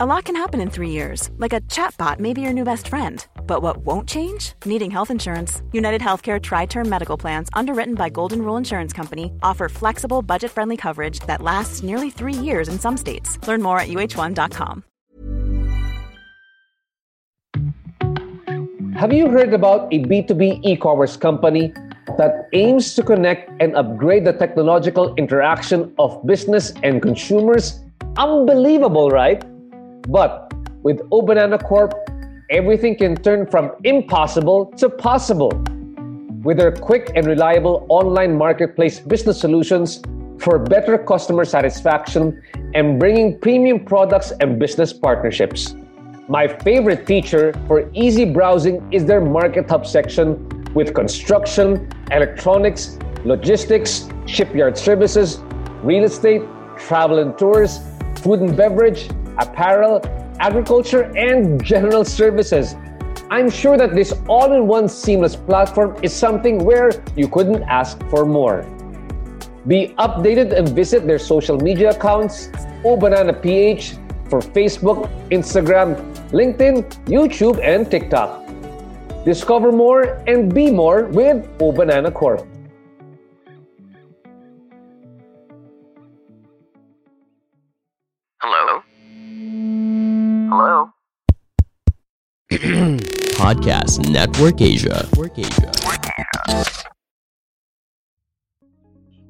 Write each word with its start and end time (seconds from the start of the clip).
A 0.00 0.06
lot 0.06 0.26
can 0.26 0.36
happen 0.36 0.60
in 0.60 0.70
three 0.70 0.90
years, 0.90 1.28
like 1.38 1.52
a 1.52 1.60
chatbot 1.62 2.20
may 2.20 2.32
be 2.32 2.40
your 2.40 2.52
new 2.52 2.62
best 2.62 2.86
friend. 2.86 3.26
But 3.48 3.62
what 3.62 3.78
won't 3.78 4.08
change? 4.08 4.52
Needing 4.64 4.92
health 4.92 5.10
insurance. 5.10 5.60
UnitedHealthcare 5.74 6.40
Tri 6.40 6.66
Term 6.66 6.88
Medical 6.88 7.16
Plans, 7.16 7.48
underwritten 7.52 7.96
by 7.96 8.08
Golden 8.08 8.42
Rule 8.42 8.56
Insurance 8.56 8.92
Company, 8.92 9.32
offer 9.42 9.68
flexible, 9.68 10.22
budget 10.22 10.52
friendly 10.52 10.76
coverage 10.76 11.18
that 11.26 11.42
lasts 11.42 11.82
nearly 11.82 12.10
three 12.10 12.32
years 12.32 12.68
in 12.68 12.78
some 12.78 12.96
states. 12.96 13.44
Learn 13.48 13.60
more 13.60 13.80
at 13.80 13.88
uh1.com. 13.88 14.84
Have 18.94 19.12
you 19.12 19.28
heard 19.28 19.52
about 19.52 19.92
a 19.92 19.98
B2B 20.04 20.60
e 20.62 20.76
commerce 20.76 21.16
company 21.16 21.72
that 22.16 22.48
aims 22.52 22.94
to 22.94 23.02
connect 23.02 23.50
and 23.60 23.74
upgrade 23.74 24.24
the 24.24 24.32
technological 24.32 25.12
interaction 25.16 25.92
of 25.98 26.24
business 26.24 26.72
and 26.84 27.02
consumers? 27.02 27.82
Unbelievable, 28.16 29.10
right? 29.10 29.42
But 30.08 30.52
with 30.82 31.00
O 31.10 31.22
Banana 31.22 31.58
Corp, 31.58 31.94
everything 32.50 32.96
can 32.96 33.16
turn 33.16 33.46
from 33.46 33.72
impossible 33.84 34.66
to 34.76 34.88
possible. 34.88 35.50
With 36.42 36.58
their 36.58 36.72
quick 36.72 37.10
and 37.14 37.26
reliable 37.26 37.86
online 37.88 38.36
marketplace 38.36 39.00
business 39.00 39.40
solutions 39.40 40.00
for 40.38 40.58
better 40.58 40.96
customer 40.96 41.44
satisfaction 41.44 42.40
and 42.74 42.98
bringing 42.98 43.38
premium 43.40 43.84
products 43.84 44.32
and 44.40 44.58
business 44.58 44.92
partnerships. 44.92 45.74
My 46.28 46.46
favorite 46.46 47.06
feature 47.06 47.52
for 47.66 47.90
easy 47.92 48.24
browsing 48.24 48.86
is 48.92 49.04
their 49.04 49.20
Market 49.20 49.68
Hub 49.68 49.86
section 49.86 50.48
with 50.74 50.94
construction, 50.94 51.90
electronics, 52.12 52.98
logistics, 53.24 54.08
shipyard 54.26 54.78
services, 54.78 55.40
real 55.82 56.04
estate, 56.04 56.42
travel 56.76 57.18
and 57.18 57.36
tours, 57.36 57.80
food 58.16 58.40
and 58.40 58.56
beverage, 58.56 59.08
apparel, 59.38 60.00
agriculture, 60.40 61.12
and 61.16 61.62
general 61.64 62.04
services. 62.04 62.76
I'm 63.30 63.50
sure 63.50 63.76
that 63.76 63.94
this 63.94 64.14
all 64.28 64.52
in 64.52 64.66
one 64.66 64.88
seamless 64.88 65.36
platform 65.36 65.96
is 66.02 66.14
something 66.14 66.64
where 66.64 66.90
you 67.14 67.28
couldn't 67.28 67.62
ask 67.64 67.98
for 68.08 68.24
more. 68.24 68.62
Be 69.66 69.94
updated 69.98 70.56
and 70.56 70.68
visit 70.70 71.06
their 71.06 71.18
social 71.18 71.58
media 71.58 71.90
accounts, 71.90 72.48
OBananaPH, 72.84 73.98
for 74.30 74.40
Facebook, 74.40 75.08
Instagram, 75.30 75.96
LinkedIn, 76.30 76.84
YouTube, 77.06 77.60
and 77.62 77.90
TikTok. 77.90 78.44
Discover 79.24 79.72
more 79.72 80.22
and 80.26 80.54
be 80.54 80.70
more 80.70 81.04
with 81.04 81.46
O 81.60 81.72
Banana 81.72 82.10
Corp. 82.10 82.46
Podcast 92.48 94.08
Network 94.08 94.62
Asia. 94.64 95.04
Network 95.12 95.36
Asia. 95.38 95.68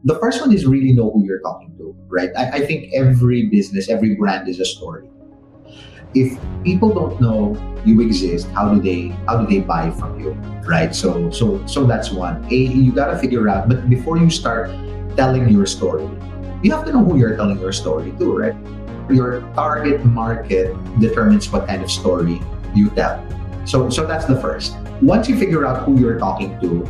The 0.04 0.14
first 0.22 0.40
one 0.40 0.54
is 0.54 0.64
really 0.66 0.92
know 0.92 1.10
who 1.10 1.26
you're 1.26 1.40
talking 1.40 1.74
to, 1.78 1.96
right? 2.06 2.30
I, 2.38 2.62
I 2.62 2.66
think 2.66 2.94
every 2.94 3.50
business, 3.50 3.90
every 3.90 4.14
brand 4.14 4.46
is 4.46 4.60
a 4.60 4.64
story. 4.64 5.10
If 6.14 6.38
people 6.62 6.94
don't 6.94 7.20
know 7.20 7.58
you 7.84 8.00
exist, 8.02 8.46
how 8.54 8.72
do 8.72 8.80
they 8.80 9.08
how 9.26 9.42
do 9.42 9.50
they 9.50 9.66
buy 9.66 9.90
from 9.90 10.20
you, 10.20 10.30
right? 10.62 10.94
So 10.94 11.28
so 11.34 11.58
so 11.66 11.82
that's 11.90 12.12
one. 12.12 12.46
A 12.52 12.54
you 12.54 12.92
gotta 12.92 13.18
figure 13.18 13.48
out, 13.48 13.68
but 13.68 13.90
before 13.90 14.16
you 14.16 14.30
start 14.30 14.70
telling 15.16 15.48
your 15.48 15.66
story, 15.66 16.06
you 16.62 16.70
have 16.70 16.86
to 16.86 16.92
know 16.92 17.02
who 17.02 17.18
you're 17.18 17.34
telling 17.34 17.58
your 17.58 17.72
story 17.72 18.14
to, 18.14 18.38
right? 18.38 18.54
Your 19.10 19.42
target 19.58 20.06
market 20.06 20.70
determines 21.00 21.50
what 21.50 21.66
kind 21.66 21.82
of 21.82 21.90
story 21.90 22.38
you 22.74 22.90
tell. 22.90 23.24
So 23.64 23.90
so 23.90 24.06
that's 24.06 24.24
the 24.24 24.40
first. 24.40 24.76
Once 25.02 25.28
you 25.28 25.38
figure 25.38 25.66
out 25.66 25.84
who 25.84 26.00
you're 26.00 26.18
talking 26.18 26.58
to, 26.60 26.84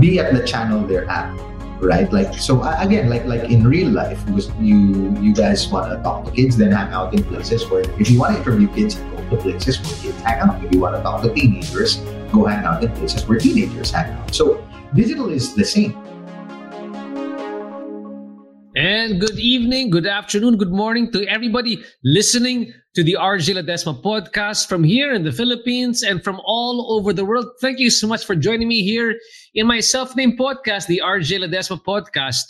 be 0.00 0.18
at 0.18 0.34
the 0.34 0.46
channel 0.46 0.86
they're 0.86 1.08
at 1.08 1.32
right 1.80 2.12
like 2.12 2.34
so 2.34 2.62
again 2.80 3.08
like 3.08 3.24
like 3.24 3.48
in 3.50 3.66
real 3.66 3.88
life 3.88 4.20
you 4.60 5.16
you 5.20 5.32
guys 5.32 5.68
want 5.68 5.90
to 5.90 6.02
talk 6.02 6.24
to 6.24 6.30
kids 6.32 6.56
then 6.56 6.72
hang 6.72 6.92
out 6.92 7.14
in 7.14 7.22
places 7.24 7.68
where 7.70 7.82
if 8.00 8.10
you 8.10 8.18
want 8.18 8.34
to 8.34 8.40
interview 8.40 8.68
kids 8.74 8.96
go 8.96 9.16
to 9.30 9.36
places 9.36 9.80
where 9.80 9.96
kids 10.02 10.20
hang 10.22 10.40
out 10.40 10.62
if 10.64 10.72
you 10.72 10.80
want 10.80 10.94
to 10.94 11.02
talk 11.02 11.22
to 11.22 11.32
teenagers 11.32 11.96
go 12.32 12.44
hang 12.44 12.64
out 12.64 12.82
in 12.82 12.90
places 12.92 13.26
where 13.26 13.38
teenagers 13.38 13.90
hang 13.90 14.10
out 14.12 14.34
so 14.34 14.66
digital 14.94 15.30
is 15.30 15.54
the 15.54 15.64
same 15.64 15.96
and 18.76 19.20
good 19.20 19.36
evening, 19.40 19.90
good 19.90 20.06
afternoon, 20.06 20.56
good 20.56 20.70
morning 20.70 21.10
to 21.10 21.26
everybody 21.26 21.82
listening 22.04 22.72
to 22.98 23.04
the 23.04 23.16
RJ 23.20 23.54
Ledesma 23.54 24.02
podcast 24.02 24.66
from 24.66 24.82
here 24.82 25.12
in 25.12 25.22
the 25.22 25.30
Philippines 25.30 26.02
and 26.02 26.24
from 26.24 26.40
all 26.42 26.98
over 26.98 27.12
the 27.12 27.24
world. 27.24 27.46
Thank 27.60 27.78
you 27.78 27.90
so 27.90 28.08
much 28.08 28.24
for 28.24 28.34
joining 28.34 28.66
me 28.66 28.82
here 28.82 29.14
in 29.54 29.68
my 29.68 29.78
self-named 29.78 30.36
podcast, 30.36 30.88
the 30.88 31.00
RJ 31.04 31.44
Ledesma 31.44 31.80
podcast. 31.84 32.42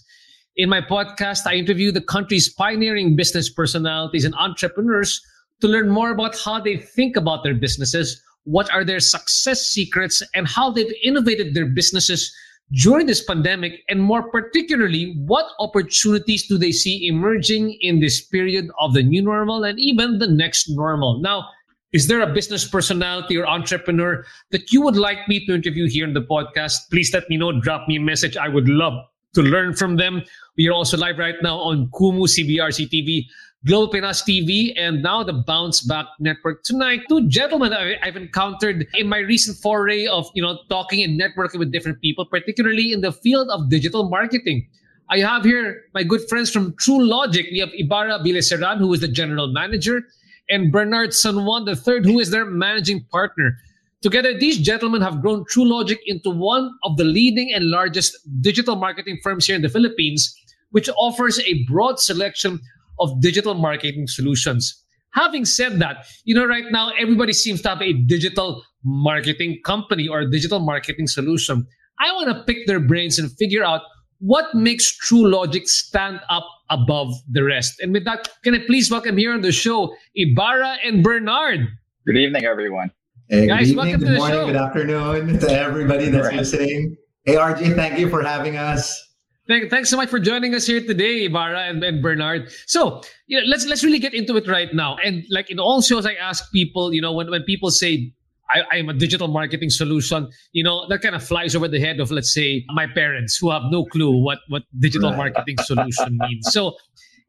In 0.56 0.70
my 0.70 0.80
podcast, 0.80 1.40
I 1.44 1.56
interview 1.56 1.92
the 1.92 2.00
country's 2.00 2.48
pioneering 2.48 3.14
business 3.14 3.50
personalities 3.50 4.24
and 4.24 4.34
entrepreneurs 4.36 5.20
to 5.60 5.68
learn 5.68 5.90
more 5.90 6.12
about 6.12 6.38
how 6.38 6.58
they 6.58 6.78
think 6.78 7.16
about 7.16 7.44
their 7.44 7.52
businesses, 7.52 8.18
what 8.44 8.72
are 8.72 8.84
their 8.84 9.00
success 9.00 9.66
secrets, 9.66 10.22
and 10.34 10.48
how 10.48 10.70
they've 10.70 10.94
innovated 11.04 11.52
their 11.52 11.66
businesses 11.66 12.34
during 12.72 13.06
this 13.06 13.24
pandemic, 13.24 13.82
and 13.88 14.02
more 14.02 14.30
particularly, 14.30 15.14
what 15.26 15.46
opportunities 15.58 16.46
do 16.46 16.58
they 16.58 16.72
see 16.72 17.08
emerging 17.08 17.78
in 17.80 18.00
this 18.00 18.20
period 18.20 18.68
of 18.78 18.92
the 18.92 19.02
new 19.02 19.22
normal 19.22 19.64
and 19.64 19.78
even 19.80 20.18
the 20.18 20.26
next 20.26 20.68
normal? 20.68 21.20
Now, 21.20 21.48
is 21.92 22.06
there 22.06 22.20
a 22.20 22.32
business 22.32 22.68
personality 22.68 23.36
or 23.38 23.46
entrepreneur 23.46 24.24
that 24.50 24.70
you 24.72 24.82
would 24.82 24.96
like 24.96 25.26
me 25.26 25.46
to 25.46 25.54
interview 25.54 25.88
here 25.88 26.06
in 26.06 26.12
the 26.12 26.20
podcast? 26.20 26.90
Please 26.90 27.12
let 27.14 27.28
me 27.30 27.38
know. 27.38 27.58
Drop 27.60 27.88
me 27.88 27.96
a 27.96 28.00
message. 28.00 28.36
I 28.36 28.48
would 28.48 28.68
love 28.68 28.92
to 29.34 29.42
learn 29.42 29.74
from 29.74 29.96
them. 29.96 30.22
We 30.58 30.68
are 30.68 30.72
also 30.72 30.98
live 30.98 31.16
right 31.16 31.36
now 31.42 31.56
on 31.58 31.88
Kumu 31.94 32.28
CBRC 32.28 32.90
TV 32.90 33.24
Global 33.66 33.88
Pinas 33.88 34.22
TV, 34.22 34.72
and 34.76 35.02
now 35.02 35.24
the 35.24 35.32
Bounce 35.32 35.80
Back 35.80 36.06
Network. 36.20 36.62
Tonight, 36.62 37.00
two 37.08 37.26
gentlemen 37.26 37.72
I've 37.72 38.16
encountered 38.16 38.86
in 38.94 39.08
my 39.08 39.18
recent 39.18 39.58
foray 39.58 40.06
of 40.06 40.30
you 40.32 40.42
know 40.42 40.60
talking 40.70 41.02
and 41.02 41.20
networking 41.20 41.58
with 41.58 41.72
different 41.72 42.00
people, 42.00 42.24
particularly 42.24 42.92
in 42.92 43.00
the 43.00 43.10
field 43.10 43.48
of 43.50 43.68
digital 43.68 44.08
marketing. 44.08 44.68
I 45.10 45.18
have 45.18 45.42
here 45.42 45.82
my 45.92 46.04
good 46.04 46.20
friends 46.28 46.52
from 46.52 46.72
Truelogic. 46.74 47.50
We 47.50 47.58
have 47.58 47.70
Ibarra 47.74 48.20
Villaseran, 48.20 48.78
who 48.78 48.92
is 48.92 49.00
the 49.00 49.08
general 49.08 49.52
manager, 49.52 50.02
and 50.48 50.70
Bernard 50.70 51.12
San 51.12 51.44
Juan 51.44 51.68
III, 51.68 52.04
who 52.04 52.20
is 52.20 52.30
their 52.30 52.46
managing 52.46 53.04
partner. 53.10 53.56
Together, 54.02 54.38
these 54.38 54.58
gentlemen 54.58 55.02
have 55.02 55.20
grown 55.20 55.44
Truelogic 55.52 55.98
into 56.06 56.30
one 56.30 56.70
of 56.84 56.96
the 56.96 57.02
leading 57.02 57.52
and 57.52 57.70
largest 57.70 58.16
digital 58.40 58.76
marketing 58.76 59.18
firms 59.20 59.46
here 59.46 59.56
in 59.56 59.62
the 59.62 59.68
Philippines, 59.68 60.32
which 60.70 60.88
offers 60.96 61.40
a 61.40 61.64
broad 61.64 61.98
selection 61.98 62.60
of 63.00 63.20
digital 63.20 63.54
marketing 63.54 64.06
solutions. 64.06 64.84
Having 65.14 65.46
said 65.46 65.78
that, 65.80 66.06
you 66.24 66.34
know, 66.34 66.44
right 66.44 66.64
now 66.70 66.92
everybody 66.98 67.32
seems 67.32 67.62
to 67.62 67.70
have 67.70 67.82
a 67.82 67.92
digital 67.92 68.62
marketing 68.84 69.58
company 69.64 70.06
or 70.06 70.20
a 70.20 70.30
digital 70.30 70.60
marketing 70.60 71.06
solution. 71.06 71.66
I 72.00 72.12
want 72.12 72.28
to 72.28 72.44
pick 72.44 72.66
their 72.66 72.80
brains 72.80 73.18
and 73.18 73.30
figure 73.38 73.64
out 73.64 73.82
what 74.20 74.54
makes 74.54 74.96
Truelogic 75.06 75.66
stand 75.66 76.20
up 76.28 76.44
above 76.70 77.12
the 77.30 77.42
rest. 77.42 77.80
And 77.80 77.92
with 77.92 78.04
that, 78.04 78.28
can 78.44 78.54
I 78.54 78.58
please 78.66 78.90
welcome 78.90 79.16
here 79.16 79.32
on 79.32 79.40
the 79.40 79.52
show 79.52 79.94
Ibarra 80.14 80.76
and 80.84 81.02
Bernard? 81.02 81.66
Good 82.06 82.16
evening, 82.16 82.44
everyone. 82.44 82.90
Hey, 83.28 83.46
Guys, 83.46 83.72
good 83.72 83.86
evening, 83.86 84.00
good 84.00 84.18
morning, 84.18 84.46
good 84.46 84.56
afternoon 84.56 85.38
to 85.40 85.50
everybody 85.50 86.08
that's 86.08 86.28
right. 86.28 86.36
listening. 86.36 86.96
Hey, 87.24 87.34
RJ, 87.34 87.74
thank 87.74 87.98
you 87.98 88.08
for 88.08 88.22
having 88.22 88.56
us. 88.56 89.07
Thank, 89.48 89.70
thanks 89.70 89.88
so 89.88 89.96
much 89.96 90.10
for 90.10 90.18
joining 90.18 90.54
us 90.54 90.66
here 90.66 90.80
today, 90.80 91.24
Ibarra 91.24 91.60
and, 91.60 91.82
and 91.82 92.02
Bernard. 92.02 92.52
So, 92.66 93.00
you 93.28 93.40
know, 93.40 93.46
let's 93.46 93.64
let's 93.64 93.82
really 93.82 93.98
get 93.98 94.12
into 94.12 94.36
it 94.36 94.46
right 94.46 94.72
now. 94.74 94.98
And 95.02 95.24
like 95.30 95.50
in 95.50 95.58
all 95.58 95.80
shows, 95.80 96.04
I 96.04 96.14
ask 96.14 96.52
people, 96.52 96.92
you 96.92 97.00
know, 97.00 97.14
when, 97.14 97.30
when 97.30 97.42
people 97.44 97.70
say 97.70 98.12
I, 98.50 98.76
am 98.76 98.90
a 98.90 98.92
digital 98.92 99.26
marketing 99.28 99.70
solution, 99.70 100.28
you 100.52 100.62
know, 100.62 100.86
that 100.88 101.00
kind 101.00 101.14
of 101.14 101.24
flies 101.24 101.56
over 101.56 101.66
the 101.66 101.80
head 101.80 101.98
of, 101.98 102.10
let's 102.10 102.32
say, 102.32 102.64
my 102.74 102.86
parents 102.86 103.38
who 103.38 103.50
have 103.50 103.62
no 103.70 103.86
clue 103.86 104.22
what 104.22 104.40
what 104.48 104.64
digital 104.78 105.12
marketing 105.12 105.56
solution 105.64 106.18
means. 106.28 106.52
So, 106.52 106.76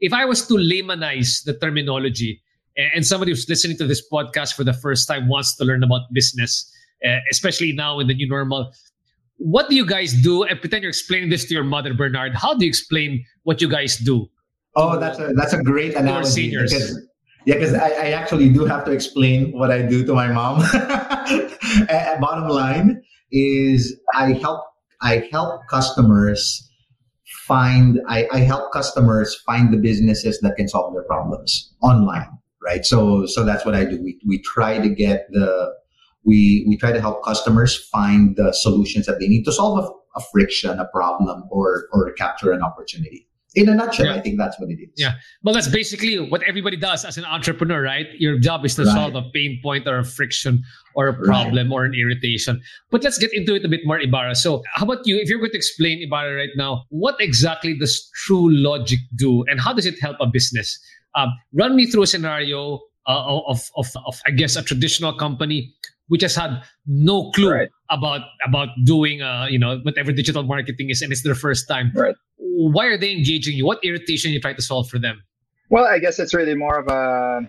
if 0.02 0.12
I 0.12 0.26
was 0.26 0.46
to 0.48 0.56
laymanize 0.56 1.46
the 1.46 1.54
terminology, 1.54 2.42
and 2.76 3.06
somebody 3.06 3.32
who's 3.32 3.48
listening 3.48 3.78
to 3.78 3.88
this 3.88 4.04
podcast 4.12 4.56
for 4.56 4.66
the 4.66 4.74
first 4.74 5.08
time 5.08 5.30
wants 5.30 5.56
to 5.56 5.64
learn 5.64 5.84
about 5.84 6.02
business, 6.14 6.70
uh, 7.06 7.18
especially 7.32 7.72
now 7.72 8.00
in 8.00 8.08
the 8.08 8.14
new 8.14 8.28
normal, 8.28 8.72
what 9.40 9.70
do 9.70 9.76
you 9.76 9.86
guys 9.86 10.14
do? 10.14 10.44
And 10.44 10.60
pretend 10.60 10.84
you're 10.84 10.90
explaining 10.90 11.30
this 11.30 11.46
to 11.46 11.54
your 11.54 11.64
mother, 11.64 11.94
Bernard. 11.94 12.36
How 12.36 12.54
do 12.54 12.66
you 12.66 12.70
explain 12.70 13.26
what 13.44 13.62
you 13.62 13.70
guys 13.70 13.98
do? 13.98 14.30
Oh, 14.76 15.00
that's 15.00 15.20
a 15.20 15.34
that's 15.36 15.54
a 15.54 15.64
great 15.64 15.96
analogy. 15.96 16.52
Because, 16.52 17.08
yeah, 17.46 17.56
because 17.56 17.74
I, 17.74 17.90
I, 17.90 18.08
actually 18.12 18.50
do 18.50 18.66
have 18.66 18.86
to 18.86 18.92
explain 18.92 19.52
what 19.52 19.72
I 19.72 19.82
do 19.82 20.06
to 20.06 20.14
my 20.14 20.28
mom. 20.28 20.60
bottom 22.22 22.48
line 22.50 23.02
is 23.32 24.00
I 24.14 24.34
help 24.34 24.64
I 25.02 25.28
help 25.32 25.62
customers 25.70 26.70
find 27.48 28.00
I, 28.08 28.28
I 28.32 28.40
help 28.40 28.72
customers 28.72 29.36
find 29.46 29.74
the 29.74 29.78
businesses 29.78 30.40
that 30.42 30.56
can 30.56 30.68
solve 30.68 30.94
their 30.94 31.04
problems 31.04 31.74
online 31.82 32.40
right? 32.62 32.86
So 32.86 33.26
so 33.26 33.44
that's 33.44 33.66
what 33.66 33.76
I 33.76 33.86
do. 33.86 34.02
We 34.02 34.20
we 34.26 34.40
try 34.40 34.80
to 34.80 34.90
get 34.90 35.28
the 35.32 35.74
we 36.24 36.66
we 36.68 36.78
try 36.78 36.92
to 36.92 37.02
help 37.02 37.24
customers 37.24 37.78
find 37.92 38.36
the 38.36 38.52
solutions 38.54 39.06
that 39.06 39.20
they 39.20 39.28
need 39.28 39.44
to 39.44 39.52
solve 39.52 39.84
a, 39.84 40.20
a 40.20 40.24
friction, 40.32 40.80
a 40.80 40.86
problem, 40.86 41.44
or 41.52 41.88
or 41.94 42.12
capture 42.14 42.52
an 42.52 42.62
opportunity 42.62 43.30
in 43.56 43.68
a 43.68 43.74
nutshell, 43.74 44.06
yeah. 44.06 44.16
I 44.16 44.22
think 44.22 44.38
that's 44.38 44.60
what 44.60 44.70
it 44.70 44.80
is. 44.80 44.90
Yeah. 44.96 45.14
Well, 45.44 45.54
that's 45.54 45.68
basically 45.68 46.18
what 46.20 46.44
everybody 46.44 46.78
does 46.78 47.04
as 47.04 47.18
an 47.18 47.26
entrepreneur, 47.26 47.82
right? 47.82 48.06
Your 48.20 48.38
job 48.38 48.64
is 48.64 48.76
to 48.76 48.84
right. 48.84 48.94
solve 48.94 49.16
a 49.16 49.24
pain 49.34 49.60
point 49.64 49.88
or 49.88 49.98
a 49.98 50.04
friction 50.04 50.64
or 50.96 51.08
a 51.08 51.14
problem 51.14 51.70
right. 51.70 51.74
or 51.74 51.86
an 51.86 51.94
irritation. 51.96 52.62
But 52.92 53.04
let's 53.04 53.18
get 53.18 53.34
into 53.34 53.56
it 53.56 53.66
a 53.66 53.68
bit 53.68 53.82
more, 53.86 54.00
Ibarra. 54.00 54.36
So, 54.36 54.62
how 54.76 54.86
about 54.86 55.08
you? 55.08 55.18
If 55.18 55.30
you're 55.30 55.40
going 55.40 55.52
to 55.52 55.58
explain 55.58 56.02
Ibarra 56.02 56.36
right 56.36 56.50
now, 56.56 56.84
what 56.90 57.16
exactly 57.20 57.78
does 57.78 58.10
Truelogic 58.28 59.00
do 59.16 59.44
and 59.48 59.60
how 59.60 59.74
does 59.74 59.86
it 59.86 60.00
help 60.00 60.18
a 60.20 60.28
business? 60.28 60.80
Um, 61.16 61.30
run 61.54 61.76
me 61.76 61.88
through 61.88 62.04
a 62.04 62.08
scenario 62.08 62.80
uh, 63.08 63.42
of, 63.48 63.68
of, 63.76 63.92
of, 64.06 64.22
I 64.28 64.32
guess, 64.32 64.56
a 64.56 64.62
traditional 64.62 65.14
company 65.14 65.74
which 66.10 66.22
has 66.22 66.36
had 66.36 66.62
no 66.86 67.32
clue 67.32 67.52
right. 67.52 67.70
about 67.90 68.22
about 68.46 68.70
doing 68.84 69.22
uh, 69.22 69.48
you 69.50 69.58
know 69.58 69.80
whatever 69.84 70.12
digital 70.12 70.44
marketing 70.44 70.90
is 70.90 71.02
and 71.02 71.12
it's 71.12 71.24
their 71.24 71.36
first 71.36 71.68
time. 71.68 71.92
Right. 71.96 72.16
Why 72.38 72.86
are 72.88 72.98
they 72.98 73.12
engaging 73.14 73.56
you? 73.56 73.66
What 73.66 73.80
irritation 73.84 74.32
you 74.32 74.42
try 74.42 74.54
to 74.54 74.62
solve 74.62 74.90
for 74.90 75.00
them? 75.00 75.24
Well 75.70 75.86
i 75.86 76.00
guess 76.00 76.20
it's 76.20 76.34
really 76.34 76.56
more 76.56 76.80
of 76.80 76.88
a 76.88 77.48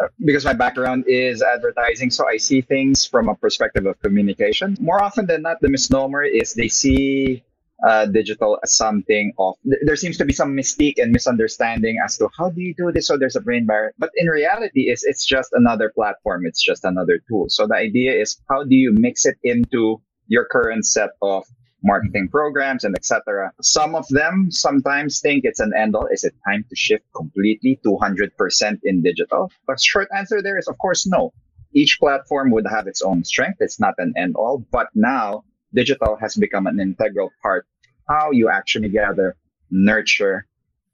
uh, 0.00 0.08
because 0.24 0.44
my 0.44 0.54
background 0.54 1.04
is 1.06 1.40
advertising 1.40 2.10
so 2.10 2.26
i 2.26 2.36
see 2.36 2.60
things 2.60 3.06
from 3.06 3.28
a 3.28 3.34
perspective 3.34 3.86
of 3.86 4.00
communication. 4.00 4.76
More 4.80 5.02
often 5.02 5.26
than 5.26 5.42
not 5.42 5.60
the 5.60 5.68
misnomer 5.68 6.24
is 6.24 6.54
they 6.54 6.68
see 6.68 7.44
uh, 7.86 8.06
digital 8.06 8.58
something 8.64 9.32
of 9.38 9.54
there 9.64 9.96
seems 9.96 10.16
to 10.18 10.24
be 10.24 10.32
some 10.32 10.56
mystique 10.56 10.94
and 10.96 11.12
misunderstanding 11.12 11.98
as 12.04 12.16
to 12.18 12.28
how 12.38 12.50
do 12.50 12.60
you 12.60 12.74
do 12.76 12.92
this? 12.92 13.06
So 13.06 13.16
there's 13.16 13.36
a 13.36 13.40
brain 13.40 13.66
barrier. 13.66 13.92
But 13.98 14.10
in 14.16 14.28
reality 14.28 14.90
is 14.90 15.02
it's 15.04 15.26
just 15.26 15.50
another 15.52 15.90
platform. 15.94 16.46
It's 16.46 16.62
just 16.62 16.84
another 16.84 17.20
tool. 17.28 17.46
So 17.48 17.66
the 17.66 17.74
idea 17.74 18.12
is 18.12 18.40
how 18.48 18.64
do 18.64 18.74
you 18.74 18.92
mix 18.92 19.26
it 19.26 19.36
into 19.42 20.00
your 20.28 20.46
current 20.50 20.86
set 20.86 21.10
of 21.20 21.44
marketing 21.82 22.28
programs 22.28 22.82
and 22.84 22.96
etc 22.96 23.52
some 23.60 23.94
of 23.94 24.06
them 24.08 24.48
sometimes 24.50 25.20
think 25.20 25.44
it's 25.44 25.60
an 25.60 25.72
end 25.76 25.94
all. 25.94 26.06
Is 26.06 26.24
it 26.24 26.34
time 26.48 26.64
to 26.70 26.76
shift 26.76 27.04
completely 27.14 27.78
200% 27.84 28.78
in 28.84 29.02
digital? 29.02 29.52
But 29.66 29.82
short 29.82 30.08
answer 30.16 30.40
there 30.40 30.58
is 30.58 30.66
of 30.66 30.78
course 30.78 31.06
no. 31.06 31.32
Each 31.74 31.98
platform 31.98 32.52
would 32.52 32.66
have 32.68 32.86
its 32.86 33.02
own 33.02 33.24
strength. 33.24 33.58
It's 33.60 33.80
not 33.80 33.94
an 33.98 34.14
end 34.16 34.36
all. 34.36 34.64
But 34.70 34.86
now 34.94 35.44
digital 35.74 36.16
has 36.20 36.36
become 36.36 36.66
an 36.66 36.80
integral 36.80 37.30
part 37.42 37.66
how 38.08 38.30
you 38.30 38.48
actually 38.48 38.88
gather, 38.88 39.36
nurture, 39.70 40.46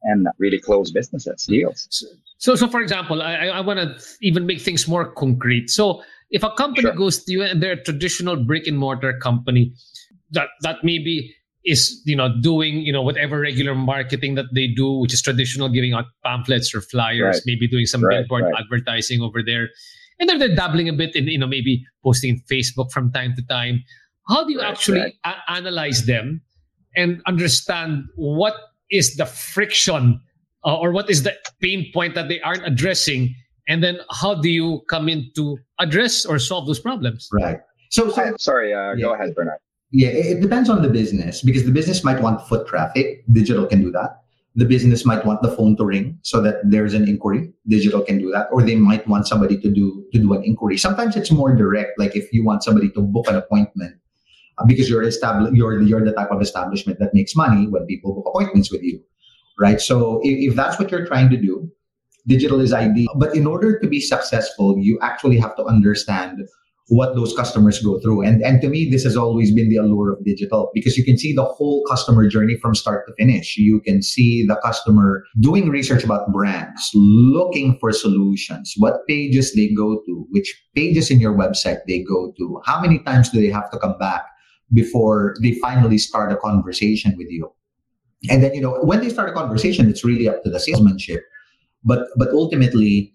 and 0.02 0.28
really 0.38 0.58
close 0.58 0.90
businesses 0.90 1.42
mm-hmm. 1.42 1.52
deals. 1.52 2.14
So, 2.38 2.54
so 2.54 2.68
for 2.68 2.80
example, 2.80 3.22
I, 3.22 3.48
I 3.48 3.60
want 3.60 3.80
to 3.80 4.04
even 4.22 4.46
make 4.46 4.60
things 4.60 4.88
more 4.88 5.04
concrete. 5.12 5.70
So, 5.70 6.02
if 6.30 6.42
a 6.44 6.50
company 6.50 6.82
sure. 6.82 6.94
goes 6.94 7.24
to 7.24 7.32
you 7.32 7.42
and 7.42 7.62
they're 7.62 7.72
a 7.72 7.82
traditional 7.82 8.36
brick 8.36 8.66
and 8.66 8.78
mortar 8.78 9.18
company, 9.18 9.74
that 10.30 10.48
that 10.62 10.84
maybe 10.84 11.34
is 11.64 12.00
you 12.06 12.16
know 12.16 12.28
doing 12.40 12.80
you 12.80 12.92
know 12.92 13.02
whatever 13.02 13.40
regular 13.40 13.74
marketing 13.74 14.36
that 14.36 14.46
they 14.54 14.68
do, 14.68 14.92
which 15.00 15.12
is 15.12 15.20
traditional, 15.20 15.68
giving 15.68 15.92
out 15.92 16.06
pamphlets 16.24 16.74
or 16.74 16.80
flyers, 16.80 17.36
right. 17.36 17.42
maybe 17.46 17.68
doing 17.68 17.84
some 17.84 18.02
right, 18.02 18.20
billboard 18.20 18.44
right. 18.44 18.54
advertising 18.60 19.20
over 19.20 19.42
there, 19.44 19.68
and 20.20 20.28
then 20.28 20.38
they're 20.38 20.54
dabbling 20.54 20.88
a 20.88 20.92
bit 20.92 21.16
in 21.16 21.26
you 21.26 21.38
know 21.38 21.48
maybe 21.48 21.84
posting 22.04 22.30
in 22.30 22.40
Facebook 22.50 22.92
from 22.92 23.12
time 23.12 23.34
to 23.34 23.42
time. 23.42 23.82
How 24.28 24.44
do 24.44 24.52
you 24.52 24.60
actually 24.60 25.18
a- 25.24 25.50
analyze 25.50 26.06
them 26.06 26.40
and 26.96 27.22
understand 27.26 28.04
what 28.16 28.54
is 28.90 29.16
the 29.16 29.26
friction 29.26 30.20
uh, 30.64 30.78
or 30.78 30.92
what 30.92 31.08
is 31.08 31.22
the 31.22 31.34
pain 31.60 31.90
point 31.92 32.14
that 32.14 32.28
they 32.28 32.40
aren't 32.40 32.66
addressing? 32.66 33.34
And 33.68 33.82
then 33.82 33.98
how 34.10 34.34
do 34.34 34.48
you 34.48 34.80
come 34.88 35.08
in 35.08 35.30
to 35.36 35.58
address 35.78 36.24
or 36.24 36.38
solve 36.38 36.66
those 36.66 36.80
problems? 36.80 37.28
Right. 37.32 37.58
So, 37.90 38.10
so 38.10 38.34
sorry 38.38 38.72
uh, 38.72 38.94
yeah. 38.94 39.04
go 39.04 39.14
ahead 39.14 39.34
bernard. 39.34 39.58
Yeah 39.90 40.08
it 40.08 40.40
depends 40.40 40.70
on 40.70 40.82
the 40.82 40.88
business 40.88 41.42
because 41.42 41.64
the 41.64 41.72
business 41.72 42.04
might 42.04 42.20
want 42.20 42.46
foot 42.46 42.66
traffic. 42.66 43.24
Digital 43.32 43.66
can 43.66 43.80
do 43.80 43.90
that. 43.92 44.22
The 44.56 44.64
business 44.64 45.04
might 45.04 45.24
want 45.24 45.42
the 45.42 45.50
phone 45.50 45.76
to 45.76 45.84
ring 45.84 46.18
so 46.22 46.40
that 46.42 46.56
there's 46.64 46.94
an 46.94 47.08
inquiry. 47.08 47.52
Digital 47.68 48.02
can 48.02 48.18
do 48.18 48.30
that 48.32 48.48
or 48.52 48.62
they 48.62 48.74
might 48.74 49.06
want 49.06 49.26
somebody 49.26 49.56
to 49.60 49.70
do 49.70 50.04
to 50.12 50.18
do 50.18 50.32
an 50.34 50.42
inquiry. 50.44 50.76
Sometimes 50.76 51.16
it's 51.16 51.30
more 51.30 51.54
direct 51.54 51.98
like 51.98 52.16
if 52.16 52.32
you 52.32 52.44
want 52.44 52.62
somebody 52.62 52.90
to 52.90 53.00
book 53.00 53.28
an 53.28 53.36
appointment 53.36 53.96
because 54.66 54.88
you're 54.88 55.02
established, 55.02 55.54
you're 55.54 55.80
you're 55.82 56.04
the 56.04 56.12
type 56.12 56.30
of 56.30 56.40
establishment 56.40 56.98
that 56.98 57.14
makes 57.14 57.34
money 57.34 57.66
when 57.66 57.86
people 57.86 58.14
book 58.14 58.26
appointments 58.28 58.70
with 58.70 58.82
you, 58.82 59.00
right? 59.58 59.80
So 59.80 60.20
if, 60.22 60.50
if 60.50 60.56
that's 60.56 60.78
what 60.78 60.90
you're 60.90 61.06
trying 61.06 61.30
to 61.30 61.36
do, 61.36 61.70
digital 62.26 62.60
is 62.60 62.72
ideal. 62.72 63.08
But 63.16 63.34
in 63.34 63.46
order 63.46 63.78
to 63.78 63.88
be 63.88 64.00
successful, 64.00 64.76
you 64.78 64.98
actually 65.02 65.38
have 65.38 65.56
to 65.56 65.64
understand 65.64 66.40
what 66.90 67.14
those 67.14 67.32
customers 67.36 67.80
go 67.80 68.00
through. 68.00 68.22
And 68.22 68.42
and 68.42 68.60
to 68.62 68.68
me, 68.68 68.90
this 68.90 69.04
has 69.04 69.16
always 69.16 69.54
been 69.54 69.68
the 69.68 69.76
allure 69.76 70.12
of 70.12 70.24
digital 70.24 70.70
because 70.74 70.98
you 70.98 71.04
can 71.04 71.16
see 71.16 71.32
the 71.32 71.44
whole 71.44 71.84
customer 71.88 72.26
journey 72.26 72.56
from 72.60 72.74
start 72.74 73.06
to 73.06 73.14
finish. 73.14 73.56
You 73.56 73.80
can 73.80 74.02
see 74.02 74.44
the 74.44 74.56
customer 74.56 75.24
doing 75.38 75.70
research 75.70 76.02
about 76.02 76.32
brands, 76.32 76.90
looking 76.94 77.78
for 77.78 77.92
solutions, 77.92 78.74
what 78.76 79.06
pages 79.06 79.54
they 79.54 79.72
go 79.72 80.02
to, 80.04 80.26
which 80.30 80.52
pages 80.74 81.10
in 81.10 81.20
your 81.20 81.32
website 81.32 81.78
they 81.86 82.02
go 82.02 82.32
to, 82.36 82.60
how 82.66 82.80
many 82.80 82.98
times 82.98 83.30
do 83.30 83.40
they 83.40 83.50
have 83.50 83.70
to 83.70 83.78
come 83.78 83.96
back 83.98 84.24
before 84.72 85.34
they 85.42 85.52
finally 85.54 85.98
start 85.98 86.32
a 86.32 86.36
conversation 86.36 87.14
with 87.16 87.28
you. 87.30 87.50
And 88.28 88.42
then, 88.42 88.54
you 88.54 88.60
know, 88.60 88.78
when 88.82 89.00
they 89.00 89.08
start 89.08 89.30
a 89.30 89.32
conversation, 89.32 89.88
it's 89.88 90.04
really 90.04 90.28
up 90.28 90.42
to 90.44 90.50
the 90.50 90.60
salesmanship. 90.60 91.22
But 91.84 92.08
but 92.16 92.28
ultimately, 92.30 93.12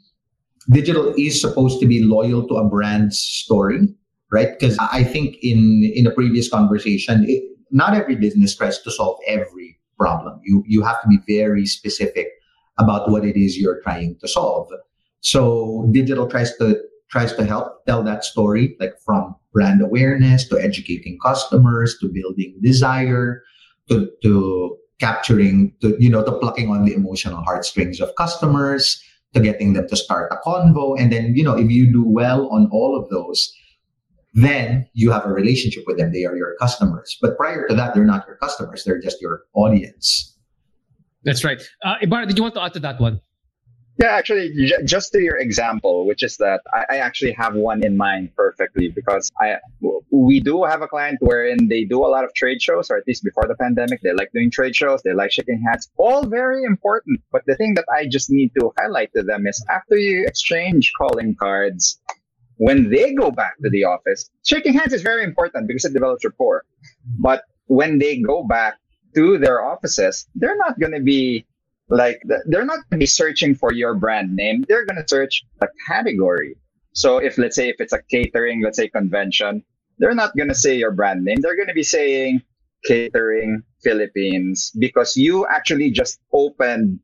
digital 0.70 1.14
is 1.18 1.40
supposed 1.40 1.80
to 1.80 1.86
be 1.86 2.04
loyal 2.04 2.48
to 2.48 2.56
a 2.56 2.68
brand's 2.68 3.20
story, 3.20 3.88
right? 4.32 4.58
Because 4.58 4.78
I 4.80 5.04
think 5.04 5.38
in 5.44 5.92
in 5.96 6.08
a 6.08 6.12
previous 6.12 6.50
conversation, 6.50 7.26
it, 7.28 7.44
not 7.72 7.94
every 7.94 8.16
business 8.16 8.56
tries 8.56 8.80
to 8.82 8.92
solve 8.92 9.20
every 9.28 9.80
problem. 9.98 10.40
You 10.44 10.64
you 10.66 10.82
have 10.82 11.02
to 11.04 11.08
be 11.08 11.20
very 11.28 11.66
specific 11.68 12.28
about 12.78 13.10
what 13.10 13.24
it 13.24 13.38
is 13.40 13.58
you're 13.58 13.82
trying 13.82 14.18
to 14.20 14.28
solve. 14.28 14.70
So 15.22 15.88
digital 15.92 16.28
tries 16.28 16.56
to 16.58 16.82
tries 17.10 17.34
to 17.34 17.46
help 17.46 17.86
tell 17.86 18.04
that 18.04 18.24
story, 18.24 18.76
like 18.80 18.94
from 19.06 19.36
brand 19.56 19.82
awareness 19.82 20.48
to 20.50 20.60
educating 20.60 21.18
customers 21.24 21.98
to 22.02 22.10
building 22.10 22.54
desire 22.62 23.42
to, 23.88 24.12
to 24.22 24.78
capturing 25.00 25.74
to 25.82 25.96
you 25.98 26.10
know 26.10 26.24
to 26.24 26.34
plucking 26.34 26.70
on 26.70 26.84
the 26.84 26.94
emotional 26.94 27.42
heartstrings 27.42 28.02
of 28.02 28.14
customers 28.18 29.02
to 29.34 29.40
getting 29.40 29.74
them 29.74 29.88
to 29.88 29.96
start 29.96 30.32
a 30.32 30.38
convo. 30.48 31.00
And 31.00 31.12
then 31.12 31.34
you 31.36 31.44
know 31.44 31.58
if 31.58 31.72
you 31.72 31.92
do 31.92 32.04
well 32.06 32.50
on 32.50 32.70
all 32.72 33.00
of 33.00 33.10
those 33.10 33.52
then 34.38 34.86
you 34.94 35.12
have 35.12 35.26
a 35.26 35.30
relationship 35.30 35.86
with 35.88 35.98
them. 35.98 36.12
They 36.12 36.26
are 36.26 36.36
your 36.36 36.58
customers. 36.60 37.18
But 37.22 37.38
prior 37.38 37.66
to 37.70 37.74
that 37.74 37.94
they're 37.94 38.04
not 38.04 38.28
your 38.28 38.36
customers. 38.36 38.84
They're 38.84 39.00
just 39.00 39.22
your 39.22 39.44
audience. 39.54 40.36
That's 41.24 41.46
right. 41.46 41.62
Uh, 41.82 41.96
ibarra 42.02 42.26
did 42.26 42.38
you 42.38 42.44
want 42.44 42.56
to 42.56 42.62
add 42.62 42.74
to 42.74 42.82
that 42.82 43.00
one 43.00 43.22
yeah, 43.98 44.12
actually, 44.12 44.54
just 44.84 45.14
to 45.14 45.22
your 45.22 45.38
example, 45.38 46.06
which 46.06 46.22
is 46.22 46.36
that 46.38 46.62
I, 46.74 46.96
I, 46.96 46.98
actually 46.98 47.32
have 47.32 47.56
one 47.56 47.82
in 47.82 47.96
mind 47.96 48.36
perfectly 48.36 48.90
because 48.90 49.32
I 49.40 49.56
we 50.12 50.42
do 50.42 50.66
have 50.66 50.82
a 50.82 50.88
client 50.88 51.20
wherein 51.22 51.70
they 51.70 51.86
do 51.86 52.04
a 52.04 52.10
lot 52.10 52.26
of 52.26 52.34
trade 52.34 52.62
shows, 52.62 52.92
or 52.92 52.98
at 52.98 53.08
least 53.08 53.24
before 53.24 53.48
the 53.48 53.56
pandemic, 53.56 54.02
they 54.02 54.12
like 54.12 54.32
doing 54.34 54.52
trade 54.52 54.76
shows, 54.76 55.02
they 55.04 55.14
like 55.14 55.32
shaking 55.32 55.64
hands, 55.66 55.90
all 55.98 56.26
very 56.26 56.64
important. 56.64 57.22
But 57.32 57.44
the 57.48 57.56
thing 57.56 57.76
that 57.76 57.86
I 57.94 58.06
just 58.08 58.30
need 58.30 58.52
to 58.60 58.74
highlight 58.78 59.14
to 59.16 59.24
them 59.24 59.48
is 59.48 59.64
after 59.70 59.98
you 59.98 60.26
exchange 60.26 60.92
calling 60.98 61.34
cards, 61.36 61.98
when 62.58 62.90
they 62.90 63.14
go 63.14 63.32
back 63.32 63.58
to 63.64 63.70
the 63.70 63.86
office, 63.86 64.30
shaking 64.46 64.74
hands 64.74 64.92
is 64.92 65.04
very 65.04 65.24
important 65.24 65.68
because 65.68 65.86
it 65.86 65.94
develops 65.94 66.26
rapport. 66.26 66.66
But 67.20 67.44
when 67.68 68.00
they 68.00 68.20
go 68.20 68.44
back 68.44 68.76
to 69.16 69.38
their 69.38 69.64
offices, 69.64 70.28
they're 70.36 70.58
not 70.58 70.80
going 70.80 70.94
to 70.94 71.02
be 71.02 71.46
like 71.90 72.22
they're 72.48 72.66
not 72.66 72.80
going 72.90 72.92
to 72.92 72.98
be 72.98 73.06
searching 73.06 73.56
for 73.56 73.74
your 73.74 73.94
brand 73.96 74.36
name. 74.36 74.66
They're 74.68 74.86
going 74.86 75.02
to 75.02 75.08
search 75.08 75.44
a 75.62 75.68
category. 75.88 76.56
So 76.94 77.18
if 77.18 77.38
let's 77.38 77.56
say 77.56 77.70
if 77.70 77.76
it's 77.80 77.94
a 77.94 78.02
catering, 78.10 78.62
let's 78.64 78.78
say 78.78 78.88
convention, 78.88 79.64
they're 80.00 80.16
not 80.16 80.36
going 80.36 80.50
to 80.50 80.56
say 80.56 80.78
your 80.78 80.92
brand 80.92 81.24
name. 81.24 81.38
They're 81.42 81.56
going 81.56 81.68
to 81.68 81.74
be 81.74 81.84
saying 81.84 82.42
catering 82.86 83.64
Philippines 83.84 84.72
because 84.80 85.16
you 85.16 85.46
actually 85.48 85.92
just 85.92 86.20
opened 86.34 87.00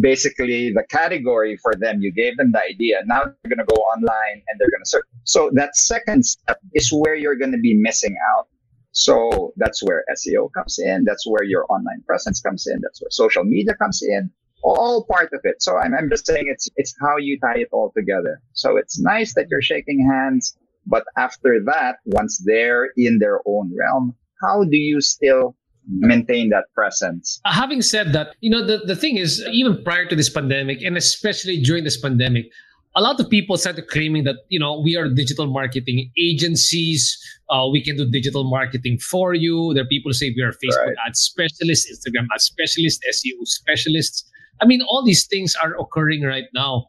basically 0.00 0.72
the 0.72 0.82
category 0.90 1.56
for 1.56 1.74
them. 1.74 2.00
You 2.00 2.12
gave 2.12 2.36
them 2.36 2.52
the 2.52 2.60
idea. 2.60 3.02
Now 3.06 3.24
they're 3.24 3.54
going 3.54 3.66
to 3.66 3.74
go 3.74 3.80
online 3.80 4.42
and 4.48 4.58
they're 4.58 4.70
going 4.70 4.82
to 4.82 4.88
search. 4.88 5.04
So 5.24 5.50
that 5.54 5.76
second 5.76 6.24
step 6.26 6.58
is 6.74 6.92
where 6.92 7.14
you're 7.14 7.36
going 7.36 7.52
to 7.52 7.58
be 7.58 7.74
missing 7.74 8.16
out. 8.32 8.48
So 8.94 9.52
that's 9.56 9.82
where 9.82 10.04
SEO 10.16 10.50
comes 10.52 10.78
in. 10.78 11.04
That's 11.04 11.26
where 11.26 11.42
your 11.42 11.66
online 11.68 12.02
presence 12.06 12.40
comes 12.40 12.66
in. 12.66 12.80
That's 12.80 13.02
where 13.02 13.10
social 13.10 13.42
media 13.44 13.74
comes 13.74 14.00
in. 14.02 14.30
All 14.62 15.04
part 15.04 15.30
of 15.32 15.40
it. 15.42 15.60
So 15.60 15.76
I'm, 15.76 15.94
I'm 15.94 16.08
just 16.08 16.26
saying 16.26 16.44
it's 16.46 16.70
it's 16.76 16.94
how 17.00 17.16
you 17.18 17.38
tie 17.38 17.58
it 17.58 17.68
all 17.72 17.92
together. 17.94 18.40
So 18.52 18.76
it's 18.76 18.98
nice 18.98 19.34
that 19.34 19.48
you're 19.50 19.60
shaking 19.60 20.08
hands, 20.08 20.56
but 20.86 21.04
after 21.16 21.60
that, 21.66 21.96
once 22.06 22.42
they're 22.46 22.88
in 22.96 23.18
their 23.18 23.40
own 23.44 23.74
realm, 23.76 24.14
how 24.40 24.64
do 24.64 24.76
you 24.76 25.00
still 25.00 25.56
maintain 25.86 26.50
that 26.50 26.64
presence. 26.74 27.40
Having 27.44 27.82
said 27.82 28.12
that, 28.12 28.34
you 28.40 28.50
know, 28.50 28.66
the, 28.66 28.78
the 28.78 28.96
thing 28.96 29.16
is, 29.16 29.44
even 29.52 29.82
prior 29.84 30.06
to 30.06 30.16
this 30.16 30.30
pandemic, 30.30 30.82
and 30.82 30.96
especially 30.96 31.60
during 31.60 31.84
this 31.84 32.00
pandemic, 32.00 32.50
a 32.96 33.00
lot 33.00 33.18
of 33.18 33.28
people 33.28 33.56
started 33.56 33.88
claiming 33.88 34.24
that, 34.24 34.36
you 34.48 34.58
know, 34.58 34.78
we 34.78 34.96
are 34.96 35.08
digital 35.08 35.46
marketing 35.46 36.10
agencies. 36.16 37.18
Uh, 37.50 37.68
we 37.70 37.82
can 37.82 37.96
do 37.96 38.08
digital 38.08 38.44
marketing 38.44 38.98
for 38.98 39.34
you. 39.34 39.74
There 39.74 39.82
are 39.82 39.86
people 39.86 40.10
who 40.10 40.14
say 40.14 40.32
we 40.36 40.42
are 40.42 40.52
Facebook 40.52 40.86
Right. 40.86 40.96
ad 41.06 41.16
specialists, 41.16 41.90
Instagram 41.90 42.26
ad 42.32 42.40
specialists, 42.40 43.00
SEO 43.10 43.46
specialists. 43.46 44.30
I 44.60 44.66
mean, 44.66 44.80
all 44.82 45.04
these 45.04 45.26
things 45.26 45.54
are 45.62 45.74
occurring 45.80 46.22
right 46.22 46.44
now. 46.54 46.86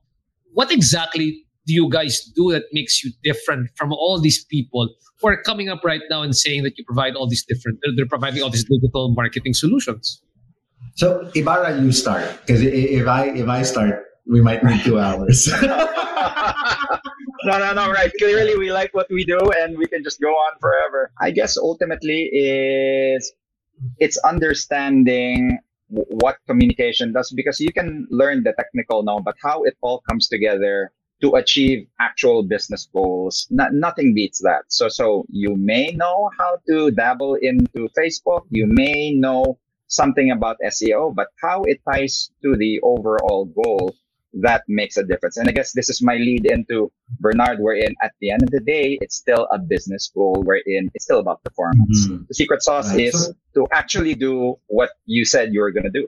What 0.53 0.71
exactly 0.71 1.43
do 1.65 1.73
you 1.73 1.89
guys 1.89 2.21
do 2.35 2.51
that 2.51 2.65
makes 2.71 3.03
you 3.03 3.11
different 3.23 3.71
from 3.75 3.91
all 3.91 4.19
these 4.19 4.45
people 4.45 4.93
who 5.19 5.27
are 5.27 5.41
coming 5.41 5.69
up 5.69 5.81
right 5.83 6.01
now 6.09 6.21
and 6.21 6.35
saying 6.35 6.61
that 6.63 6.77
you 6.77 6.85
provide 6.85 7.15
all 7.15 7.27
these 7.27 7.43
different, 7.43 7.79
they're, 7.81 7.93
they're 7.95 8.05
providing 8.05 8.43
all 8.43 8.51
these 8.51 8.65
digital 8.65 9.11
marketing 9.15 9.55
solutions? 9.55 10.21
So 10.95 11.29
Ibarra, 11.33 11.81
you 11.81 11.91
start 11.91 12.23
because 12.45 12.61
if 12.61 13.07
I 13.07 13.25
if 13.29 13.49
I 13.49 13.63
start, 13.63 14.04
we 14.27 14.41
might 14.41 14.63
need 14.63 14.83
two 14.83 14.99
hours. 14.99 15.47
no, 15.61 15.87
no, 17.45 17.73
no, 17.73 17.91
right. 17.91 18.11
Clearly, 18.17 18.57
we 18.57 18.71
like 18.71 18.93
what 18.93 19.07
we 19.09 19.23
do 19.23 19.39
and 19.57 19.77
we 19.77 19.85
can 19.87 20.03
just 20.03 20.19
go 20.19 20.29
on 20.29 20.57
forever. 20.59 21.11
I 21.19 21.31
guess 21.31 21.57
ultimately 21.57 22.29
is 22.33 23.33
it's 23.99 24.17
understanding 24.19 25.59
what 25.87 26.37
communication 26.47 27.13
does 27.13 27.31
because 27.31 27.59
you 27.59 27.71
can 27.71 28.07
learn 28.09 28.43
the 28.43 28.53
technical 28.53 29.03
now, 29.03 29.19
but 29.19 29.35
how 29.43 29.63
it 29.63 29.75
all 29.81 30.01
comes 30.09 30.27
together 30.27 30.91
to 31.21 31.35
achieve 31.35 31.87
actual 31.99 32.43
business 32.43 32.89
goals, 32.93 33.47
no, 33.49 33.67
nothing 33.71 34.13
beats 34.13 34.41
that. 34.41 34.63
So, 34.67 34.89
so 34.89 35.25
you 35.29 35.55
may 35.55 35.91
know 35.91 36.29
how 36.37 36.57
to 36.67 36.91
dabble 36.91 37.35
into 37.35 37.87
Facebook. 37.97 38.41
You 38.49 38.67
may 38.67 39.11
know 39.11 39.59
something 39.87 40.31
about 40.31 40.57
SEO, 40.65 41.13
but 41.15 41.27
how 41.41 41.63
it 41.63 41.79
ties 41.89 42.31
to 42.43 42.55
the 42.57 42.79
overall 42.83 43.45
goal 43.45 43.95
that 44.41 44.63
makes 44.67 44.97
a 44.97 45.03
difference. 45.03 45.37
And 45.37 45.47
I 45.47 45.51
guess 45.51 45.71
this 45.73 45.89
is 45.89 46.01
my 46.01 46.15
lead 46.15 46.45
into 46.45 46.91
Bernard, 47.19 47.59
wherein 47.59 47.93
at 48.03 48.11
the 48.19 48.31
end 48.31 48.43
of 48.43 48.51
the 48.51 48.59
day, 48.59 48.97
it's 49.01 49.15
still 49.15 49.47
a 49.51 49.59
business 49.59 50.11
goal, 50.13 50.41
wherein 50.43 50.89
it's 50.93 51.05
still 51.05 51.19
about 51.19 51.43
performance. 51.43 52.07
Mhm. 52.07 52.27
The 52.27 52.33
secret 52.33 52.61
sauce 52.61 52.91
Right. 52.91 53.07
is 53.07 53.25
So- 53.27 53.33
to 53.55 53.67
actually 53.71 54.13
do 54.15 54.55
what 54.67 54.89
you 55.05 55.23
said 55.25 55.53
you 55.53 55.61
were 55.61 55.71
going 55.71 55.85
to 55.85 55.89
do. 55.89 56.07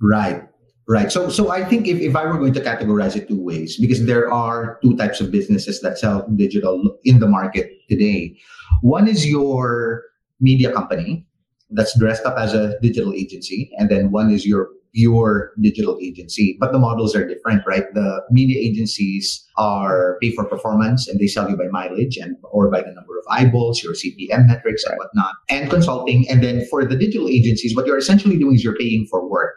Right. 0.00 0.42
Right. 0.88 1.10
So 1.10 1.28
so 1.28 1.50
I 1.50 1.64
think 1.64 1.88
if, 1.88 1.98
if 1.98 2.14
I 2.14 2.24
were 2.26 2.38
going 2.38 2.54
to 2.54 2.60
categorize 2.60 3.16
it 3.16 3.26
two 3.28 3.42
ways, 3.42 3.76
because 3.76 4.06
there 4.06 4.32
are 4.32 4.78
two 4.82 4.96
types 4.96 5.20
of 5.20 5.30
businesses 5.32 5.80
that 5.82 5.98
sell 5.98 6.26
digital 6.36 6.96
in 7.04 7.18
the 7.18 7.26
market 7.26 7.72
today. 7.90 8.38
One 8.82 9.08
is 9.08 9.26
your 9.26 10.04
media 10.40 10.70
company 10.72 11.26
that's 11.70 11.98
dressed 11.98 12.24
up 12.24 12.38
as 12.38 12.54
a 12.54 12.78
digital 12.80 13.12
agency, 13.12 13.72
and 13.78 13.90
then 13.90 14.12
one 14.12 14.30
is 14.30 14.46
your 14.46 14.68
pure 14.96 15.52
digital 15.60 15.98
agency. 16.02 16.56
But 16.58 16.72
the 16.72 16.78
models 16.78 17.14
are 17.14 17.26
different, 17.28 17.62
right? 17.66 17.84
The 17.92 18.22
media 18.30 18.58
agencies 18.58 19.46
are 19.58 20.16
pay 20.22 20.34
for 20.34 20.44
performance 20.44 21.06
and 21.06 21.20
they 21.20 21.26
sell 21.26 21.50
you 21.50 21.56
by 21.56 21.66
mileage 21.70 22.16
and 22.16 22.36
or 22.44 22.70
by 22.70 22.80
the 22.80 22.92
number 22.92 23.18
of 23.18 23.24
eyeballs, 23.30 23.82
your 23.82 23.92
CPM 23.92 24.46
metrics 24.46 24.84
and 24.84 24.96
whatnot, 24.96 25.34
and 25.50 25.68
consulting. 25.70 26.28
And 26.30 26.42
then 26.42 26.64
for 26.70 26.84
the 26.84 26.96
digital 26.96 27.28
agencies, 27.28 27.76
what 27.76 27.86
you're 27.86 27.98
essentially 27.98 28.38
doing 28.38 28.54
is 28.54 28.64
you're 28.64 28.76
paying 28.76 29.06
for 29.10 29.28
work 29.28 29.56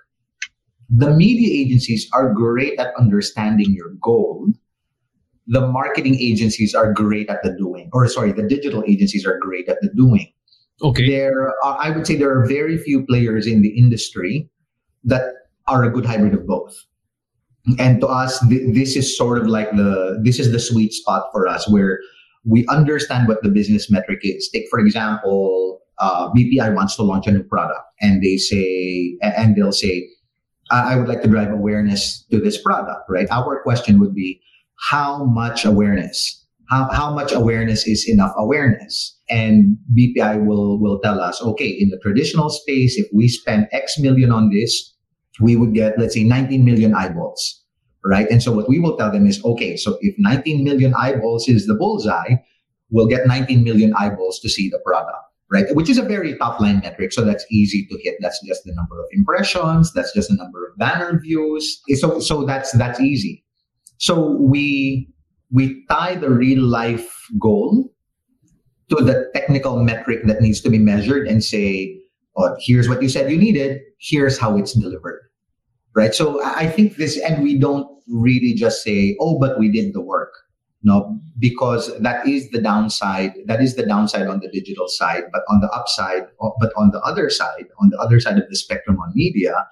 the 0.89 1.11
media 1.11 1.63
agencies 1.63 2.09
are 2.13 2.33
great 2.33 2.79
at 2.79 2.93
understanding 2.97 3.73
your 3.73 3.91
goal. 4.01 4.47
The 5.47 5.67
marketing 5.67 6.15
agencies 6.19 6.75
are 6.75 6.93
great 6.93 7.29
at 7.29 7.43
the 7.43 7.55
doing, 7.55 7.89
or 7.93 8.07
sorry, 8.07 8.31
the 8.31 8.47
digital 8.47 8.83
agencies 8.87 9.25
are 9.25 9.37
great 9.39 9.69
at 9.69 9.77
the 9.81 9.89
doing. 9.95 10.31
Okay. 10.81 11.09
There, 11.09 11.49
are, 11.63 11.77
I 11.79 11.89
would 11.91 12.07
say, 12.07 12.15
there 12.15 12.31
are 12.31 12.47
very 12.47 12.77
few 12.77 13.05
players 13.05 13.45
in 13.45 13.61
the 13.61 13.69
industry 13.69 14.49
that 15.03 15.23
are 15.67 15.83
a 15.83 15.89
good 15.91 16.05
hybrid 16.05 16.33
of 16.33 16.45
both. 16.47 16.75
And 17.77 17.99
to 18.01 18.07
us, 18.07 18.39
th- 18.47 18.73
this 18.73 18.95
is 18.95 19.15
sort 19.15 19.37
of 19.37 19.47
like 19.47 19.71
the 19.71 20.19
this 20.23 20.39
is 20.39 20.51
the 20.51 20.59
sweet 20.59 20.93
spot 20.93 21.29
for 21.31 21.47
us, 21.47 21.69
where 21.69 21.99
we 22.45 22.65
understand 22.67 23.27
what 23.27 23.43
the 23.43 23.49
business 23.49 23.91
metric 23.91 24.19
is. 24.23 24.49
Take 24.49 24.67
for 24.69 24.79
example, 24.79 25.81
uh, 25.99 26.29
BPI 26.31 26.73
wants 26.73 26.95
to 26.95 27.03
launch 27.03 27.27
a 27.27 27.31
new 27.31 27.43
product, 27.43 27.81
and 28.01 28.23
they 28.23 28.37
say, 28.37 29.17
and 29.21 29.55
they'll 29.55 29.71
say, 29.71 30.07
I 30.71 30.93
I 30.93 30.95
would 30.95 31.07
like 31.07 31.21
to 31.21 31.27
drive 31.27 31.51
awareness 31.51 32.25
to 32.31 32.39
this 32.39 32.61
product, 32.61 33.03
right? 33.09 33.27
Our 33.29 33.61
question 33.61 33.99
would 33.99 34.15
be, 34.15 34.41
how 34.89 35.25
much 35.25 35.65
awareness? 35.65 36.38
How, 36.69 36.89
how 36.91 37.13
much 37.13 37.31
awareness 37.31 37.87
is 37.87 38.07
enough 38.07 38.33
awareness? 38.37 39.17
And 39.29 39.77
BPI 39.97 40.45
will, 40.45 40.79
will 40.79 40.99
tell 40.99 41.19
us, 41.19 41.41
okay, 41.41 41.67
in 41.67 41.89
the 41.89 41.99
traditional 41.99 42.49
space, 42.49 42.97
if 42.97 43.07
we 43.13 43.27
spend 43.27 43.67
X 43.71 43.97
million 43.97 44.31
on 44.31 44.49
this, 44.49 44.93
we 45.39 45.55
would 45.55 45.73
get, 45.73 45.97
let's 45.97 46.13
say, 46.13 46.23
19 46.23 46.63
million 46.65 46.93
eyeballs, 46.93 47.63
right? 48.05 48.29
And 48.29 48.43
so 48.43 48.51
what 48.51 48.69
we 48.69 48.79
will 48.79 48.97
tell 48.97 49.11
them 49.11 49.25
is, 49.25 49.43
okay, 49.43 49.77
so 49.77 49.97
if 50.01 50.13
19 50.17 50.63
million 50.63 50.93
eyeballs 50.95 51.47
is 51.47 51.65
the 51.65 51.75
bullseye, 51.75 52.35
we'll 52.91 53.07
get 53.07 53.25
19 53.25 53.63
million 53.63 53.93
eyeballs 53.97 54.39
to 54.41 54.49
see 54.49 54.69
the 54.69 54.79
product 54.85 55.17
right? 55.51 55.65
Which 55.75 55.89
is 55.89 55.97
a 55.97 56.03
very 56.03 56.37
top 56.37 56.59
line 56.59 56.79
metric. 56.79 57.11
So 57.11 57.23
that's 57.23 57.45
easy 57.51 57.85
to 57.87 57.99
hit. 58.03 58.17
That's 58.19 58.39
just 58.45 58.63
the 58.65 58.73
number 58.75 58.99
of 58.99 59.07
impressions. 59.11 59.91
That's 59.93 60.13
just 60.13 60.29
the 60.29 60.35
number 60.35 60.67
of 60.67 60.77
banner 60.77 61.19
views. 61.19 61.81
So, 61.95 62.19
so 62.19 62.45
that's, 62.45 62.71
that's 62.73 62.99
easy. 62.99 63.43
So 63.97 64.37
we, 64.39 65.09
we 65.51 65.85
tie 65.87 66.15
the 66.15 66.29
real 66.29 66.63
life 66.63 67.27
goal 67.39 67.91
to 68.89 68.95
the 68.95 69.29
technical 69.33 69.83
metric 69.83 70.21
that 70.25 70.41
needs 70.41 70.61
to 70.61 70.69
be 70.69 70.77
measured 70.77 71.27
and 71.27 71.43
say, 71.43 71.99
oh, 72.37 72.55
here's 72.59 72.89
what 72.89 73.01
you 73.01 73.09
said 73.09 73.31
you 73.31 73.37
needed. 73.37 73.81
Here's 73.99 74.37
how 74.37 74.57
it's 74.57 74.73
delivered. 74.73 75.29
Right. 75.95 76.13
So 76.13 76.43
I 76.43 76.67
think 76.67 76.95
this, 76.95 77.19
and 77.19 77.43
we 77.43 77.57
don't 77.57 77.87
really 78.07 78.53
just 78.53 78.83
say, 78.83 79.15
oh, 79.19 79.39
but 79.39 79.59
we 79.59 79.71
did 79.71 79.93
the 79.93 80.01
work. 80.01 80.33
No, 80.81 81.19
because 81.37 81.99
that 81.99 82.25
is 82.25 82.51
the 82.51 82.61
downside. 82.61 83.33
That 83.47 83.61
is 83.61 83.75
the 83.75 83.85
downside 83.85 84.27
on 84.27 84.39
the 84.39 84.47
digital 84.47 84.87
side. 84.87 85.23
But 85.31 85.41
on 85.49 85.59
the 85.59 85.69
upside, 85.71 86.23
uh, 86.41 86.49
but 86.59 86.71
on 86.77 86.91
the 86.91 87.01
other 87.01 87.29
side, 87.29 87.65
on 87.79 87.89
the 87.89 87.97
other 87.97 88.19
side 88.21 88.37
of 88.37 88.47
the 88.49 88.55
spectrum 88.55 88.97
on 88.97 89.11
media, 89.13 89.67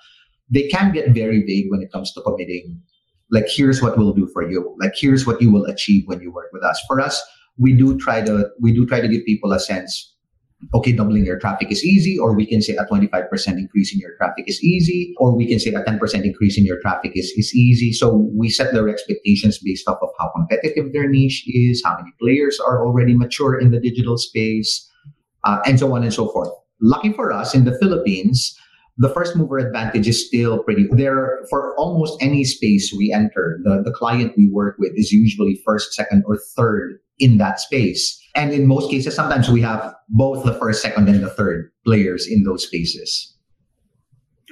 they 0.50 0.68
can 0.68 0.92
get 0.92 1.12
very 1.12 1.44
vague 1.44 1.72
when 1.72 1.82
it 1.82 1.94
comes 1.94 2.12
to 2.14 2.22
committing. 2.22 2.82
Like, 3.32 3.46
here's 3.50 3.82
what 3.82 3.98
we'll 3.98 4.14
do 4.14 4.28
for 4.34 4.50
you. 4.50 4.76
Like, 4.80 4.94
here's 4.96 5.26
what 5.28 5.42
you 5.42 5.52
will 5.52 5.66
achieve 5.66 6.04
when 6.06 6.22
you 6.22 6.32
work 6.32 6.50
with 6.54 6.64
us. 6.64 6.82
For 6.88 7.00
us, 7.02 7.22
we 7.58 7.74
do 7.74 7.98
try 7.98 8.22
to 8.22 8.50
we 8.62 8.74
do 8.74 8.86
try 8.86 9.02
to 9.02 9.08
give 9.08 9.26
people 9.26 9.52
a 9.52 9.60
sense 9.60 10.16
okay, 10.74 10.92
doubling 10.92 11.26
your 11.26 11.40
traffic 11.40 11.72
is 11.72 11.84
easy, 11.84 12.18
or 12.18 12.34
we 12.34 12.46
can 12.46 12.62
say 12.62 12.76
a 12.76 12.86
25% 12.86 13.30
increase 13.58 13.94
in 13.94 14.00
your 14.00 14.16
traffic 14.18 14.46
is 14.48 14.64
easy, 14.64 15.14
or 15.18 15.36
we 15.36 15.48
can 15.48 15.60
say 15.60 15.72
a 15.72 15.84
10% 15.84 16.24
increase 16.24 16.58
in 16.58 16.66
your 16.66 16.80
traffic 16.82 17.12
is, 17.16 17.32
is 17.38 17.54
easy. 17.56 17.92
So 17.94 18.30
we 18.36 18.50
set 18.50 18.74
their 18.74 18.90
expectations 18.90 19.60
based 19.64 19.88
off 19.88 20.00
of 20.02 20.10
how 20.20 20.32
competitive 20.36 20.94
their 20.94 21.08
niche 21.08 21.44
is, 21.48 21.84
how 21.86 21.96
many 21.98 22.12
players 22.20 22.60
are 22.60 22.86
already 22.86 23.16
mature 23.16 23.60
in 23.60 23.72
the 23.72 23.80
digital 23.80 24.18
space, 24.18 24.90
uh, 25.44 25.60
and 25.66 25.80
so 25.80 25.94
on 25.96 26.04
and 26.04 26.14
so 26.14 26.28
forth. 26.30 26.50
Lucky 26.82 27.14
for 27.14 27.32
us 27.32 27.54
in 27.54 27.66
the 27.66 27.78
Philippines, 27.80 28.56
the 28.98 29.10
first 29.10 29.36
mover 29.36 29.60
advantage 29.60 30.08
is 30.08 30.26
still 30.26 30.64
pretty 30.64 30.88
there 30.92 31.40
for 31.50 31.78
almost 31.78 32.22
any 32.22 32.44
space 32.44 32.94
we 32.96 33.14
enter. 33.14 33.60
The, 33.64 33.84
the 33.84 33.92
client 33.92 34.34
we 34.36 34.50
work 34.50 34.78
with 34.80 34.94
is 34.96 35.12
usually 35.12 35.62
first, 35.64 35.94
second, 35.94 36.24
or 36.26 36.38
third 36.56 37.00
in 37.20 37.38
that 37.38 37.60
space. 37.60 38.20
And 38.36 38.52
in 38.52 38.68
most 38.68 38.90
cases, 38.90 39.16
sometimes 39.16 39.50
we 39.50 39.62
have 39.62 39.94
both 40.10 40.46
the 40.46 40.54
first, 40.54 40.82
second, 40.82 41.10
and 41.10 41.24
the 41.24 41.30
third 41.30 41.72
players 41.86 42.28
in 42.28 42.44
those 42.44 42.66
spaces. 42.66 43.36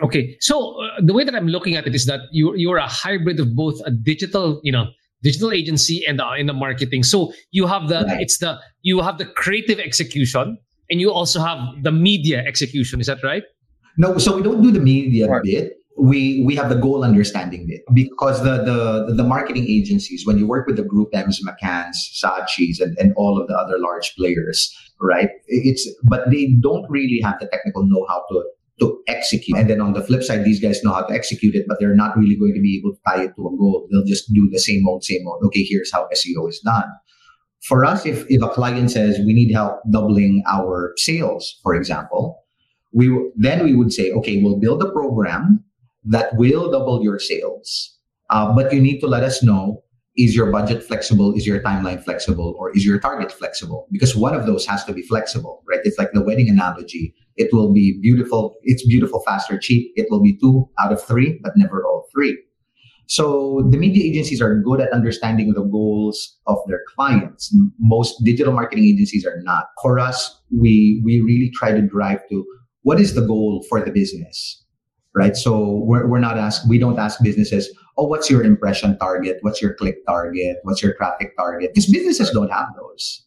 Okay, 0.04 0.36
so 0.42 0.82
uh, 0.82 1.02
the 1.02 1.14
way 1.14 1.24
that 1.24 1.34
I'm 1.34 1.48
looking 1.48 1.76
at 1.76 1.88
it 1.88 1.96
is 1.96 2.06
that 2.06 2.20
you 2.32 2.54
you're 2.56 2.78
a 2.78 2.88
hybrid 2.88 3.40
of 3.40 3.56
both 3.56 3.80
a 3.86 3.92
digital, 3.92 4.60
you 4.62 4.72
know, 4.72 4.88
digital 5.24 5.52
agency 5.52 6.04
and 6.06 6.20
uh, 6.20 6.34
in 6.38 6.48
the 6.48 6.54
marketing. 6.54 7.04
So 7.04 7.32
you 7.52 7.66
have 7.66 7.88
the 7.88 8.04
Right. 8.06 8.22
it's 8.22 8.40
the 8.40 8.60
you 8.82 9.02
have 9.02 9.18
the 9.18 9.26
creative 9.26 9.80
execution 9.80 10.58
and 10.90 11.00
you 11.00 11.12
also 11.12 11.40
have 11.40 11.60
the 11.82 11.92
media 11.92 12.44
execution. 12.46 13.00
Is 13.00 13.08
that 13.08 13.24
right? 13.24 13.44
No, 13.98 14.18
so 14.18 14.36
we 14.36 14.44
don't 14.44 14.62
do 14.62 14.72
the 14.72 14.80
media 14.80 15.28
Right. 15.28 15.44
bit. 15.44 15.74
We 15.98 16.44
we 16.46 16.56
have 16.56 16.68
the 16.70 16.76
goal 16.76 17.06
understanding 17.06 17.68
bit 17.68 17.82
because 17.94 18.44
the 18.44 18.56
the 18.64 19.14
the 19.16 19.24
marketing 19.24 19.66
agencies 19.70 20.26
when 20.26 20.38
you 20.38 20.46
work 20.46 20.68
with 20.68 20.76
the 20.76 20.84
GroupM's, 20.84 21.42
McCann's, 21.48 21.98
Saatchi's, 22.22 22.82
and, 22.82 22.98
and 22.98 23.14
all 23.16 23.40
of 23.42 23.48
the 23.48 23.56
other 23.56 23.80
large 23.80 24.14
players, 24.18 24.76
right? 25.00 25.30
It's 25.48 25.88
but 26.04 26.30
they 26.30 26.48
don't 26.60 26.86
really 26.90 27.22
have 27.24 27.40
the 27.40 27.48
technical 27.48 27.86
know-how 27.88 28.24
to 28.30 28.44
to 28.82 29.02
execute. 29.08 29.58
And 29.58 29.70
then 29.70 29.80
on 29.80 29.94
the 29.94 30.04
flip 30.04 30.22
side, 30.22 30.44
these 30.44 30.60
guys 30.60 30.84
know 30.84 30.92
how 30.92 31.04
to 31.04 31.14
execute 31.14 31.56
it, 31.56 31.64
but 31.66 31.80
they're 31.80 31.96
not 31.96 32.18
really 32.18 32.36
going 32.36 32.54
to 32.56 32.60
be 32.60 32.78
able 32.78 32.94
to 32.94 33.00
tie 33.08 33.24
it 33.24 33.32
to 33.38 33.48
a 33.48 33.52
goal. 33.58 33.88
They'll 33.90 34.04
just 34.04 34.34
do 34.34 34.50
the 34.52 34.60
same 34.60 34.86
old, 34.86 35.06
same 35.06 35.26
old. 35.26 35.42
Okay, 35.46 35.64
here's 35.64 35.94
how 35.94 36.10
SEO 36.14 36.50
is 36.50 36.60
done. 36.60 36.84
For 37.64 37.86
us, 37.86 38.06
if 38.06 38.26
if 38.30 38.42
a 38.42 38.50
client 38.50 38.92
says 38.92 39.18
we 39.26 39.34
need 39.34 39.54
help 39.54 39.80
doubling 39.92 40.44
our 40.46 40.92
sales, 40.98 41.58
for 41.64 41.74
example, 41.74 42.45
we 42.96 43.14
then 43.36 43.64
we 43.64 43.76
would 43.76 43.92
say, 43.94 44.12
okay, 44.12 44.42
we'll 44.42 44.58
build 44.58 44.82
a 44.82 44.90
program 44.90 45.64
that 46.06 46.36
will 46.36 46.72
double 46.72 47.04
your 47.04 47.20
sales, 47.20 47.98
uh, 48.30 48.54
but 48.56 48.74
you 48.74 48.80
need 48.82 49.00
to 49.02 49.08
let 49.08 49.24
us 49.24 49.44
know 49.44 49.84
is 50.18 50.34
your 50.34 50.50
budget 50.50 50.82
flexible, 50.82 51.34
is 51.34 51.46
your 51.46 51.60
timeline 51.60 52.02
flexible, 52.02 52.56
or 52.58 52.72
is 52.76 52.86
your 52.86 52.98
target 53.00 53.34
flexible? 53.34 53.86
Because 53.92 54.16
one 54.16 54.34
of 54.34 54.46
those 54.46 54.66
has 54.66 54.86
to 54.86 54.94
be 54.94 55.02
flexible, 55.02 55.62
right? 55.68 55.82
It's 55.84 56.00
like 56.00 56.14
the 56.14 56.24
wedding 56.24 56.50
analogy. 56.50 57.14
It 57.36 57.50
will 57.52 57.74
be 57.74 58.00
beautiful. 58.02 58.56
It's 58.64 58.88
beautiful, 58.88 59.22
fast, 59.28 59.52
or 59.52 59.58
cheap. 59.60 59.92
It 59.98 60.08
will 60.10 60.22
be 60.22 60.38
two 60.38 60.70
out 60.80 60.94
of 60.94 61.04
three, 61.04 61.38
but 61.44 61.52
never 61.58 61.86
all 61.86 62.08
three. 62.14 62.38
So 63.08 63.68
the 63.70 63.78
media 63.78 64.10
agencies 64.10 64.42
are 64.42 64.56
good 64.62 64.80
at 64.80 64.92
understanding 64.92 65.54
the 65.54 65.64
goals 65.64 66.38
of 66.48 66.58
their 66.68 66.82
clients. 66.96 67.54
Most 67.78 68.24
digital 68.24 68.54
marketing 68.54 68.86
agencies 68.86 69.26
are 69.26 69.42
not. 69.44 69.66
For 69.82 70.00
us, 70.00 70.42
we 70.50 71.02
we 71.04 71.20
really 71.22 71.52
try 71.54 71.72
to 71.72 71.82
drive 71.82 72.22
to 72.30 72.46
what 72.86 73.00
is 73.00 73.16
the 73.16 73.22
goal 73.22 73.66
for 73.68 73.84
the 73.84 73.90
business, 73.90 74.64
right? 75.16 75.36
So 75.36 75.82
we're, 75.88 76.06
we're 76.06 76.20
not 76.20 76.38
asked, 76.38 76.70
we 76.70 76.78
don't 76.78 77.00
ask 77.00 77.20
businesses, 77.24 77.68
oh, 77.98 78.06
what's 78.06 78.30
your 78.30 78.44
impression 78.44 78.96
target? 79.00 79.40
What's 79.42 79.60
your 79.60 79.74
click 79.74 80.06
target? 80.06 80.58
What's 80.62 80.84
your 80.84 80.94
traffic 80.94 81.36
target? 81.36 81.72
Because 81.74 81.90
businesses 81.90 82.30
don't 82.30 82.52
have 82.52 82.68
those, 82.78 83.26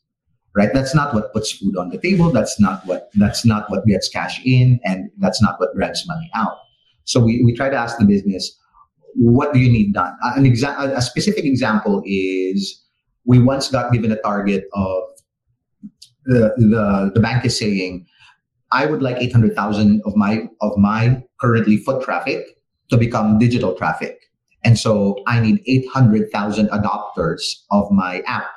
right? 0.55 0.71
That's 0.73 0.95
not 0.95 1.13
what 1.13 1.33
puts 1.33 1.51
food 1.51 1.77
on 1.77 1.89
the 1.89 1.99
table. 1.99 2.31
That's 2.31 2.61
not 2.61 2.87
what, 2.87 3.09
that's 3.15 3.45
not 3.45 3.69
what 3.69 3.85
gets 3.85 4.09
cash 4.09 4.41
in 4.45 4.79
and 4.85 5.11
that's 5.19 5.43
not 5.43 5.59
what 5.59 5.75
drives 5.75 6.07
money 6.07 6.31
out. 6.37 6.57
So 7.03 7.19
we, 7.19 7.43
we 7.45 7.53
try 7.53 7.69
to 7.69 7.77
ask 7.77 7.99
the 7.99 8.05
business, 8.05 8.57
what 9.17 9.53
do 9.53 9.59
you 9.59 9.73
need 9.73 9.93
done? 9.93 10.15
An 10.37 10.45
exa- 10.45 10.79
a 10.79 11.03
specific 11.03 11.45
example 11.45 12.01
is 12.07 12.81
we 13.25 13.41
once 13.41 13.73
got 13.73 13.91
given 13.93 14.13
a 14.13 14.21
target 14.23 14.67
of 14.73 15.03
the, 16.27 16.55
the, 16.59 17.11
the 17.13 17.21
bank 17.21 17.45
is 17.45 17.59
saying, 17.59 18.07
I 18.71 18.87
would 18.87 19.03
like 19.03 19.17
800,000 19.17 20.03
of 20.05 20.17
my 20.17 20.49
of 20.61 20.77
my 20.77 21.23
currently 21.41 21.79
foot 21.79 22.03
traffic 22.03 22.45
to 22.91 22.97
become 22.97 23.39
digital 23.39 23.75
traffic. 23.75 24.19
And 24.65 24.79
so 24.79 25.23
I 25.27 25.41
need 25.41 25.63
800,000 25.67 26.69
adopters 26.69 27.41
of 27.71 27.91
my 27.91 28.23
app, 28.27 28.49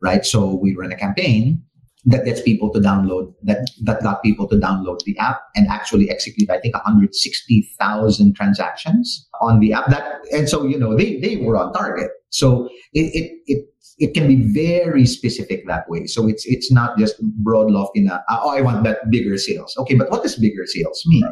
right? 0.00 0.24
So 0.24 0.54
we 0.54 0.74
run 0.76 0.92
a 0.92 0.96
campaign 0.96 1.62
that 2.04 2.24
gets 2.24 2.40
people 2.42 2.72
to 2.72 2.80
download 2.80 3.32
that 3.42 3.68
that 3.82 4.02
got 4.02 4.22
people 4.22 4.48
to 4.48 4.56
download 4.56 5.02
the 5.04 5.16
app 5.18 5.40
and 5.54 5.68
actually 5.68 6.10
execute 6.10 6.50
I 6.50 6.58
think 6.58 6.74
160,000 6.74 8.34
transactions 8.34 9.28
on 9.40 9.60
the 9.60 9.72
app 9.72 9.88
that 9.90 10.20
and 10.32 10.48
so 10.48 10.64
you 10.64 10.78
know 10.78 10.96
they 10.96 11.20
they 11.20 11.36
were 11.36 11.56
on 11.56 11.72
target. 11.72 12.10
So 12.32 12.68
it 12.92 13.12
it, 13.14 13.32
it 13.46 13.68
it 13.98 14.14
can 14.14 14.26
be 14.26 14.36
very 14.52 15.06
specific 15.06 15.66
that 15.68 15.88
way. 15.88 16.06
So 16.06 16.26
it's 16.26 16.44
it's 16.46 16.72
not 16.72 16.98
just 16.98 17.20
broad 17.44 17.70
loft 17.70 17.96
in 17.96 18.08
a 18.08 18.22
oh 18.30 18.50
I 18.50 18.60
want 18.60 18.84
that 18.84 19.10
bigger 19.10 19.38
sales. 19.38 19.76
Okay, 19.78 19.94
but 19.94 20.10
what 20.10 20.22
does 20.22 20.36
bigger 20.36 20.66
sales 20.66 21.02
mean? 21.06 21.24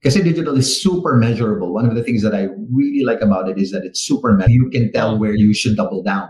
Because 0.00 0.14
digital 0.14 0.56
is 0.56 0.82
super 0.82 1.16
measurable. 1.16 1.72
One 1.72 1.86
of 1.86 1.94
the 1.94 2.02
things 2.02 2.22
that 2.22 2.34
I 2.34 2.48
really 2.72 3.04
like 3.04 3.20
about 3.20 3.48
it 3.48 3.56
is 3.56 3.70
that 3.70 3.84
it's 3.84 4.00
super 4.00 4.32
measurable. 4.32 4.52
You 4.52 4.70
can 4.70 4.92
tell 4.92 5.16
where 5.16 5.34
you 5.34 5.54
should 5.54 5.76
double 5.76 6.02
down. 6.02 6.28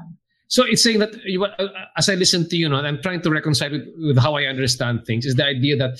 So 0.48 0.64
it's 0.64 0.82
saying 0.82 0.98
that 0.98 1.14
you, 1.24 1.42
uh, 1.42 1.68
as 1.96 2.10
I 2.10 2.14
listen 2.14 2.46
to 2.50 2.56
you, 2.56 2.68
know, 2.68 2.76
I'm 2.76 3.00
trying 3.00 3.22
to 3.22 3.30
reconcile 3.30 3.70
with, 3.70 3.88
with 3.96 4.18
how 4.18 4.34
I 4.34 4.44
understand 4.44 5.06
things. 5.06 5.24
Is 5.24 5.36
the 5.36 5.46
idea 5.46 5.76
that 5.76 5.98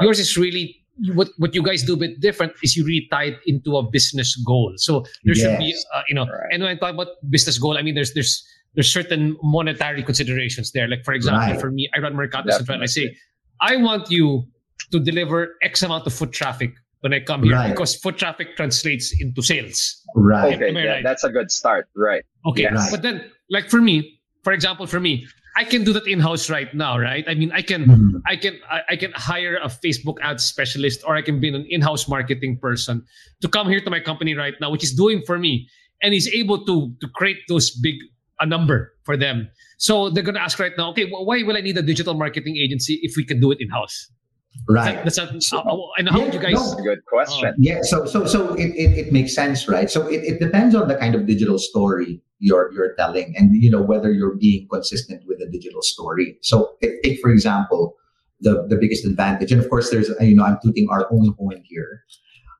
yours 0.00 0.18
is 0.18 0.38
really 0.38 0.79
what 1.14 1.28
what 1.38 1.54
you 1.54 1.62
guys 1.62 1.82
do 1.82 1.94
a 1.94 1.96
bit 1.96 2.20
different 2.20 2.52
is 2.62 2.76
you 2.76 2.84
really 2.84 3.08
tie 3.10 3.24
it 3.24 3.38
into 3.46 3.76
a 3.76 3.82
business 3.82 4.36
goal. 4.46 4.72
So 4.76 5.00
there 5.24 5.34
yes. 5.34 5.38
should 5.38 5.58
be, 5.58 5.74
uh, 5.94 6.02
you 6.08 6.14
know, 6.14 6.26
right. 6.26 6.48
and 6.52 6.62
when 6.62 6.70
I 6.70 6.76
talk 6.76 6.94
about 6.94 7.08
business 7.28 7.58
goal, 7.58 7.78
I 7.78 7.82
mean 7.82 7.94
there's 7.94 8.12
there's 8.14 8.44
there's 8.74 8.92
certain 8.92 9.36
monetary 9.42 10.02
considerations 10.02 10.72
there. 10.72 10.88
Like 10.88 11.04
for 11.04 11.14
example, 11.14 11.52
right. 11.52 11.60
for 11.60 11.70
me, 11.70 11.88
I 11.94 12.00
run 12.00 12.14
Mercato 12.14 12.50
Central. 12.50 12.82
I 12.82 12.86
say, 12.86 13.16
I 13.60 13.76
want 13.76 14.10
you 14.10 14.44
to 14.92 15.00
deliver 15.00 15.56
X 15.62 15.82
amount 15.82 16.06
of 16.06 16.12
foot 16.12 16.32
traffic 16.32 16.72
when 17.00 17.14
I 17.14 17.20
come 17.20 17.42
here 17.42 17.54
right. 17.54 17.70
because 17.70 17.96
foot 17.96 18.18
traffic 18.18 18.56
translates 18.56 19.14
into 19.20 19.42
sales. 19.42 20.02
Right. 20.14 20.54
Okay, 20.54 20.72
yeah, 20.72 20.84
right? 20.84 21.04
that's 21.04 21.24
a 21.24 21.30
good 21.30 21.50
start. 21.50 21.88
Right. 21.96 22.22
Okay. 22.46 22.62
Yes. 22.62 22.90
But 22.90 23.02
then, 23.02 23.24
like 23.48 23.70
for 23.70 23.80
me, 23.80 24.20
for 24.44 24.52
example, 24.52 24.86
for 24.86 25.00
me, 25.00 25.26
I 25.56 25.64
can 25.64 25.84
do 25.84 25.92
that 25.92 26.06
in 26.06 26.20
house 26.20 26.48
right 26.48 26.72
now, 26.74 26.98
right? 26.98 27.24
I 27.28 27.34
mean, 27.34 27.52
I 27.52 27.62
can, 27.62 27.84
mm-hmm. 27.84 28.16
I 28.26 28.36
can, 28.36 28.58
I, 28.70 28.80
I, 28.90 28.96
can 28.96 29.12
hire 29.14 29.56
a 29.56 29.66
Facebook 29.66 30.16
ads 30.22 30.44
specialist, 30.44 31.02
or 31.06 31.16
I 31.16 31.22
can 31.22 31.40
be 31.40 31.48
an 31.48 31.66
in-house 31.68 32.08
marketing 32.08 32.58
person 32.58 33.04
to 33.42 33.48
come 33.48 33.68
here 33.68 33.80
to 33.80 33.90
my 33.90 34.00
company 34.00 34.34
right 34.34 34.54
now, 34.60 34.70
which 34.70 34.84
is 34.84 34.94
doing 34.94 35.22
for 35.26 35.38
me, 35.38 35.68
and 36.02 36.14
is 36.14 36.28
able 36.28 36.64
to 36.66 36.94
to 37.00 37.08
create 37.14 37.38
those 37.48 37.70
big 37.70 37.96
a 38.40 38.46
number 38.46 38.92
for 39.04 39.16
them. 39.16 39.48
So 39.78 40.10
they're 40.10 40.24
going 40.24 40.34
to 40.34 40.42
ask 40.42 40.58
right 40.58 40.72
now, 40.76 40.90
okay, 40.90 41.08
well, 41.10 41.24
why 41.24 41.42
will 41.42 41.56
I 41.56 41.60
need 41.60 41.76
a 41.76 41.82
digital 41.82 42.14
marketing 42.14 42.56
agency 42.56 42.98
if 43.02 43.16
we 43.16 43.24
can 43.24 43.38
do 43.38 43.50
it 43.50 43.58
in 43.60 43.68
house? 43.68 44.10
Right. 44.68 45.02
That's 45.02 45.18
a, 45.18 45.40
so, 45.40 45.58
uh, 45.58 45.78
and 45.98 46.08
how 46.08 46.20
yeah, 46.20 46.32
you 46.32 46.38
guys? 46.38 46.54
No, 46.54 46.74
good 46.82 47.04
question. 47.06 47.48
Uh, 47.48 47.52
yeah. 47.58 47.80
So 47.82 48.04
so 48.04 48.26
so 48.26 48.54
it, 48.54 48.70
it, 48.70 48.98
it 48.98 49.12
makes 49.12 49.34
sense, 49.34 49.68
right? 49.68 49.90
So 49.90 50.06
it, 50.06 50.22
it 50.24 50.40
depends 50.40 50.74
on 50.74 50.88
the 50.88 50.96
kind 50.96 51.14
of 51.14 51.26
digital 51.26 51.58
story 51.58 52.20
you're 52.38 52.72
you're 52.72 52.94
telling, 52.94 53.34
and 53.36 53.54
you 53.54 53.70
know 53.70 53.82
whether 53.82 54.12
you're 54.12 54.36
being 54.36 54.68
consistent 54.70 55.22
with 55.26 55.38
the 55.38 55.46
digital 55.46 55.82
story. 55.82 56.36
So 56.42 56.76
take 56.82 57.20
for 57.20 57.30
example 57.30 57.96
the 58.40 58.66
the 58.68 58.76
biggest 58.76 59.04
advantage, 59.04 59.50
and 59.52 59.60
of 59.60 59.68
course 59.68 59.90
there's 59.90 60.10
you 60.20 60.34
know 60.34 60.44
I'm 60.44 60.58
tooting 60.62 60.88
our 60.90 61.06
own 61.12 61.34
horn 61.38 61.62
here, 61.64 62.04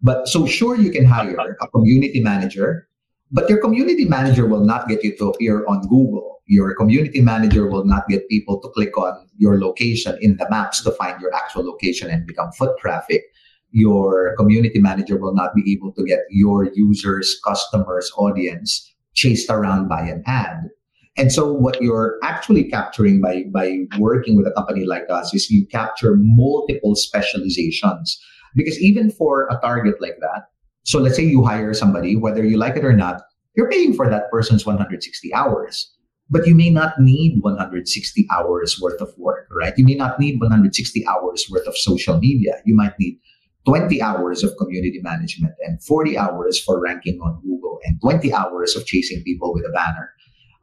but 0.03 0.27
so 0.27 0.47
sure 0.47 0.77
you 0.77 0.91
can 0.91 1.05
hire 1.05 1.57
a 1.61 1.69
community 1.69 2.21
manager 2.21 2.89
but 3.31 3.49
your 3.49 3.61
community 3.61 4.05
manager 4.05 4.47
will 4.47 4.65
not 4.65 4.89
get 4.89 5.05
you 5.05 5.17
to 5.17 5.31
appear 5.31 5.65
on 5.67 5.83
Google. 5.83 6.43
Your 6.47 6.75
community 6.75 7.21
manager 7.21 7.69
will 7.69 7.85
not 7.85 8.09
get 8.09 8.29
people 8.29 8.61
to 8.61 8.69
click 8.71 8.97
on 8.99 9.29
your 9.37 9.61
location 9.61 10.19
in 10.21 10.37
the 10.37 10.49
maps 10.51 10.83
to 10.83 10.91
find 10.93 11.21
your 11.21 11.33
actual 11.33 11.65
location 11.65 12.11
and 12.11 12.27
become 12.27 12.51
foot 12.53 12.77
traffic. 12.81 13.23
Your 13.71 14.35
community 14.37 14.81
manager 14.81 15.17
will 15.17 15.35
not 15.35 15.55
be 15.55 15.73
able 15.73 15.93
to 15.93 16.05
get 16.05 16.21
your 16.31 16.71
users, 16.75 17.41
customers, 17.47 18.11
audience 18.17 18.93
chased 19.15 19.49
around 19.49 19.89
by 19.89 20.01
an 20.01 20.25
ad. 20.27 20.69
And 21.17 21.31
so 21.31 21.53
what 21.53 21.81
you're 21.81 22.19
actually 22.25 22.65
capturing 22.65 23.21
by, 23.21 23.45
by 23.53 23.81
working 23.99 24.37
with 24.37 24.47
a 24.47 24.53
company 24.53 24.85
like 24.87 25.05
us 25.09 25.33
is 25.35 25.51
you 25.51 25.67
capture 25.67 26.17
multiple 26.19 26.97
specializations. 26.97 28.21
Because 28.57 28.81
even 28.81 29.11
for 29.13 29.47
a 29.51 29.61
target 29.61 30.01
like 30.01 30.17
that, 30.21 30.50
so 30.85 30.99
let's 30.99 31.17
say 31.17 31.25
you 31.25 31.45
hire 31.45 31.75
somebody, 31.75 32.17
whether 32.17 32.45
you 32.45 32.57
like 32.57 32.77
it 32.77 32.85
or 32.85 32.93
not, 32.93 33.23
you're 33.57 33.71
paying 33.71 33.95
for 33.95 34.09
that 34.09 34.31
person's 34.31 34.65
160 34.65 35.35
hours. 35.35 35.93
But 36.33 36.47
you 36.47 36.55
may 36.55 36.71
not 36.71 37.01
need 37.01 37.41
160 37.43 38.29
hours 38.33 38.79
worth 38.81 39.01
of 39.01 39.13
work, 39.19 39.49
right? 39.51 39.75
You 39.77 39.85
may 39.85 39.97
not 39.97 40.21
need 40.21 40.41
160 40.41 41.07
hours 41.07 41.47
worth 41.51 41.67
of 41.67 41.77
social 41.77 42.19
media. 42.19 42.61
You 42.65 42.77
might 42.77 42.93
need 43.01 43.19
20 43.67 44.01
hours 44.01 44.45
of 44.45 44.57
community 44.57 45.01
management 45.03 45.55
and 45.67 45.83
40 45.83 46.17
hours 46.17 46.63
for 46.63 46.81
ranking 46.81 47.21
on 47.21 47.41
Google 47.43 47.81
and 47.85 48.01
20 48.01 48.33
hours 48.33 48.77
of 48.77 48.87
chasing 48.87 49.23
people 49.25 49.53
with 49.53 49.65
a 49.67 49.73
banner. 49.73 50.11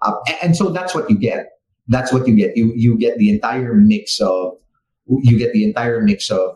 Uh, 0.02 0.14
and 0.42 0.56
so 0.56 0.70
that's 0.70 0.96
what 0.96 1.10
you 1.10 1.18
get. 1.18 1.50
That's 1.90 2.14
what 2.14 2.28
you 2.28 2.36
get. 2.36 2.56
You, 2.56 2.72
you 2.76 2.98
get 2.98 3.18
the 3.18 3.30
entire 3.30 3.74
mix 3.74 4.20
of, 4.22 4.54
you 5.06 5.38
get 5.38 5.54
the 5.54 5.64
entire 5.66 6.02
mix 6.02 6.32
of, 6.32 6.56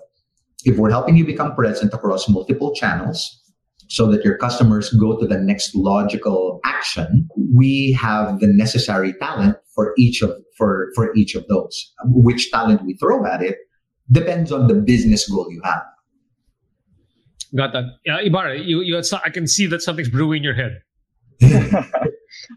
if 0.64 0.78
we're 0.78 0.90
helping 0.90 1.18
you 1.18 1.26
become 1.26 1.56
present 1.56 1.94
across 1.94 2.30
multiple 2.30 2.74
channels, 2.76 3.41
so 3.92 4.08
that 4.08 4.24
your 4.24 4.38
customers 4.38 4.90
go 4.92 5.20
to 5.20 5.28
the 5.28 5.38
next 5.38 5.76
logical 5.76 6.62
action, 6.64 7.28
we 7.54 7.92
have 8.00 8.40
the 8.40 8.48
necessary 8.48 9.12
talent 9.20 9.58
for 9.76 9.94
each 9.98 10.22
of 10.22 10.32
for 10.58 10.92
for 10.96 11.14
each 11.14 11.36
of 11.36 11.46
those. 11.50 11.92
Which 12.06 12.50
talent 12.52 12.86
we 12.86 12.96
throw 12.96 13.26
at 13.26 13.44
it 13.44 13.58
depends 14.10 14.50
on 14.50 14.68
the 14.68 14.76
business 14.76 15.30
goal 15.30 15.52
you 15.52 15.62
have. 15.66 15.84
Got 17.54 17.74
that. 17.74 17.84
Yeah, 18.06 18.22
Ibarra, 18.22 18.60
you, 18.60 18.80
you 18.80 18.98
I 19.26 19.30
can 19.30 19.46
see 19.46 19.68
that 19.68 19.82
something's 19.82 20.08
brewing 20.08 20.38
in 20.38 20.44
your 20.44 20.54
head. 20.54 20.80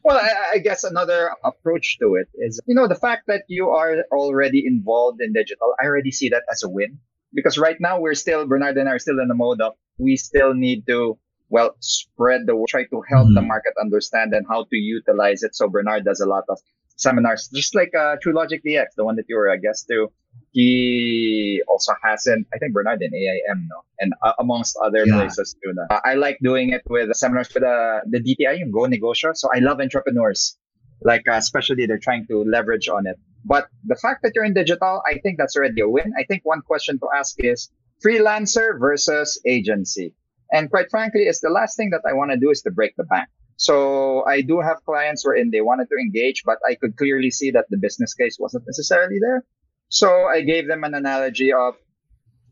well, 0.05 0.17
I, 0.17 0.31
I, 0.55 0.59
guess 0.59 0.85
another 0.85 1.31
approach 1.43 1.99
to 1.99 2.15
it 2.15 2.29
is, 2.35 2.61
you 2.67 2.75
know, 2.77 2.87
the 2.87 2.95
fact 2.95 3.25
that 3.27 3.43
you 3.49 3.71
are 3.71 4.05
already 4.13 4.63
involved 4.65 5.21
in 5.21 5.33
digital, 5.33 5.75
I 5.83 5.87
already 5.87 6.13
see 6.13 6.29
that 6.29 6.43
as 6.53 6.63
a 6.63 6.69
win. 6.69 6.99
Because 7.33 7.57
right 7.57 7.77
now 7.81 7.99
we're 7.99 8.15
still, 8.15 8.47
Bernard 8.47 8.77
and 8.77 8.89
I 8.89 8.93
are 8.93 8.99
still 8.99 9.19
in 9.21 9.29
the 9.29 9.35
mode 9.35 9.61
of 9.63 9.73
we 9.99 10.17
still 10.17 10.55
need 10.55 10.87
to 10.87 11.19
well 11.55 11.71
spread 11.79 12.41
the 12.49 12.55
try 12.69 12.83
to 12.93 12.99
help 13.09 13.27
mm-hmm. 13.27 13.35
the 13.39 13.43
market 13.53 13.75
understand 13.81 14.35
and 14.35 14.45
how 14.53 14.65
to 14.71 14.77
utilize 14.77 15.41
it. 15.47 15.55
So 15.55 15.69
Bernard 15.69 16.05
does 16.05 16.21
a 16.21 16.27
lot 16.27 16.45
of 16.49 16.59
seminars, 16.97 17.49
just 17.55 17.77
like 17.77 17.93
uh, 17.95 18.17
Truelogic 18.23 18.61
DX, 18.67 18.87
the 18.97 19.05
one 19.05 19.15
that 19.17 19.27
you 19.29 19.37
were 19.37 19.49
a 19.49 19.59
guest 19.59 19.87
to. 19.91 20.09
He 20.51 21.63
also 21.69 21.93
has 22.03 22.27
an, 22.27 22.45
I 22.53 22.59
think 22.59 22.73
Bernard 22.73 23.01
in 23.03 23.15
AIM, 23.15 23.69
no, 23.71 23.79
and 24.01 24.13
uh, 24.21 24.33
amongst 24.41 24.77
other 24.83 25.05
yeah. 25.07 25.15
places 25.15 25.55
too. 25.63 25.73
Uh, 25.91 26.01
I 26.05 26.15
like 26.15 26.39
doing 26.43 26.71
it 26.71 26.83
with 26.91 27.15
seminars 27.15 27.55
with 27.55 27.63
uh, 27.63 28.01
the 28.11 28.19
DTI, 28.19 28.69
Go 28.73 28.81
Negosyo. 28.95 29.37
So 29.37 29.49
I 29.55 29.61
love 29.61 29.81
entrepreneurs, 29.81 30.59
like 31.03 31.23
uh, 31.29 31.35
especially 31.45 31.87
they're 31.87 32.05
trying 32.09 32.27
to 32.31 32.43
leverage 32.43 32.89
on 32.89 33.07
it. 33.07 33.17
But 33.45 33.69
the 33.85 33.95
fact 33.95 34.23
that 34.25 34.33
you're 34.35 34.49
in 34.51 34.55
digital, 34.55 35.03
I 35.07 35.19
think 35.23 35.39
that's 35.39 35.55
already 35.57 35.83
a 35.83 35.89
win. 35.89 36.13
I 36.19 36.25
think 36.25 36.41
one 36.45 36.63
question 36.63 36.99
to 36.99 37.07
ask 37.17 37.37
is 37.39 37.71
freelancer 38.05 38.67
versus 38.87 39.41
agency. 39.47 40.15
And 40.53 40.71
quite 40.71 40.91
frankly, 40.91 41.23
it's 41.23 41.41
the 41.41 41.51
last 41.51 41.77
thing 41.77 41.91
that 41.91 42.03
I 42.09 42.13
want 42.13 42.31
to 42.31 42.37
do 42.37 42.51
is 42.51 42.63
to 42.63 42.71
break 42.71 42.95
the 42.97 43.05
bank. 43.05 43.29
So 43.57 44.25
I 44.27 44.41
do 44.41 44.61
have 44.61 44.85
clients 44.85 45.25
wherein 45.25 45.51
they 45.51 45.61
wanted 45.61 45.89
to 45.89 45.97
engage, 45.97 46.43
but 46.45 46.59
I 46.69 46.75
could 46.75 46.97
clearly 46.97 47.31
see 47.31 47.51
that 47.53 47.67
the 47.71 47.77
business 47.77 48.15
case 48.15 48.37
wasn't 48.39 48.65
necessarily 48.67 49.19
there. 49.21 49.45
So 49.89 50.27
I 50.27 50.41
gave 50.43 50.67
them 50.67 50.83
an 50.85 50.95
analogy 50.95 51.53
of, 51.53 51.75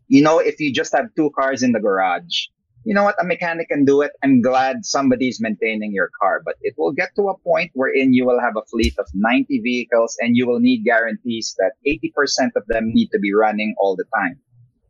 you 0.09 0.23
know, 0.23 0.39
if 0.39 0.61
you 0.61 0.73
just 0.73 0.95
have 0.97 1.07
two 1.17 1.31
cars 1.37 1.63
in 1.63 1.73
the 1.73 1.81
garage, 1.81 2.47
you 2.85 2.95
know 2.95 3.05
what, 3.05 3.21
a 3.21 3.25
mechanic 3.25 3.69
can 3.69 3.85
do 3.85 4.03
it. 4.03 4.13
I'm 4.23 4.43
glad 4.43 4.85
somebody's 4.85 5.41
maintaining 5.41 5.93
your 5.93 6.11
car, 6.21 6.43
but 6.45 6.57
it 6.63 6.75
will 6.77 6.93
get 6.93 7.11
to 7.17 7.29
a 7.29 7.39
point 7.39 7.71
wherein 7.75 8.13
you 8.13 8.27
will 8.27 8.41
have 8.41 8.57
a 8.57 8.65
fleet 8.71 8.95
of 8.99 9.07
90 9.15 9.61
vehicles 9.61 10.17
and 10.21 10.37
you 10.37 10.47
will 10.47 10.61
need 10.61 10.85
guarantees 10.85 11.55
that 11.59 11.73
80% 11.87 12.51
of 12.57 12.67
them 12.67 12.93
need 12.93 13.09
to 13.13 13.19
be 13.19 13.33
running 13.33 13.75
all 13.79 13.97
the 13.97 14.05
time. 14.15 14.41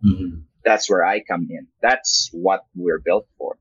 Mhm. 0.05 0.43
That's 0.65 0.89
where 0.91 1.05
I 1.05 1.21
come 1.21 1.47
in. 1.51 1.67
That's 1.83 2.31
what 2.33 2.63
we're 2.75 3.01
built 3.01 3.27
for. 3.39 3.57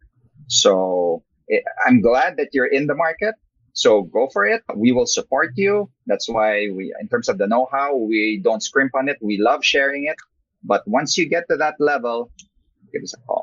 So 0.47 1.23
eh, 1.51 1.61
I'm 1.85 2.01
glad 2.01 2.37
that 2.37 2.49
you're 2.53 2.67
in 2.67 2.87
the 2.87 2.95
market. 2.95 3.35
So 3.73 4.03
go 4.03 4.27
for 4.33 4.45
it. 4.45 4.63
We 4.75 4.91
will 4.91 5.07
support 5.07 5.51
you. 5.55 5.89
That's 6.05 6.27
why 6.27 6.69
we, 6.75 6.93
in 6.99 7.07
terms 7.07 7.29
of 7.29 7.37
the 7.37 7.47
know-how, 7.47 7.95
we 7.95 8.41
don't 8.43 8.61
scrimp 8.61 8.93
on 8.95 9.07
it. 9.07 9.17
We 9.21 9.37
love 9.37 9.63
sharing 9.63 10.05
it. 10.05 10.17
But 10.63 10.83
once 10.87 11.17
you 11.17 11.25
get 11.27 11.45
to 11.49 11.57
that 11.57 11.75
level, 11.79 12.31
give 12.91 13.01
us 13.03 13.13
a 13.13 13.21
call. 13.25 13.40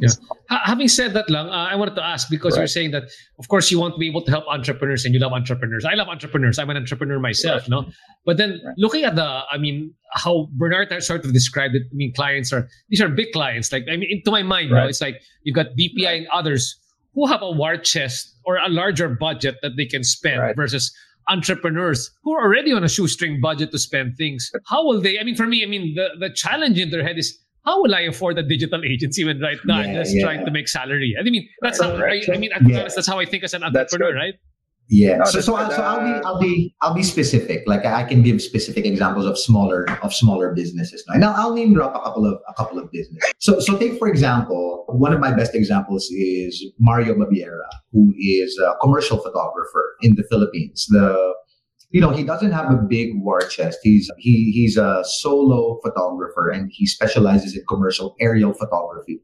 Give 0.00 0.10
us 0.10 0.16
a 0.16 0.20
call. 0.20 0.38
Ha- 0.50 0.62
having 0.64 0.88
said 0.88 1.12
that 1.14 1.28
lang, 1.30 1.46
uh, 1.48 1.52
I 1.72 1.74
wanted 1.76 1.94
to 1.96 2.04
ask 2.04 2.28
because 2.30 2.56
you're 2.56 2.66
saying 2.66 2.90
that, 2.92 3.04
of 3.38 3.48
course, 3.48 3.70
you 3.70 3.78
want 3.78 3.94
to 3.94 3.98
be 3.98 4.08
able 4.08 4.22
to 4.22 4.30
help 4.30 4.44
entrepreneurs 4.48 5.04
and 5.04 5.14
you 5.14 5.20
love 5.20 5.32
entrepreneurs. 5.32 5.84
I 5.84 5.94
love 5.94 6.08
entrepreneurs. 6.08 6.58
I'm 6.58 6.70
an 6.70 6.76
entrepreneur 6.76 7.18
myself, 7.20 7.68
no? 7.68 7.86
But 8.24 8.36
then 8.36 8.60
Right. 8.64 8.74
looking 8.78 9.04
at 9.04 9.14
the, 9.16 9.24
I 9.50 9.58
mean, 9.58 9.94
how 10.14 10.48
Bernard 10.52 10.88
sort 11.02 11.24
of 11.24 11.32
described 11.32 11.74
it, 11.74 11.82
I 11.92 11.94
mean, 11.94 12.12
clients 12.14 12.52
are, 12.52 12.68
these 12.88 13.00
are 13.00 13.08
big 13.08 13.32
clients. 13.32 13.70
Like, 13.72 13.84
I 13.90 13.96
mean, 13.96 14.08
into 14.10 14.30
my 14.30 14.42
mind, 14.42 14.70
no, 14.70 14.76
Right. 14.76 14.88
it's 14.88 15.00
like 15.00 15.20
you've 15.44 15.54
got 15.56 15.66
BPI 15.78 16.16
and 16.18 16.26
others 16.32 16.76
who 17.14 17.26
have 17.26 17.42
a 17.42 17.50
war 17.50 17.76
chest 17.76 18.36
or 18.44 18.56
a 18.56 18.68
larger 18.68 19.08
budget 19.08 19.56
that 19.62 19.72
they 19.76 19.86
can 19.86 20.02
spend 20.04 20.40
Right. 20.40 20.56
versus 20.56 20.92
entrepreneurs 21.28 22.10
who 22.22 22.32
are 22.34 22.42
already 22.42 22.72
on 22.72 22.82
a 22.84 22.88
shoestring 22.88 23.40
budget 23.40 23.70
to 23.70 23.78
spend 23.78 24.16
things. 24.16 24.50
How 24.68 24.84
will 24.84 25.00
they, 25.00 25.18
I 25.18 25.22
mean, 25.24 25.36
for 25.36 25.46
me, 25.46 25.62
I 25.62 25.66
mean, 25.66 25.94
the, 25.94 26.08
the 26.18 26.30
challenge 26.34 26.78
in 26.78 26.90
their 26.90 27.02
head 27.04 27.18
is, 27.18 27.38
how 27.64 27.82
will 27.82 27.94
I 27.94 28.00
afford 28.02 28.38
a 28.38 28.42
digital 28.42 28.82
agency 28.84 29.24
when 29.24 29.40
right 29.40 29.58
now 29.64 29.78
I'm 29.78 29.94
just 29.94 30.14
yeah. 30.14 30.24
trying 30.24 30.44
to 30.44 30.50
make 30.50 30.68
salary? 30.68 31.14
I 31.18 31.22
mean, 31.22 31.48
that's 31.62 31.80
how 31.80 31.94
I, 31.96 32.22
I 32.32 32.36
mean, 32.38 32.50
to 32.50 32.64
Yeah. 32.66 32.80
honest, 32.80 32.96
that's 32.96 33.08
how 33.08 33.18
I 33.18 33.26
think 33.26 33.44
as 33.44 33.54
an 33.54 33.62
entrepreneur, 33.64 34.14
right? 34.14 34.34
Yeah. 34.92 35.18
No, 35.18 35.24
so 35.24 35.32
that's 35.36 35.46
so, 35.46 35.56
good. 35.56 35.70
so 35.76 35.82
I'll 35.82 36.00
be 36.04 36.10
Uh, 36.10 36.20
I'll 36.28 36.40
be 36.40 36.74
I'll 36.82 36.94
be 36.94 37.04
specific. 37.04 37.62
Like 37.66 37.84
I 37.84 38.02
can 38.02 38.22
give 38.22 38.42
specific 38.42 38.84
examples 38.84 39.24
of 39.24 39.38
smaller 39.38 39.86
of 40.02 40.12
smaller 40.12 40.52
businesses. 40.52 41.04
Now, 41.14 41.30
I'll, 41.32 41.46
I'll 41.46 41.54
name 41.54 41.74
drop 41.74 41.94
a 41.94 42.00
couple 42.00 42.26
of 42.26 42.40
a 42.48 42.54
couple 42.54 42.78
of 42.78 42.90
businesses. 42.90 43.32
So 43.38 43.60
so 43.60 43.78
take 43.78 43.98
for 43.98 44.08
example, 44.08 44.84
one 44.88 45.12
of 45.12 45.20
my 45.20 45.32
best 45.32 45.54
examples 45.54 46.06
is 46.10 46.64
Mario 46.80 47.14
Babiera, 47.14 47.68
who 47.92 48.12
is 48.18 48.58
a 48.58 48.74
commercial 48.82 49.18
photographer 49.18 49.94
in 50.02 50.16
the 50.16 50.24
Philippines. 50.24 50.86
The 50.88 51.34
you 51.90 52.00
know 52.00 52.10
he 52.10 52.24
doesn't 52.24 52.52
have 52.52 52.70
a 52.70 52.76
big 52.76 53.10
war 53.16 53.40
chest. 53.40 53.78
He's 53.82 54.10
he 54.18 54.50
he's 54.52 54.76
a 54.76 55.02
solo 55.04 55.78
photographer 55.82 56.48
and 56.48 56.70
he 56.72 56.86
specializes 56.86 57.56
in 57.56 57.64
commercial 57.68 58.16
aerial 58.20 58.52
photography. 58.54 59.20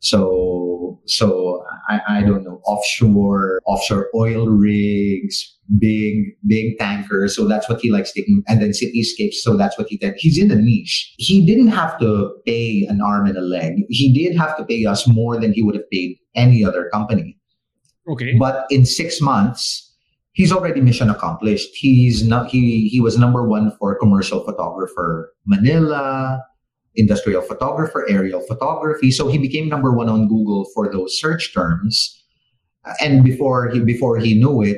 So, 0.00 1.00
so 1.06 1.64
I, 1.88 2.00
I 2.08 2.22
don't 2.22 2.44
know, 2.44 2.60
offshore, 2.64 3.60
offshore 3.66 4.08
oil 4.14 4.46
rigs, 4.46 5.56
big, 5.78 6.36
big 6.46 6.78
tankers. 6.78 7.34
So 7.34 7.48
that's 7.48 7.68
what 7.68 7.80
he 7.80 7.90
likes 7.90 8.12
taking. 8.12 8.42
And 8.46 8.60
then 8.60 8.70
cityscapes. 8.70 9.34
So 9.34 9.56
that's 9.56 9.78
what 9.78 9.88
he 9.88 9.96
did. 9.96 10.14
He's 10.18 10.38
in 10.38 10.50
a 10.50 10.56
niche. 10.56 11.14
He 11.18 11.44
didn't 11.44 11.68
have 11.68 11.98
to 12.00 12.32
pay 12.46 12.86
an 12.88 13.00
arm 13.00 13.26
and 13.26 13.36
a 13.36 13.40
leg. 13.40 13.84
He 13.88 14.12
did 14.12 14.36
have 14.36 14.56
to 14.58 14.64
pay 14.64 14.84
us 14.84 15.08
more 15.08 15.40
than 15.40 15.52
he 15.52 15.62
would 15.62 15.74
have 15.74 15.90
paid 15.90 16.18
any 16.34 16.64
other 16.64 16.88
company. 16.92 17.38
Okay. 18.08 18.34
But 18.38 18.66
in 18.70 18.86
six 18.86 19.20
months, 19.20 19.85
he's 20.36 20.52
already 20.52 20.82
mission 20.82 21.08
accomplished. 21.08 21.74
He's 21.74 22.22
not, 22.22 22.48
he, 22.48 22.88
he 22.88 23.00
was 23.00 23.18
number 23.18 23.48
one 23.48 23.72
for 23.78 23.98
commercial 23.98 24.44
photographer 24.44 25.32
Manila, 25.46 26.42
industrial 26.94 27.42
photographer, 27.42 28.06
aerial 28.08 28.42
photography. 28.42 29.10
So 29.10 29.28
he 29.28 29.38
became 29.38 29.68
number 29.68 29.92
one 29.92 30.08
on 30.08 30.28
Google 30.28 30.66
for 30.74 30.92
those 30.92 31.18
search 31.18 31.54
terms. 31.54 32.22
And 33.00 33.24
before 33.24 33.70
he 33.70 33.80
before 33.80 34.18
he 34.18 34.34
knew 34.34 34.62
it, 34.62 34.76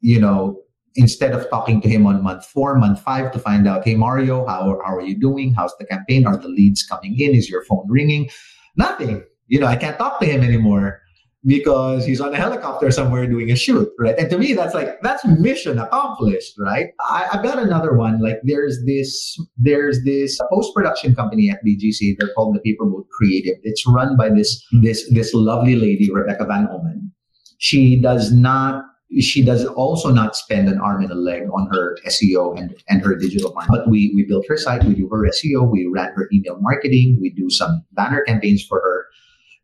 you 0.00 0.20
know, 0.20 0.60
instead 0.94 1.32
of 1.32 1.48
talking 1.48 1.80
to 1.80 1.88
him 1.88 2.06
on 2.06 2.22
month 2.22 2.44
four, 2.44 2.76
month 2.76 3.00
five 3.00 3.32
to 3.32 3.38
find 3.38 3.66
out, 3.66 3.84
hey 3.84 3.94
Mario, 3.94 4.46
how, 4.46 4.78
how 4.84 4.94
are 4.94 5.00
you 5.00 5.18
doing? 5.18 5.54
How's 5.54 5.74
the 5.78 5.86
campaign? 5.86 6.26
Are 6.26 6.36
the 6.36 6.48
leads 6.48 6.84
coming 6.84 7.18
in? 7.18 7.34
Is 7.34 7.48
your 7.48 7.64
phone 7.64 7.86
ringing? 7.88 8.28
Nothing. 8.76 9.24
You 9.46 9.58
know, 9.58 9.66
I 9.66 9.76
can't 9.76 9.96
talk 9.96 10.20
to 10.20 10.26
him 10.26 10.42
anymore 10.42 11.00
because 11.48 12.04
he's 12.04 12.20
on 12.20 12.34
a 12.34 12.36
helicopter 12.36 12.90
somewhere 12.90 13.26
doing 13.26 13.50
a 13.50 13.56
shoot, 13.56 13.90
right? 13.98 14.16
And 14.18 14.28
to 14.28 14.36
me, 14.36 14.52
that's 14.52 14.74
like 14.74 15.00
that's 15.00 15.24
mission 15.24 15.78
accomplished, 15.78 16.54
right? 16.58 16.88
I, 17.00 17.26
I've 17.32 17.42
got 17.42 17.58
another 17.58 17.94
one. 17.94 18.20
Like 18.20 18.38
there's 18.42 18.84
this 18.84 19.40
there's 19.56 20.04
this 20.04 20.38
post 20.50 20.74
production 20.74 21.14
company 21.14 21.48
at 21.48 21.64
BGC. 21.64 22.16
They're 22.18 22.34
called 22.34 22.54
the 22.54 22.60
Paperboat 22.60 23.08
Creative. 23.08 23.56
It's 23.62 23.86
run 23.86 24.14
by 24.14 24.28
this 24.28 24.62
this 24.82 25.10
this 25.10 25.32
lovely 25.32 25.74
lady, 25.74 26.12
Rebecca 26.12 26.44
Van 26.44 26.68
Omen. 26.70 27.10
She 27.56 27.96
does 27.96 28.30
not. 28.30 28.84
She 29.18 29.42
does 29.42 29.64
also 29.64 30.10
not 30.10 30.36
spend 30.36 30.68
an 30.68 30.78
arm 30.78 31.02
and 31.02 31.10
a 31.10 31.14
leg 31.14 31.44
on 31.50 31.66
her 31.72 31.96
SEO 32.06 32.58
and, 32.60 32.74
and 32.90 33.02
her 33.02 33.16
digital 33.16 33.54
marketing. 33.54 33.74
But 33.74 33.88
we 33.88 34.12
we 34.14 34.24
built 34.24 34.44
her 34.50 34.58
site, 34.58 34.84
we 34.84 34.94
do 34.94 35.08
her 35.08 35.26
SEO, 35.30 35.66
we 35.66 35.86
ran 35.86 36.12
her 36.12 36.28
email 36.30 36.58
marketing, 36.60 37.16
we 37.18 37.30
do 37.30 37.48
some 37.48 37.82
banner 37.92 38.20
campaigns 38.26 38.62
for 38.62 38.80
her 38.80 39.06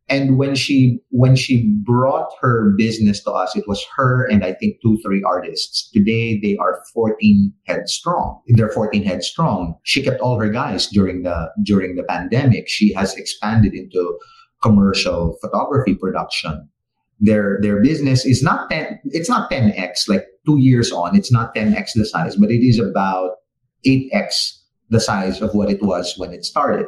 and 0.09 0.37
when 0.39 0.55
she 0.55 0.99
when 1.11 1.35
she 1.35 1.71
brought 1.85 2.31
her 2.41 2.75
business 2.77 3.23
to 3.23 3.31
us 3.31 3.57
it 3.57 3.65
was 3.67 3.85
her 3.97 4.27
and 4.27 4.45
i 4.45 4.53
think 4.53 4.77
two 4.83 4.99
three 5.05 5.23
artists. 5.23 5.91
Today 5.91 6.41
they 6.41 6.57
are 6.57 6.83
14 6.93 7.53
head 7.67 7.89
strong. 7.89 8.41
They're 8.49 8.69
14 8.69 9.05
head 9.05 9.23
strong. 9.23 9.77
She 9.83 10.03
kept 10.03 10.21
all 10.21 10.39
her 10.41 10.49
guys 10.49 10.87
during 10.89 11.23
the 11.23 11.51
during 11.63 11.97
the 11.97 12.03
pandemic. 12.05 12.69
She 12.69 12.93
has 12.95 13.15
expanded 13.15 13.75
into 13.75 14.19
commercial 14.63 15.37
photography 15.41 15.95
production. 15.95 16.69
Their 17.21 17.59
their 17.63 17.81
business 17.83 18.25
is 18.25 18.43
not 18.43 18.71
10 18.71 19.01
it's 19.05 19.29
not 19.29 19.51
10x 19.51 20.09
like 20.09 20.27
2 20.47 20.59
years 20.59 20.91
on 20.91 21.17
it's 21.17 21.31
not 21.31 21.55
10x 21.55 21.91
the 21.95 22.05
size 22.05 22.35
but 22.35 22.51
it 22.51 22.67
is 22.67 22.81
about 22.81 23.37
8x 23.87 24.59
the 24.91 25.01
size 25.01 25.41
of 25.41 25.55
what 25.55 25.71
it 25.71 25.81
was 25.81 26.15
when 26.19 26.33
it 26.33 26.45
started 26.45 26.87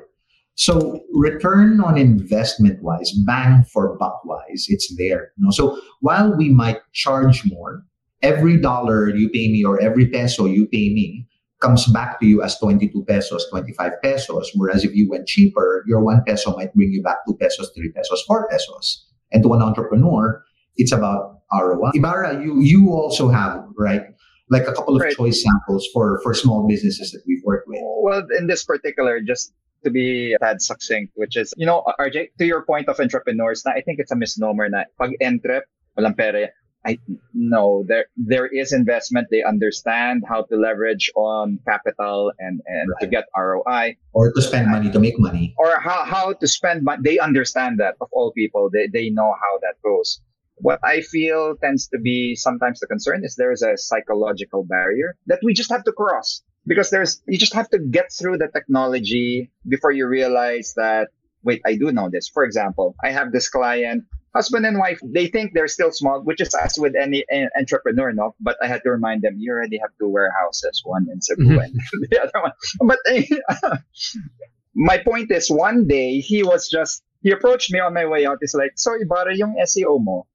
so 0.56 1.00
return 1.12 1.80
on 1.80 1.96
investment 1.98 2.82
wise, 2.82 3.12
bang 3.26 3.62
for 3.64 3.96
buck 3.98 4.24
wise, 4.24 4.66
it's 4.68 4.94
there. 4.96 5.32
You 5.36 5.44
know? 5.44 5.50
So 5.50 5.78
while 6.00 6.34
we 6.36 6.48
might 6.48 6.80
charge 6.92 7.44
more, 7.44 7.84
every 8.22 8.56
dollar 8.58 9.08
you 9.10 9.28
pay 9.28 9.52
me 9.52 9.64
or 9.64 9.80
every 9.80 10.06
peso 10.06 10.46
you 10.46 10.66
pay 10.66 10.88
me 10.92 11.28
comes 11.60 11.86
back 11.86 12.20
to 12.20 12.26
you 12.26 12.42
as 12.42 12.58
22 12.58 13.04
pesos, 13.04 13.46
25 13.50 13.92
pesos. 14.02 14.50
Whereas 14.54 14.82
if 14.82 14.94
you 14.94 15.08
went 15.10 15.26
cheaper, 15.26 15.84
your 15.86 16.00
one 16.00 16.22
peso 16.26 16.56
might 16.56 16.72
bring 16.74 16.90
you 16.90 17.02
back 17.02 17.18
two 17.26 17.34
pesos, 17.36 17.70
three 17.76 17.92
pesos, 17.92 18.22
four 18.26 18.48
pesos. 18.48 19.06
And 19.32 19.42
to 19.42 19.52
an 19.54 19.62
entrepreneur, 19.62 20.42
it's 20.76 20.92
about 20.92 21.40
ROI. 21.52 21.90
Ibarra, 21.94 22.42
you 22.42 22.60
you 22.60 22.90
also 22.92 23.28
have, 23.28 23.64
right? 23.76 24.02
Like 24.48 24.66
a 24.66 24.72
couple 24.72 24.96
of 24.96 25.02
Right. 25.02 25.14
choice 25.14 25.42
samples 25.42 25.88
for 25.92 26.20
for 26.22 26.32
small 26.34 26.66
businesses 26.66 27.10
that 27.12 27.22
we've 27.26 27.42
worked 27.44 27.68
with. 27.68 27.80
Well, 28.02 28.22
in 28.38 28.46
this 28.46 28.64
particular, 28.64 29.20
just 29.20 29.52
to 29.84 29.90
be 29.90 30.36
tad 30.40 30.60
succinct, 30.62 31.12
which 31.14 31.36
is, 31.36 31.52
you 31.56 31.66
know, 31.66 31.82
RJ, 32.00 32.30
to 32.38 32.44
your 32.46 32.64
point 32.64 32.88
of 32.88 32.98
entrepreneurs, 33.00 33.62
na 33.64 33.72
I 33.72 33.80
think 33.82 33.98
it's 33.98 34.10
a 34.12 34.16
misnomer 34.16 34.68
na 34.68 34.84
pag 35.00 35.16
entrep, 35.22 35.62
walang 35.98 36.16
pera. 36.16 36.48
I 36.86 36.98
no, 37.34 37.82
there 37.88 38.06
there 38.16 38.46
is 38.46 38.72
investment. 38.72 39.26
They 39.30 39.42
understand 39.42 40.22
how 40.28 40.42
to 40.46 40.54
leverage 40.56 41.10
on 41.16 41.58
capital 41.66 42.30
and 42.38 42.60
and 42.66 42.86
to 43.00 43.06
get 43.10 43.24
ROI 43.36 43.96
Or 44.14 44.30
to 44.30 44.40
spend 44.40 44.70
money 44.70 44.90
to 44.94 45.00
make 45.00 45.18
money. 45.18 45.54
or 45.58 45.80
how 45.82 46.04
how 46.06 46.32
to 46.34 46.46
spend 46.46 46.84
money. 46.84 47.02
They 47.02 47.18
understand 47.18 47.80
that 47.82 47.96
of 48.00 48.06
all 48.12 48.30
people. 48.32 48.70
They 48.70 48.86
they 48.86 49.10
know 49.10 49.34
how 49.34 49.58
that 49.66 49.82
goes. 49.82 50.22
What 50.62 50.78
I 50.84 51.02
feel 51.02 51.56
tends 51.58 51.88
to 51.88 51.98
be 51.98 52.36
sometimes 52.38 52.78
the 52.78 52.86
concern 52.86 53.24
is 53.26 53.34
there 53.34 53.50
is 53.52 53.62
a 53.66 53.76
psychological 53.76 54.62
barrier 54.64 55.16
that 55.26 55.40
we 55.42 55.52
just 55.54 55.70
have 55.74 55.82
to 55.84 55.92
cross 55.92 56.40
because 56.66 56.90
there's 56.90 57.22
you 57.26 57.38
just 57.38 57.54
have 57.54 57.70
to 57.70 57.78
get 57.78 58.12
through 58.12 58.38
the 58.38 58.48
technology 58.52 59.50
before 59.68 59.92
you 59.92 60.06
realize 60.06 60.74
that 60.76 61.08
wait 61.42 61.62
I 61.64 61.76
do 61.76 61.92
know 61.92 62.10
this. 62.10 62.28
For 62.28 62.44
example, 62.44 62.94
I 63.02 63.10
have 63.12 63.30
this 63.32 63.48
client, 63.48 64.04
husband 64.34 64.66
and 64.66 64.78
wife. 64.78 64.98
They 65.04 65.28
think 65.28 65.54
they're 65.54 65.68
still 65.70 65.92
small, 65.92 66.22
which 66.22 66.40
is 66.40 66.52
as 66.54 66.74
with 66.78 66.94
any 66.98 67.24
eh, 67.30 67.46
entrepreneur, 67.56 68.12
no. 68.12 68.34
But 68.40 68.56
I 68.62 68.66
had 68.66 68.82
to 68.82 68.90
remind 68.90 69.22
them 69.22 69.36
you 69.38 69.52
already 69.52 69.78
have 69.78 69.90
two 69.98 70.08
warehouses, 70.08 70.82
one 70.84 71.06
in 71.10 71.22
Cebu 71.22 71.54
Mhm. 71.54 71.62
and 71.64 71.72
the 72.10 72.18
other 72.22 72.40
one. 72.42 72.54
But 72.82 72.98
eh, 73.08 73.24
my 74.74 74.98
point 74.98 75.30
is, 75.30 75.48
one 75.50 75.86
day 75.86 76.18
he 76.20 76.42
was 76.42 76.68
just 76.68 77.02
he 77.22 77.30
approached 77.30 77.72
me 77.72 77.80
on 77.80 77.94
my 77.94 78.06
way 78.06 78.26
out. 78.26 78.38
He's 78.40 78.54
like, 78.54 78.72
so 78.76 78.94
Ibarra, 78.94 79.34
yung 79.36 79.56
SEO 79.62 80.02
mo, 80.02 80.26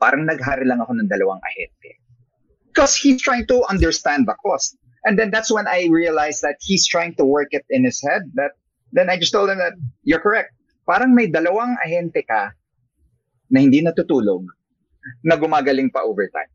parang 0.00 0.26
naghari 0.26 0.64
lang 0.66 0.80
ako 0.80 0.92
ng 0.96 1.08
dalawang 1.08 1.40
ahente. 1.40 2.00
Because 2.68 2.96
he's 2.96 3.20
trying 3.22 3.46
to 3.48 3.64
understand 3.64 4.26
the 4.28 4.34
cost. 4.44 4.76
And 5.06 5.14
then 5.14 5.30
that's 5.30 5.54
when 5.54 5.70
I 5.70 5.86
realized 5.86 6.42
that 6.42 6.58
he's 6.60 6.86
trying 6.86 7.14
to 7.16 7.24
work 7.24 7.54
it 7.54 7.64
in 7.70 7.84
his 7.86 8.02
head. 8.02 8.26
That 8.34 8.58
then 8.90 9.08
I 9.08 9.16
just 9.16 9.30
told 9.30 9.48
him 9.48 9.58
that 9.58 9.78
you're 10.02 10.20
correct. 10.20 10.50
Parang 10.82 11.14
may 11.14 11.30
dalawang 11.30 11.78
ahente 11.78 12.26
ka 12.26 12.50
na 13.50 13.58
hindi 13.62 13.86
natutulog 13.86 14.50
na 15.22 15.38
gumagaling 15.38 15.94
pa 15.94 16.02
overtime. 16.02 16.50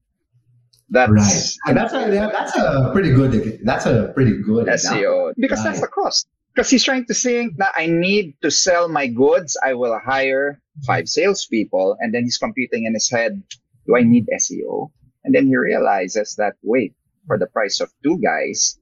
That's 0.92 1.08
Right. 1.08 1.48
And 1.72 1.78
that's 1.80 1.96
a 1.96 2.04
that's 2.12 2.56
a 2.60 2.92
pretty 2.92 3.16
good 3.16 3.64
that's 3.64 3.88
a 3.88 4.12
pretty 4.12 4.44
good. 4.44 4.68
SEO 4.68 5.32
because 5.40 5.64
that's 5.64 5.80
the 5.80 5.88
cost. 5.88 6.28
Because 6.52 6.68
he's 6.68 6.84
trying 6.84 7.08
to 7.08 7.16
think 7.16 7.56
that 7.64 7.72
I 7.80 7.88
need 7.88 8.36
to 8.44 8.52
sell 8.52 8.92
my 8.92 9.08
goods. 9.08 9.56
I 9.64 9.74
will 9.80 9.96
hire 10.04 10.60
five 10.84 11.08
salespeople, 11.08 11.96
and 12.04 12.14
then 12.14 12.28
he's 12.28 12.38
computing 12.38 12.84
in 12.84 12.94
his 12.94 13.10
head, 13.10 13.42
do 13.88 13.96
I 13.96 14.04
need 14.04 14.28
SEO? 14.28 14.92
And 15.24 15.34
then 15.34 15.48
he 15.48 15.56
realizes 15.56 16.36
that 16.36 16.60
wait, 16.62 16.92
for 17.32 17.38
the 17.38 17.48
price 17.48 17.80
of 17.80 17.90
two 18.04 18.20
guys, 18.20 18.78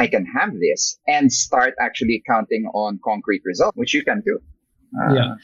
I 0.00 0.08
can 0.08 0.26
have 0.26 0.50
this 0.58 0.98
and 1.06 1.32
start 1.32 1.74
actually 1.80 2.22
counting 2.26 2.64
on 2.74 2.98
concrete 3.04 3.42
results, 3.44 3.76
which 3.76 3.94
you 3.94 4.02
can 4.02 4.20
do. 4.26 4.40
Uh, 5.00 5.14
yeah. 5.14 5.34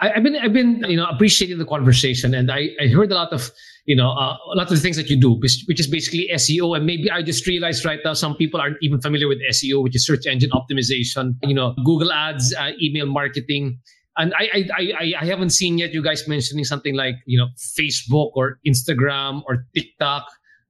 I, 0.00 0.08
have 0.14 0.22
been 0.22 0.36
I've 0.36 0.52
been 0.54 0.84
you 0.88 0.96
know 0.96 1.06
appreciating 1.06 1.58
the 1.58 1.66
conversation, 1.66 2.34
and 2.34 2.50
I, 2.50 2.68
I 2.80 2.86
heard 2.88 3.12
a 3.12 3.14
lot 3.14 3.32
of 3.32 3.50
you 3.84 3.96
know 3.96 4.10
uh, 4.10 4.36
a 4.52 4.56
lot 4.56 4.70
of 4.70 4.76
the 4.76 4.80
things 4.80 4.96
that 4.96 5.10
you 5.10 5.20
do, 5.20 5.32
which 5.34 5.80
is 5.80 5.86
basically 5.86 6.28
SEO. 6.32 6.76
And 6.76 6.86
maybe 6.86 7.10
I 7.10 7.22
just 7.22 7.46
realized 7.46 7.84
right 7.84 8.00
now 8.04 8.14
some 8.14 8.36
people 8.36 8.60
aren't 8.60 8.78
even 8.80 9.00
familiar 9.00 9.28
with 9.28 9.38
SEO, 9.50 9.82
which 9.82 9.96
is 9.96 10.06
search 10.06 10.26
engine 10.26 10.50
optimization. 10.50 11.34
You 11.42 11.54
know, 11.54 11.74
Google 11.84 12.12
Ads, 12.12 12.54
uh, 12.54 12.70
email 12.80 13.06
marketing, 13.06 13.78
and 14.16 14.32
I, 14.38 14.44
I 14.54 14.60
I 14.80 15.14
I 15.20 15.24
haven't 15.26 15.50
seen 15.50 15.76
yet 15.78 15.92
you 15.92 16.02
guys 16.02 16.28
mentioning 16.28 16.64
something 16.64 16.94
like 16.94 17.16
you 17.26 17.38
know 17.38 17.48
Facebook 17.56 18.30
or 18.34 18.60
Instagram 18.66 19.42
or 19.46 19.66
TikTok, 19.74 20.26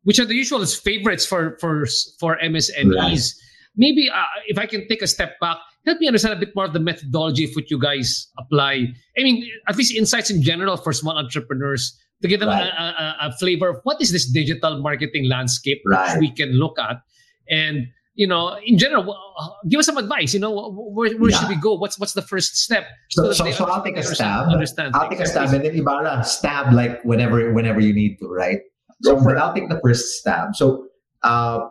which 0.06 0.18
are 0.18 0.24
the 0.24 0.34
usual 0.34 0.64
favorites 0.64 1.26
for 1.26 1.58
for 1.60 1.86
for 2.18 2.38
MSMEs. 2.38 2.94
Right. 2.94 3.20
Maybe 3.76 4.08
uh, 4.08 4.22
if 4.46 4.56
I 4.58 4.64
can 4.64 4.88
take 4.88 5.02
a 5.02 5.06
step 5.06 5.38
back 5.40 5.58
help 5.86 6.00
me 6.00 6.06
understand 6.06 6.34
a 6.34 6.38
bit 6.38 6.54
more 6.54 6.64
of 6.64 6.72
the 6.72 6.80
methodology 6.80 7.44
of 7.44 7.50
what 7.54 7.70
you 7.70 7.78
guys 7.78 8.28
apply. 8.38 8.86
I 9.16 9.22
mean, 9.22 9.48
at 9.68 9.76
least 9.76 9.94
insights 9.94 10.30
in 10.30 10.42
general 10.42 10.76
for 10.76 10.92
small 10.92 11.16
entrepreneurs 11.16 11.96
to 12.22 12.28
give 12.28 12.40
them 12.40 12.48
right. 12.48 12.66
a, 12.66 12.82
a, 12.82 13.16
a, 13.28 13.32
flavor 13.38 13.68
of 13.68 13.76
what 13.84 14.00
is 14.00 14.10
this 14.10 14.30
digital 14.30 14.80
marketing 14.80 15.28
landscape 15.28 15.80
right. 15.86 16.18
we 16.18 16.30
can 16.30 16.50
look 16.52 16.78
at. 16.78 16.96
And, 17.48 17.86
you 18.14 18.26
know, 18.26 18.58
in 18.64 18.78
general, 18.78 19.16
give 19.68 19.78
us 19.78 19.86
some 19.86 19.98
advice. 19.98 20.34
You 20.34 20.40
know, 20.40 20.72
where, 20.72 21.14
where 21.18 21.30
yeah. 21.30 21.38
should 21.38 21.48
we 21.48 21.56
go? 21.56 21.74
What's 21.74 22.00
what's 22.00 22.14
the 22.14 22.22
first 22.22 22.56
step? 22.56 22.86
So, 23.10 23.32
so, 23.32 23.44
so, 23.44 23.50
so 23.52 23.64
I'll 23.66 23.84
take 23.84 23.98
a 23.98 24.02
stab. 24.02 24.48
Understand. 24.48 24.96
I'll 24.96 25.10
take 25.10 25.20
a 25.20 25.26
stab, 25.26 25.52
and 25.52 25.62
then 25.62 25.76
Ibarra 25.76 26.24
stab 26.24 26.72
like 26.72 27.04
whenever 27.04 27.52
whenever 27.52 27.80
you 27.80 27.92
need 27.92 28.16
to, 28.20 28.28
right? 28.28 28.60
So, 29.02 29.22
but 29.22 29.36
I'll 29.36 29.54
take 29.54 29.68
the 29.68 29.80
first 29.82 30.18
stab. 30.18 30.56
So, 30.56 30.86
uh, 31.22 31.68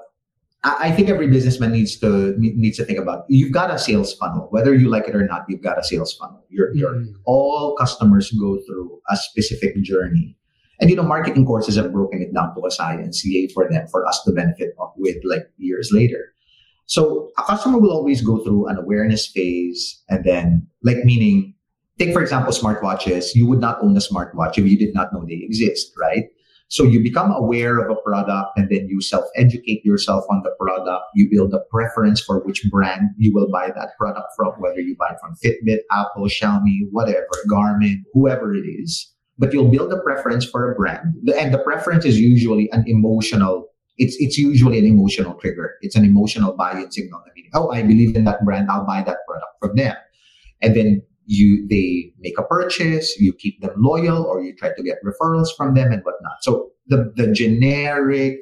I 0.65 0.91
think 0.91 1.09
every 1.09 1.27
businessman 1.27 1.73
needs 1.73 1.95
to 1.99 2.33
needs 2.39 2.77
to 2.77 2.85
think 2.85 2.97
about. 2.97 3.25
You've 3.29 3.51
got 3.51 3.69
a 3.69 3.77
sales 3.77 4.15
funnel, 4.15 4.47
whether 4.49 4.73
you 4.73 4.89
like 4.89 5.07
it 5.07 5.15
or 5.15 5.23
not. 5.27 5.45
You've 5.47 5.61
got 5.61 5.77
a 5.77 5.83
sales 5.83 6.13
funnel. 6.17 6.43
Your 6.49 6.69
mm-hmm. 6.69 6.79
your 6.79 7.05
all 7.25 7.75
customers 7.75 8.31
go 8.31 8.57
through 8.65 8.99
a 9.11 9.15
specific 9.15 9.75
journey, 9.83 10.35
and 10.79 10.89
you 10.89 10.95
know 10.95 11.03
marketing 11.03 11.45
courses 11.45 11.75
have 11.75 11.91
broken 11.91 12.19
it 12.19 12.33
down 12.33 12.55
to 12.55 12.65
a 12.65 12.71
science, 12.71 13.23
yay 13.23 13.47
for 13.53 13.69
them, 13.69 13.85
for 13.87 14.07
us 14.07 14.23
to 14.23 14.31
benefit 14.31 14.73
with 14.97 15.17
like 15.23 15.51
years 15.57 15.91
later. 15.93 16.33
So 16.87 17.29
a 17.37 17.43
customer 17.43 17.77
will 17.77 17.91
always 17.91 18.21
go 18.21 18.43
through 18.43 18.67
an 18.67 18.77
awareness 18.77 19.27
phase, 19.27 20.01
and 20.09 20.23
then 20.23 20.67
like 20.81 20.97
meaning, 21.05 21.53
take 21.99 22.11
for 22.11 22.23
example 22.23 22.51
smartwatches. 22.53 23.35
You 23.35 23.45
would 23.45 23.61
not 23.61 23.83
own 23.83 23.95
a 23.95 23.99
smartwatch 23.99 24.57
if 24.57 24.65
you 24.65 24.79
did 24.79 24.95
not 24.95 25.13
know 25.13 25.23
they 25.27 25.45
exist, 25.45 25.93
right? 25.95 26.25
So 26.67 26.83
you 26.83 27.01
become 27.01 27.31
aware 27.31 27.79
of 27.79 27.95
a 27.95 28.01
product 28.01 28.57
and 28.57 28.69
then 28.69 28.87
you 28.89 28.99
self 29.01 29.25
educate 29.35 29.85
yourself 29.85 30.25
on 30.29 30.41
the 30.43 30.51
product. 30.59 31.05
You 31.13 31.29
build 31.29 31.53
a 31.53 31.59
preference 31.71 32.19
for 32.19 32.39
which 32.39 32.63
brand 32.71 33.09
you 33.17 33.33
will 33.33 33.49
buy 33.51 33.67
that 33.67 33.89
product 33.97 34.27
from, 34.35 34.53
whether 34.57 34.79
you 34.79 34.95
buy 34.97 35.15
from 35.21 35.35
Fitbit, 35.43 35.79
Apple, 35.91 36.25
Xiaomi, 36.25 36.79
whatever, 36.91 37.27
Garmin, 37.49 37.97
whoever 38.13 38.55
it 38.55 38.67
is. 38.67 39.11
But 39.37 39.53
you'll 39.53 39.69
build 39.69 39.91
a 39.93 39.99
preference 39.99 40.45
for 40.45 40.71
a 40.71 40.75
brand. 40.75 41.13
And 41.37 41.53
the 41.53 41.59
preference 41.59 42.05
is 42.05 42.19
usually 42.19 42.69
an 42.71 42.83
emotional, 42.87 43.67
it's, 43.97 44.15
it's 44.19 44.37
usually 44.37 44.79
an 44.79 44.85
emotional 44.85 45.35
trigger. 45.35 45.75
It's 45.81 45.95
an 45.95 46.05
emotional 46.05 46.55
buy-in 46.55 46.89
signal. 46.91 47.21
I 47.25 47.29
mean, 47.35 47.49
oh, 47.53 47.69
I 47.71 47.83
believe 47.83 48.15
in 48.15 48.23
that 48.23 48.43
brand. 48.43 48.71
I'll 48.71 48.85
buy 48.85 49.03
that 49.03 49.17
product 49.27 49.51
from 49.59 49.75
them. 49.75 49.95
And 50.61 50.75
then 50.75 51.03
you 51.25 51.67
they 51.67 52.13
make 52.19 52.37
a 52.37 52.43
purchase, 52.43 53.17
you 53.19 53.33
keep 53.33 53.61
them 53.61 53.73
loyal, 53.77 54.23
or 54.23 54.43
you 54.43 54.55
try 54.55 54.69
to 54.75 54.83
get 54.83 54.97
referrals 55.03 55.49
from 55.55 55.73
them 55.73 55.91
and 55.91 56.03
whatnot. 56.03 56.37
So 56.41 56.71
the 56.87 57.11
the 57.15 57.31
generic 57.31 58.39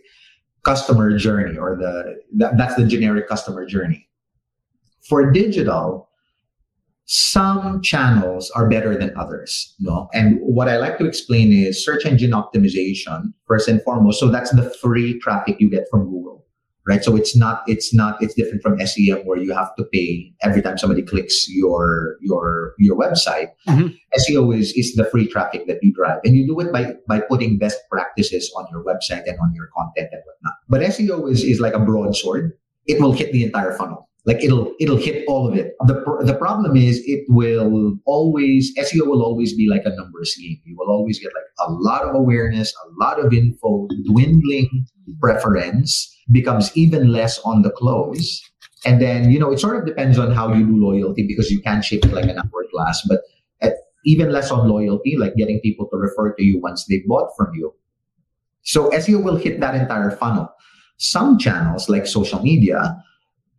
customer 0.63 1.17
journey, 1.17 1.57
or 1.57 1.77
the 1.77 2.15
that, 2.37 2.57
that's 2.57 2.75
the 2.75 2.85
generic 2.85 3.27
customer 3.27 3.65
journey. 3.65 4.07
For 5.07 5.31
digital, 5.31 6.09
some 7.05 7.81
channels 7.81 8.49
are 8.51 8.69
better 8.69 8.97
than 8.97 9.15
others. 9.17 9.75
No? 9.79 10.09
And 10.13 10.39
what 10.41 10.69
I 10.69 10.77
like 10.77 10.97
to 10.99 11.05
explain 11.05 11.51
is 11.51 11.83
search 11.83 12.05
engine 12.05 12.31
optimization, 12.31 13.33
first 13.45 13.67
and 13.67 13.81
foremost. 13.83 14.19
So 14.19 14.29
that's 14.29 14.51
the 14.51 14.69
free 14.81 15.19
traffic 15.19 15.57
you 15.59 15.69
get 15.69 15.85
from 15.91 16.05
Google 16.05 16.42
right? 16.87 17.03
So 17.03 17.15
it's 17.15 17.35
not 17.35 17.63
it's 17.67 17.93
not 17.93 18.21
it's 18.21 18.33
different 18.33 18.61
from 18.61 18.79
SEM 18.85 19.25
where 19.25 19.37
you 19.37 19.53
have 19.53 19.75
to 19.77 19.83
pay 19.85 20.33
every 20.41 20.61
time 20.61 20.77
somebody 20.77 21.01
clicks 21.01 21.47
your 21.49 22.17
your 22.21 22.73
your 22.77 22.97
website. 22.97 23.49
Mm-hmm. 23.67 23.87
SEO 24.19 24.57
is 24.57 24.73
is 24.73 24.93
the 24.95 25.05
free 25.05 25.27
traffic 25.27 25.67
that 25.67 25.79
you 25.81 25.93
drive, 25.93 26.19
and 26.23 26.35
you 26.35 26.45
do 26.45 26.59
it 26.59 26.71
by 26.71 26.93
by 27.07 27.21
putting 27.21 27.57
best 27.57 27.79
practices 27.89 28.51
on 28.57 28.65
your 28.71 28.83
website 28.83 29.23
and 29.25 29.37
on 29.39 29.53
your 29.53 29.69
content 29.75 30.09
and 30.11 30.21
whatnot. 30.25 30.55
But 30.69 30.81
SEO 30.81 31.31
is 31.31 31.43
is 31.43 31.59
like 31.59 31.73
a 31.73 31.79
broadsword; 31.79 32.53
it 32.85 33.01
will 33.01 33.13
hit 33.13 33.31
the 33.31 33.43
entire 33.43 33.73
funnel. 33.73 34.09
Like 34.25 34.41
it'll 34.41 34.73
it'll 34.79 34.97
hit 34.97 35.25
all 35.27 35.47
of 35.47 35.55
it. 35.55 35.75
The 35.85 35.95
the 36.23 36.35
problem 36.35 36.77
is 36.77 37.03
it 37.05 37.25
will 37.27 37.99
always 38.05 38.73
SEO 38.77 39.05
will 39.05 39.21
always 39.21 39.53
be 39.53 39.67
like 39.69 39.81
a 39.85 39.89
numbers 39.89 40.33
game. 40.39 40.59
You 40.63 40.77
will 40.77 40.89
always 40.89 41.19
get 41.19 41.33
like 41.33 41.43
a 41.67 41.71
lot 41.71 42.03
of 42.03 42.15
awareness, 42.15 42.73
a 42.85 43.03
lot 43.03 43.19
of 43.19 43.33
info, 43.33 43.87
dwindling 44.05 44.87
preference 45.19 46.09
becomes 46.31 46.75
even 46.77 47.11
less 47.11 47.39
on 47.39 47.63
the 47.63 47.71
close. 47.71 48.41
And 48.85 49.01
then, 49.01 49.31
you 49.31 49.39
know, 49.39 49.51
it 49.51 49.59
sort 49.59 49.77
of 49.77 49.85
depends 49.85 50.19
on 50.19 50.31
how 50.31 50.53
you 50.53 50.65
do 50.65 50.77
loyalty 50.77 51.25
because 51.25 51.49
you 51.49 51.61
can 51.61 51.81
shape 51.81 52.05
it 52.05 52.13
like 52.13 52.25
an 52.25 52.37
hourglass, 52.37 53.05
but 53.07 53.21
at, 53.61 53.73
even 54.05 54.31
less 54.31 54.51
on 54.51 54.67
loyalty, 54.67 55.15
like 55.17 55.35
getting 55.35 55.59
people 55.61 55.87
to 55.89 55.97
refer 55.97 56.33
to 56.33 56.43
you 56.43 56.59
once 56.59 56.85
they 56.85 57.01
bought 57.07 57.29
from 57.37 57.53
you. 57.55 57.73
So 58.63 58.89
SEO 58.91 59.23
will 59.23 59.37
hit 59.37 59.59
that 59.59 59.75
entire 59.75 60.11
funnel. 60.11 60.49
Some 60.97 61.37
channels 61.37 61.89
like 61.89 62.07
social 62.07 62.41
media, 62.41 63.01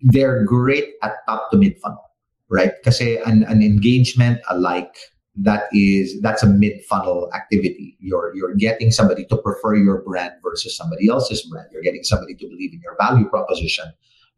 they're 0.03 0.45
great 0.45 0.95
at 1.03 1.15
top 1.27 1.51
to 1.51 1.57
mid 1.57 1.79
funnel, 1.81 2.05
right? 2.51 2.73
Because 2.83 3.01
an, 3.01 3.45
an 3.45 3.63
engagement, 3.63 4.41
a 4.49 4.59
like, 4.59 4.95
that 5.37 5.65
is 5.73 6.21
that's 6.21 6.43
a 6.43 6.47
mid 6.47 6.85
funnel 6.85 7.29
activity. 7.35 7.97
You're 7.99 8.35
you're 8.37 8.55
getting 8.55 8.91
somebody 8.91 9.25
to 9.27 9.37
prefer 9.37 9.75
your 9.75 10.03
brand 10.03 10.33
versus 10.43 10.77
somebody 10.77 11.09
else's 11.09 11.43
brand. 11.43 11.69
You're 11.73 11.83
getting 11.83 12.05
somebody 12.05 12.35
to 12.37 12.47
believe 12.47 12.73
in 12.73 12.81
your 12.83 12.97
value 13.01 13.29
proposition 13.29 13.87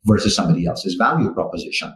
versus 0.04 0.34
somebody 0.34 0.66
else's 0.66 0.94
value 0.94 1.32
proposition. 1.34 1.94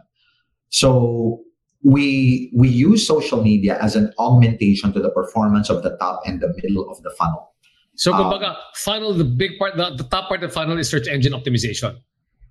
So 0.69 1.41
we 1.83 2.51
we 2.53 2.69
use 2.69 3.07
social 3.07 3.43
media 3.43 3.79
as 3.81 3.95
an 3.95 4.13
augmentation 4.19 4.93
to 4.93 4.99
the 4.99 5.09
performance 5.09 5.69
of 5.69 5.81
the 5.81 5.97
top 5.97 6.21
and 6.25 6.39
the 6.39 6.53
middle 6.61 6.89
of 6.89 7.01
the 7.01 7.09
funnel. 7.17 7.55
So 7.95 8.13
um, 8.13 8.55
funnel 8.75 9.13
the 9.13 9.23
big 9.23 9.57
part 9.57 9.77
the, 9.77 9.95
the 9.95 10.03
top 10.03 10.27
part 10.27 10.43
of 10.43 10.49
the 10.49 10.53
funnel 10.53 10.77
is 10.77 10.89
search 10.89 11.07
engine 11.07 11.33
optimization 11.33 11.97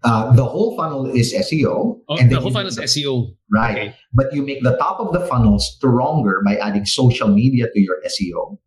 uh, 0.03 0.33
the 0.33 0.45
whole 0.45 0.77
funnel 0.77 1.07
is 1.07 1.35
SEO. 1.35 2.01
Oh, 2.09 2.17
and 2.17 2.31
the 2.31 2.41
whole 2.41 2.51
funnel 2.51 2.69
is 2.69 2.79
SEO. 2.79 3.35
Right. 3.53 3.77
Okay. 3.77 3.97
But 4.13 4.33
you 4.33 4.43
make 4.43 4.63
the 4.63 4.77
top 4.77 5.01
of 5.01 5.13
the 5.13 5.27
funnel 5.27 5.59
stronger 5.59 6.43
by 6.45 6.57
adding 6.57 6.87
social 6.87 7.29
media 7.29 7.67
to 7.73 7.81
your 7.81 7.99
SEO. 8.07 8.59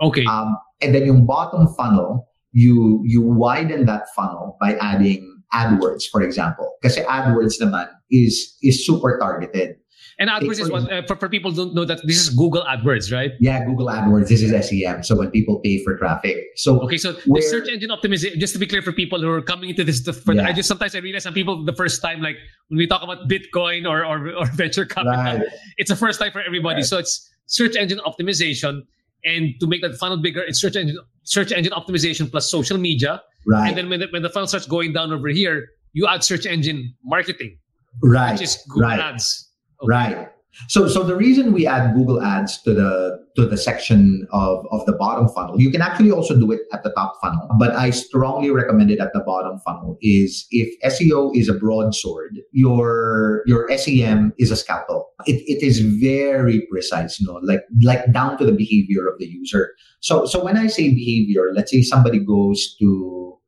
Okay. 0.00 0.24
Um, 0.24 0.56
and 0.80 0.94
then 0.94 1.06
yung 1.06 1.26
bottom 1.26 1.68
funnel, 1.74 2.28
you 2.52 3.02
you 3.04 3.20
widen 3.20 3.86
that 3.86 4.06
funnel 4.14 4.56
by 4.60 4.74
adding 4.76 5.42
AdWords, 5.52 6.04
for 6.10 6.22
example. 6.22 6.76
Because 6.80 6.96
AdWords 6.98 7.60
naman 7.60 7.88
is 8.10 8.56
is 8.62 8.84
super 8.86 9.18
targeted. 9.18 9.76
And 10.20 10.28
AdWords 10.28 10.58
is 10.58 10.68
what, 10.68 10.90
uh, 10.90 11.02
for, 11.02 11.14
for 11.14 11.28
people 11.28 11.52
don't 11.52 11.74
know 11.74 11.84
that 11.84 12.00
this 12.04 12.18
is 12.18 12.30
Google 12.30 12.64
AdWords, 12.64 13.12
right? 13.12 13.32
Yeah, 13.38 13.64
Google 13.64 13.86
AdWords. 13.86 14.28
This 14.28 14.42
is 14.42 14.50
SEM. 14.68 15.04
So 15.04 15.16
when 15.16 15.30
people 15.30 15.60
pay 15.60 15.82
for 15.84 15.96
traffic. 15.96 16.36
So 16.56 16.80
okay, 16.80 16.96
so 16.96 17.12
the 17.12 17.42
search 17.42 17.68
engine 17.68 17.90
optimization. 17.90 18.36
Just 18.38 18.52
to 18.54 18.58
be 18.58 18.66
clear 18.66 18.82
for 18.82 18.90
people 18.90 19.20
who 19.20 19.30
are 19.30 19.40
coming 19.40 19.70
into 19.70 19.84
this, 19.84 20.00
for, 20.00 20.34
yeah. 20.34 20.48
I 20.48 20.52
just 20.52 20.68
sometimes 20.68 20.96
I 20.96 20.98
realize 20.98 21.22
some 21.22 21.34
people 21.34 21.64
the 21.64 21.72
first 21.72 22.02
time, 22.02 22.20
like 22.20 22.36
when 22.66 22.78
we 22.78 22.86
talk 22.88 23.02
about 23.02 23.28
Bitcoin 23.28 23.88
or 23.88 24.04
or, 24.04 24.34
or 24.34 24.46
venture 24.54 24.84
capital, 24.84 25.12
right. 25.12 25.42
it's 25.76 25.88
the 25.88 25.96
first 25.96 26.18
time 26.18 26.32
for 26.32 26.42
everybody. 26.42 26.78
Right. 26.78 26.84
So 26.84 26.98
it's 26.98 27.30
search 27.46 27.76
engine 27.76 28.00
optimization, 28.04 28.82
and 29.24 29.54
to 29.60 29.68
make 29.68 29.82
that 29.82 29.94
funnel 29.94 30.16
bigger, 30.16 30.42
it's 30.42 30.60
search 30.60 30.74
engine 30.74 30.98
search 31.22 31.52
engine 31.52 31.72
optimization 31.72 32.28
plus 32.28 32.50
social 32.50 32.76
media. 32.76 33.22
Right. 33.46 33.68
And 33.68 33.78
then 33.78 33.88
when 33.88 34.00
the, 34.00 34.08
when 34.10 34.22
the 34.22 34.30
funnel 34.30 34.48
starts 34.48 34.66
going 34.66 34.92
down 34.92 35.12
over 35.12 35.28
here, 35.28 35.68
you 35.92 36.08
add 36.08 36.24
search 36.24 36.44
engine 36.44 36.92
marketing. 37.04 37.56
Right. 38.02 38.32
Which 38.32 38.42
is 38.42 38.56
Google 38.68 38.88
right. 38.88 38.98
Ads. 38.98 39.47
Right. 39.82 40.28
So, 40.66 40.88
so 40.88 41.04
the 41.04 41.14
reason 41.14 41.52
we 41.52 41.66
add 41.66 41.94
Google 41.94 42.20
Ads 42.20 42.62
to 42.62 42.74
the 42.74 43.18
to 43.36 43.46
the 43.46 43.56
section 43.56 44.26
of, 44.32 44.66
of 44.72 44.84
the 44.86 44.92
bottom 44.92 45.28
funnel, 45.28 45.60
you 45.60 45.70
can 45.70 45.80
actually 45.80 46.10
also 46.10 46.36
do 46.36 46.50
it 46.50 46.62
at 46.72 46.82
the 46.82 46.90
top 46.90 47.14
funnel, 47.22 47.48
but 47.58 47.76
I 47.76 47.90
strongly 47.90 48.50
recommend 48.50 48.90
it 48.90 48.98
at 48.98 49.12
the 49.12 49.20
bottom 49.20 49.60
funnel. 49.64 49.96
Is 50.00 50.46
if 50.50 50.68
SEO 50.84 51.36
is 51.36 51.48
a 51.48 51.54
broadsword, 51.54 52.40
your 52.52 53.42
your 53.46 53.70
SEM 53.76 54.32
is 54.38 54.50
a 54.50 54.56
scalpel. 54.56 55.08
It, 55.26 55.42
it 55.46 55.64
is 55.64 55.80
very 55.80 56.66
precise, 56.70 57.20
you 57.20 57.26
know, 57.26 57.38
like 57.42 57.62
like 57.82 58.10
down 58.12 58.36
to 58.38 58.44
the 58.44 58.52
behavior 58.52 59.06
of 59.06 59.18
the 59.18 59.26
user. 59.26 59.74
So 60.00 60.26
so 60.26 60.42
when 60.42 60.56
I 60.56 60.66
say 60.66 60.88
behavior, 60.88 61.52
let's 61.54 61.70
say 61.70 61.82
somebody 61.82 62.18
goes 62.18 62.74
to 62.80 63.38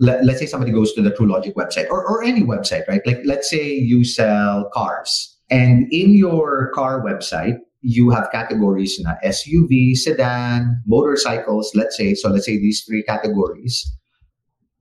let, 0.00 0.20
us 0.28 0.38
say 0.38 0.46
somebody 0.46 0.70
goes 0.70 0.92
to 0.92 1.02
the 1.02 1.10
Truelogic 1.10 1.54
website 1.54 1.88
or, 1.90 2.06
or 2.06 2.22
any 2.22 2.42
website, 2.42 2.86
right? 2.86 3.04
Like 3.04 3.20
let's 3.24 3.50
say 3.50 3.72
you 3.72 4.04
sell 4.04 4.70
cars 4.72 5.37
and 5.50 5.86
in 5.92 6.14
your 6.14 6.70
car 6.74 7.00
website, 7.02 7.58
you 7.80 8.10
have 8.10 8.28
categories 8.32 8.98
na 9.00 9.14
SUV, 9.24 9.94
sedan, 9.94 10.82
motorcycles, 10.86 11.70
let's 11.74 11.96
say. 11.96 12.14
So 12.14 12.28
let's 12.28 12.46
say 12.46 12.58
these 12.58 12.82
three 12.84 13.02
categories. 13.02 13.86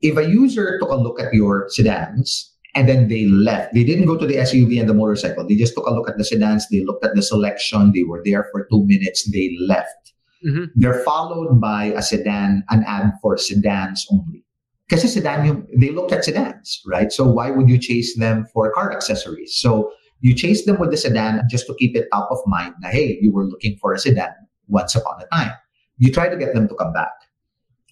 if 0.02 0.18
a 0.18 0.30
user 0.30 0.78
took 0.80 0.90
a 0.92 0.96
look 0.96 1.20
at 1.20 1.34
your 1.34 1.66
sedans 1.70 2.54
and 2.76 2.88
then 2.88 3.08
they 3.08 3.26
left, 3.26 3.74
they 3.74 3.84
didn't 3.84 4.06
go 4.06 4.16
to 4.18 4.28
the 4.28 4.38
SUV 4.38 4.80
and 4.80 4.88
the 4.88 4.94
motorcycle. 4.94 5.48
They 5.48 5.56
just 5.56 5.74
took 5.74 5.88
a 5.88 5.94
look 5.94 6.10
at 6.10 6.18
the 6.18 6.24
sedans. 6.24 6.68
They 6.70 6.86
looked 6.86 7.04
at 7.04 7.16
the 7.16 7.22
selection. 7.24 7.92
They 7.94 8.04
were 8.04 8.22
there 8.24 8.46
for 8.52 8.68
two 8.70 8.86
minutes. 8.86 9.26
They 9.32 9.58
left. 9.60 10.14
Mhm. 10.46 10.70
They're 10.76 11.02
followed 11.02 11.60
by 11.60 11.86
a 11.98 12.02
sedan, 12.02 12.64
an 12.70 12.84
ad 12.86 13.14
for 13.22 13.38
sedans 13.38 14.06
only. 14.12 14.46
Kasi 14.90 15.08
sedan, 15.08 15.66
they 15.76 15.90
looked 15.90 16.14
at 16.14 16.24
sedans, 16.24 16.80
right? 16.86 17.12
So 17.12 17.26
why 17.28 17.50
would 17.50 17.68
you 17.68 17.80
chase 17.82 18.16
them 18.16 18.46
for 18.54 18.72
car 18.72 18.94
accessories? 18.94 19.58
So 19.58 19.92
you 20.20 20.34
chase 20.34 20.66
them 20.66 20.80
with 20.80 20.92
the 20.92 20.98
sedan 20.98 21.44
just 21.50 21.68
to 21.68 21.76
keep 21.76 21.96
it 21.96 22.08
top 22.12 22.30
of 22.32 22.40
mind 22.46 22.76
na, 22.82 22.90
hey, 22.90 23.18
you 23.22 23.32
were 23.32 23.46
looking 23.46 23.78
for 23.82 23.94
a 23.94 24.00
sedan 24.00 24.34
once 24.68 24.96
upon 24.96 25.22
a 25.22 25.28
time. 25.36 25.52
You 25.98 26.12
try 26.12 26.30
to 26.30 26.38
get 26.38 26.54
them 26.54 26.68
to 26.68 26.76
come 26.76 26.94
back. 26.94 27.12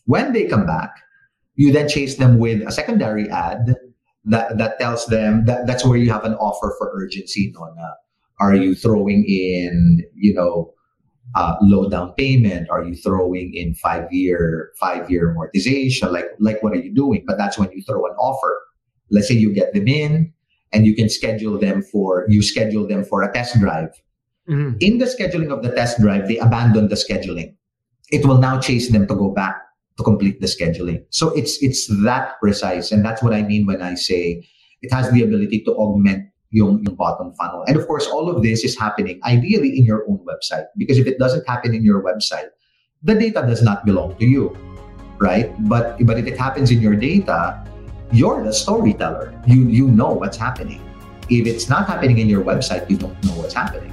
When 0.06 0.34
they 0.34 0.46
come 0.46 0.66
back, 0.66 0.92
you 1.56 1.72
then 1.72 1.88
chase 1.88 2.16
them 2.16 2.38
with 2.38 2.62
a 2.68 2.72
secondary 2.72 3.30
ad 3.30 3.76
that, 4.26 4.58
that 4.58 4.80
tells 4.80 5.06
them 5.08 5.46
that 5.46 5.68
that's 5.68 5.86
where 5.86 5.98
you 5.98 6.12
have 6.12 6.26
an 6.26 6.34
offer 6.36 6.76
for 6.78 6.92
urgency. 6.96 7.54
Are 8.40 8.54
you 8.54 8.76
throwing 8.76 9.24
in, 9.26 10.04
you 10.14 10.34
know, 10.34 10.74
uh, 11.36 11.56
low 11.62 11.90
down 11.90 12.14
payment? 12.14 12.70
Are 12.70 12.84
you 12.84 12.96
throwing 12.96 13.54
in 13.54 13.74
five 13.76 14.12
year 14.12 14.72
five 14.80 15.10
year 15.10 15.34
amortization? 15.34 16.12
Like 16.12 16.28
like 16.40 16.62
what 16.62 16.74
are 16.74 16.82
you 16.82 16.94
doing? 16.94 17.24
But 17.26 17.38
that's 17.38 17.58
when 17.58 17.72
you 17.72 17.82
throw 17.84 18.06
an 18.06 18.14
offer. 18.14 18.62
Let's 19.10 19.28
say 19.28 19.36
you 19.36 19.54
get 19.54 19.74
them 19.74 19.88
in 19.88 20.34
and 20.76 20.86
you 20.86 20.94
can 20.94 21.08
schedule 21.08 21.58
them 21.58 21.82
for 21.82 22.26
you 22.28 22.44
schedule 22.44 22.86
them 22.86 23.04
for 23.04 23.24
a 23.24 23.32
test 23.32 23.58
drive. 23.60 23.96
Mhm. 24.52 24.76
In 24.84 25.00
the 25.00 25.08
scheduling 25.08 25.50
of 25.56 25.64
the 25.64 25.72
test 25.72 26.00
drive, 26.00 26.28
they 26.28 26.38
abandon 26.38 26.90
the 26.90 27.00
scheduling. 27.00 27.56
It 28.12 28.28
will 28.28 28.38
now 28.38 28.60
chase 28.60 28.92
them 28.92 29.08
to 29.08 29.16
go 29.16 29.32
back 29.32 29.56
to 29.98 30.04
complete 30.04 30.42
the 30.44 30.52
scheduling. 30.52 31.08
So 31.10 31.32
it's 31.34 31.58
it's 31.64 31.88
that 32.04 32.36
precise, 32.44 32.92
and 32.92 33.04
that's 33.04 33.24
what 33.24 33.34
I 33.34 33.42
mean 33.42 33.66
when 33.66 33.82
I 33.82 33.96
say 33.96 34.44
it 34.84 34.94
has 34.94 35.10
the 35.10 35.24
ability 35.24 35.64
to 35.66 35.72
augment 35.74 36.30
yung, 36.52 36.84
yung 36.86 36.96
bottom 36.96 37.34
funnel. 37.34 37.64
And 37.68 37.76
of 37.76 37.88
course, 37.88 38.06
all 38.06 38.30
of 38.30 38.44
this 38.44 38.64
is 38.64 38.78
happening 38.78 39.20
ideally 39.26 39.74
in 39.78 39.84
your 39.84 40.06
own 40.08 40.20
website 40.28 40.68
because 40.78 41.00
if 41.00 41.08
it 41.08 41.18
doesn't 41.18 41.48
happen 41.48 41.74
in 41.74 41.84
your 41.84 42.04
website, 42.04 42.54
the 43.02 43.16
data 43.16 43.42
does 43.48 43.64
not 43.64 43.86
belong 43.86 44.16
to 44.18 44.26
you, 44.26 44.56
right? 45.18 45.50
But 45.66 45.98
but 46.06 46.20
if 46.20 46.28
it 46.28 46.38
happens 46.38 46.70
in 46.70 46.82
your 46.82 46.96
data, 46.96 47.65
you're 48.12 48.44
the 48.44 48.54
storyteller. 48.54 49.34
You 49.48 49.68
you 49.68 49.88
know 49.88 50.12
what's 50.14 50.38
happening. 50.38 50.82
If 51.30 51.48
it's 51.48 51.70
not 51.70 51.88
happening 51.88 52.20
in 52.20 52.30
your 52.30 52.44
website, 52.44 52.90
you 52.90 52.98
don't 52.98 53.18
know 53.26 53.34
what's 53.34 53.54
happening. 53.54 53.92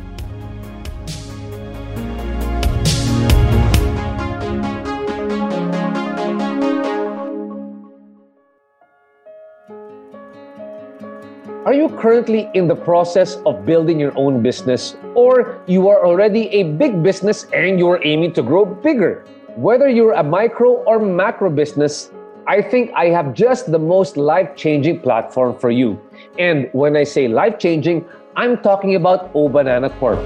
Are 11.65 11.73
you 11.73 11.89
currently 11.89 12.51
in 12.53 12.69
the 12.69 12.75
process 12.75 13.37
of 13.47 13.65
building 13.65 13.99
your 13.99 14.13
own 14.19 14.43
business 14.43 14.97
or 15.15 15.63
you 15.67 15.89
are 15.89 16.05
already 16.05 16.49
a 16.49 16.65
big 16.65 17.03
business 17.03 17.47
and 17.55 17.79
you 17.79 17.89
are 17.89 18.05
aiming 18.05 18.35
to 18.35 18.43
grow 18.43 18.67
bigger? 18.67 19.25
Whether 19.57 19.89
you're 19.89 20.13
a 20.13 20.23
micro 20.23 20.83
or 20.85 20.99
macro 20.99 21.49
business, 21.49 22.11
I 22.47 22.61
think 22.61 22.91
I 22.97 23.07
have 23.07 23.35
just 23.35 23.71
the 23.71 23.79
most 23.79 24.17
life 24.17 24.57
changing 24.57 24.99
platform 25.01 25.57
for 25.57 25.71
you. 25.71 26.01
And 26.41 26.69
when 26.73 26.97
I 26.97 27.05
say 27.05 27.29
life 27.29 27.59
changing, 27.59 28.05
I'm 28.35 28.59
talking 28.59 28.97
about 28.97 29.31
O 29.33 29.49
Banana 29.49 29.91
Corp. 29.91 30.19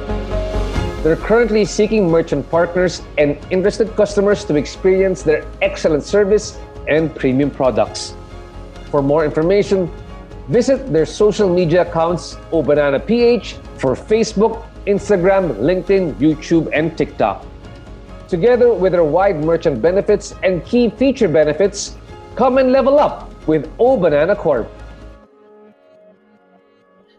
They're 1.02 1.16
currently 1.16 1.66
seeking 1.66 2.10
merchant 2.10 2.48
partners 2.50 3.02
and 3.18 3.36
interested 3.50 3.94
customers 3.96 4.46
to 4.46 4.56
experience 4.56 5.22
their 5.22 5.44
excellent 5.60 6.04
service 6.04 6.58
and 6.88 7.14
premium 7.14 7.50
products. 7.50 8.14
For 8.90 9.02
more 9.02 9.26
information, 9.26 9.92
visit 10.48 10.90
their 10.90 11.04
social 11.04 11.52
media 11.52 11.82
accounts 11.82 12.36
OBananaPH 12.50 13.58
for 13.78 13.94
Facebook, 13.94 14.64
Instagram, 14.86 15.54
LinkedIn, 15.56 16.14
YouTube, 16.14 16.70
and 16.72 16.96
TikTok. 16.96 17.44
Together 18.26 18.72
with 18.72 18.92
their 18.92 19.04
wide 19.04 19.44
merchant 19.44 19.82
benefits 19.82 20.34
and 20.42 20.64
key 20.64 20.88
feature 20.88 21.28
benefits, 21.28 21.96
come 22.36 22.58
and 22.58 22.70
level 22.72 22.98
up 23.00 23.30
with 23.46 23.68
O 23.78 23.96
Banana 23.96 24.36
Corp. 24.36 24.68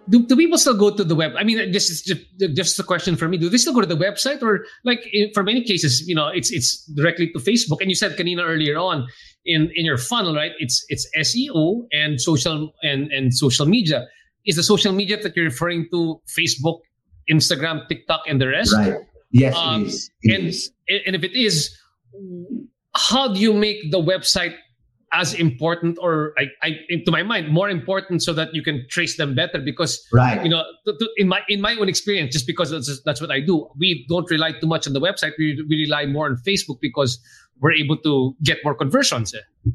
do, 0.10 0.26
do 0.26 0.36
people 0.38 0.58
still 0.58 0.78
go 0.78 0.90
to 0.96 1.04
the 1.04 1.16
web? 1.16 1.34
I 1.38 1.44
mean, 1.44 1.72
this 1.72 1.90
is 1.90 2.02
just, 2.02 2.22
just 2.56 2.80
a 2.80 2.84
question 2.84 3.16
for 3.18 3.28
me. 3.28 3.38
Do 3.38 3.50
they 3.50 3.58
still 3.58 3.74
go 3.74 3.82
to 3.82 3.88
the 3.88 3.98
website, 3.98 4.42
or 4.42 4.66
like 4.86 5.02
in, 5.12 5.32
for 5.34 5.44
many 5.44 5.64
cases, 5.64 6.08
you 6.08 6.16
know, 6.16 6.28
it's 6.30 6.50
it's 6.52 6.86
directly 6.96 7.30
to 7.34 7.40
Facebook? 7.40 7.82
And 7.82 7.90
you 7.90 7.96
said 7.96 8.16
Kanina 8.18 8.44
earlier 8.46 8.78
on 8.78 9.08
in 9.46 9.70
in 9.76 9.86
your 9.86 9.98
funnel, 9.98 10.34
right? 10.36 10.52
It's 10.60 10.86
it's 10.90 11.06
SEO 11.18 11.88
and 11.92 12.22
social 12.22 12.74
and 12.84 13.12
and 13.12 13.34
social 13.34 13.66
media. 13.66 14.06
Is 14.46 14.56
the 14.56 14.64
social 14.64 14.94
media 14.94 15.18
that 15.22 15.36
you're 15.36 15.46
referring 15.46 15.88
to 15.92 16.22
Facebook, 16.38 16.80
Instagram, 17.30 17.86
TikTok, 17.90 18.22
and 18.28 18.40
the 18.40 18.48
rest? 18.48 18.74
Right. 18.74 18.96
Yes, 19.32 19.56
Um, 19.58 19.82
it 19.82 19.88
is. 19.88 20.10
It 20.22 20.36
and 20.40 20.48
is. 20.48 20.72
and 21.06 21.16
if 21.18 21.24
it 21.26 21.34
is, 21.38 21.76
how 22.96 23.34
do 23.34 23.42
you 23.42 23.52
make 23.52 23.92
the 23.92 24.00
website 24.00 24.56
as 25.14 25.34
important, 25.34 25.98
or 26.02 26.34
I, 26.38 26.46
I 26.64 26.70
to 27.06 27.12
my 27.12 27.24
mind, 27.24 27.50
more 27.50 27.70
important, 27.70 28.22
so 28.24 28.34
that 28.34 28.54
you 28.54 28.62
can 28.62 28.86
trace 28.90 29.16
them 29.18 29.36
better? 29.36 29.60
Because 29.60 30.06
Right. 30.12 30.44
you 30.44 30.50
know, 30.50 30.64
to, 30.86 30.94
to, 30.98 31.10
in 31.18 31.28
my 31.28 31.42
in 31.48 31.62
my 31.62 31.76
own 31.76 31.88
experience, 31.90 32.34
just 32.34 32.46
because 32.48 32.72
that's, 32.72 33.02
that's 33.06 33.22
what 33.22 33.32
I 33.32 33.40
do, 33.40 33.70
we 33.80 34.06
don't 34.10 34.30
rely 34.30 34.52
too 34.60 34.68
much 34.68 34.86
on 34.88 34.94
the 34.94 35.00
website. 35.02 35.32
We, 35.40 35.64
we 35.70 35.86
rely 35.86 36.06
more 36.08 36.26
on 36.28 36.36
Facebook 36.46 36.80
because 36.82 37.20
we're 37.60 37.74
able 37.74 37.98
to 37.98 38.36
get 38.44 38.58
more 38.64 38.76
conversions. 38.76 39.34
eh. 39.34 39.72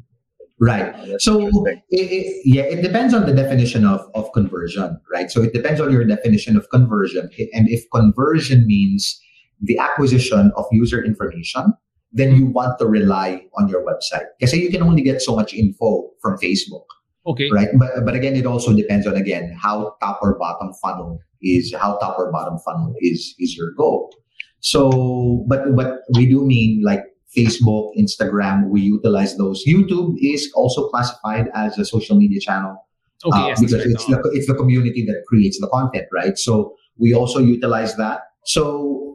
Right. 0.59 1.19
So 1.19 1.49
it, 1.65 1.81
it, 1.89 2.41
yeah, 2.45 2.63
it 2.63 2.81
depends 2.81 3.13
on 3.13 3.25
the 3.25 3.33
definition 3.33 3.85
of, 3.85 4.09
of 4.15 4.31
conversion, 4.33 4.97
right? 5.11 5.29
So 5.29 5.41
it 5.41 5.51
depends 5.51 5.81
on 5.81 5.91
your 5.91 6.05
definition 6.05 6.55
of 6.55 6.69
conversion. 6.69 7.29
And 7.53 7.67
if 7.67 7.83
conversion 7.91 8.65
means 8.65 9.19
the 9.59 9.77
acquisition 9.77 10.53
of 10.55 10.65
user 10.71 11.03
information, 11.03 11.73
then 12.13 12.35
you 12.35 12.45
want 12.45 12.77
to 12.79 12.85
rely 12.85 13.45
on 13.57 13.67
your 13.67 13.83
website. 13.83 14.25
Because 14.39 14.53
you 14.53 14.69
can 14.69 14.83
only 14.83 15.01
get 15.01 15.21
so 15.21 15.35
much 15.35 15.53
info 15.53 16.11
from 16.21 16.37
Facebook, 16.37 16.85
Okay. 17.25 17.49
right? 17.51 17.69
But 17.77 18.05
but 18.05 18.15
again, 18.15 18.35
it 18.35 18.45
also 18.45 18.73
depends 18.73 19.07
on 19.07 19.15
again 19.15 19.57
how 19.59 19.95
top 20.01 20.19
or 20.21 20.37
bottom 20.37 20.73
funnel 20.81 21.19
is 21.41 21.73
how 21.73 21.97
top 21.97 22.17
or 22.19 22.31
bottom 22.31 22.59
funnel 22.59 22.93
is 23.01 23.35
is 23.39 23.57
your 23.57 23.71
goal. 23.73 24.13
So, 24.59 25.43
but 25.47 25.75
but 25.75 26.01
we 26.15 26.25
do 26.25 26.45
mean 26.45 26.81
like 26.83 27.03
Facebook, 27.35 27.91
Instagram, 27.97 28.69
we 28.69 28.81
utilize 28.81 29.35
those. 29.37 29.65
YouTube 29.67 30.15
is 30.21 30.51
also 30.55 30.87
classified 30.87 31.49
as 31.55 31.77
a 31.79 31.83
social 31.85 32.15
media 32.15 32.39
channel 32.39 32.77
Okay. 33.25 33.39
uh, 33.39 33.47
yes, 33.47 33.59
because 33.61 33.85
it's 33.85 34.05
the 34.05 34.19
it's 34.33 34.47
the 34.47 34.53
community 34.55 35.05
that 35.05 35.23
creates 35.27 35.59
the 35.59 35.67
content, 35.67 36.05
right? 36.13 36.37
So 36.37 36.75
we 36.97 37.13
also 37.13 37.39
utilize 37.39 37.95
that. 37.95 38.21
So, 38.45 39.12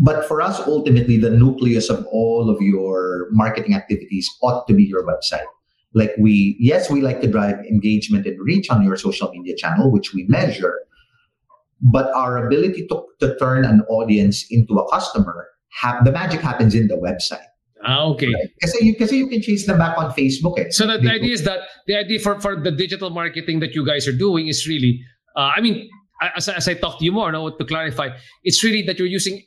but 0.00 0.24
for 0.26 0.40
us, 0.40 0.58
ultimately, 0.66 1.18
the 1.18 1.28
nucleus 1.28 1.90
of 1.90 2.06
all 2.10 2.48
of 2.48 2.56
your 2.62 3.28
marketing 3.32 3.74
activities 3.74 4.26
ought 4.42 4.66
to 4.66 4.72
be 4.72 4.82
your 4.82 5.04
website. 5.04 5.44
Like 5.92 6.12
we, 6.18 6.56
yes, 6.58 6.88
we 6.88 7.02
like 7.02 7.20
to 7.20 7.26
drive 7.26 7.56
engagement 7.68 8.24
and 8.26 8.40
reach 8.40 8.70
on 8.70 8.82
your 8.82 8.96
social 8.96 9.30
media 9.30 9.54
channel, 9.56 9.92
which 9.92 10.14
we 10.14 10.24
measure. 10.26 10.74
But 11.82 12.10
our 12.14 12.46
ability 12.46 12.86
to, 12.88 13.04
to 13.20 13.36
turn 13.36 13.66
an 13.66 13.82
audience 13.90 14.46
into 14.50 14.74
a 14.78 14.88
customer, 14.90 15.48
ha- 15.74 16.00
the 16.02 16.12
magic 16.12 16.40
happens 16.40 16.74
in 16.74 16.88
the 16.88 16.96
website. 16.96 17.44
Ah, 17.84 18.04
okay. 18.04 18.32
Kasi 18.62 18.86
you, 18.86 18.96
kasi 18.96 19.18
you 19.18 19.28
can 19.28 19.42
chase 19.42 19.66
them 19.66 19.78
back 19.78 19.98
on 19.98 20.12
Facebook. 20.12 20.58
Eh. 20.58 20.66
So 20.70 20.86
the, 20.86 20.98
the 20.98 21.10
idea 21.10 21.32
is 21.32 21.44
that 21.44 21.60
the 21.86 21.96
idea 21.96 22.20
for, 22.20 22.40
for 22.40 22.56
the 22.56 22.70
digital 22.70 23.10
marketing 23.10 23.60
that 23.60 23.74
you 23.74 23.84
guys 23.84 24.08
are 24.08 24.16
doing 24.16 24.48
is 24.48 24.66
really, 24.66 25.00
uh, 25.36 25.52
I 25.56 25.60
mean, 25.60 25.88
as, 26.36 26.48
as 26.48 26.68
I 26.68 26.74
talk 26.74 26.98
to 27.00 27.04
you 27.04 27.12
more, 27.12 27.32
now 27.32 27.48
to 27.48 27.64
clarify, 27.64 28.10
it's 28.44 28.62
really 28.62 28.82
that 28.82 28.98
you're 28.98 29.08
using 29.08 29.42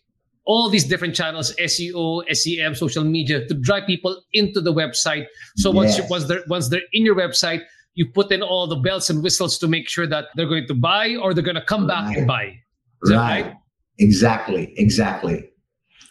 all 0.45 0.69
these 0.69 0.83
different 0.83 1.15
channels, 1.15 1.55
SEO, 1.55 2.23
SEM, 2.35 2.75
social 2.75 3.03
media, 3.03 3.45
to 3.47 3.53
drive 3.53 3.85
people 3.87 4.21
into 4.33 4.59
the 4.59 4.73
website. 4.73 5.25
So 5.57 5.71
once 5.71 5.97
you, 5.97 6.03
once 6.09 6.25
they're 6.25 6.43
once 6.47 6.69
they're 6.69 6.81
in 6.91 7.05
your 7.05 7.15
website, 7.15 7.61
you 7.95 8.09
put 8.09 8.31
in 8.31 8.41
all 8.41 8.67
the 8.67 8.75
bells 8.75 9.09
and 9.09 9.23
whistles 9.23 9.57
to 9.59 9.67
make 9.67 9.87
sure 9.87 10.07
that 10.07 10.25
they're 10.35 10.47
going 10.47 10.67
to 10.67 10.73
buy 10.73 11.15
or 11.15 11.33
they're 11.33 11.43
going 11.43 11.55
to 11.55 11.65
come 11.65 11.87
back 11.87 12.17
and 12.17 12.27
buy. 12.27 12.55
That 13.03 13.15
right? 13.15 13.53
Exactly. 13.99 14.73
Exactly. 14.77 15.49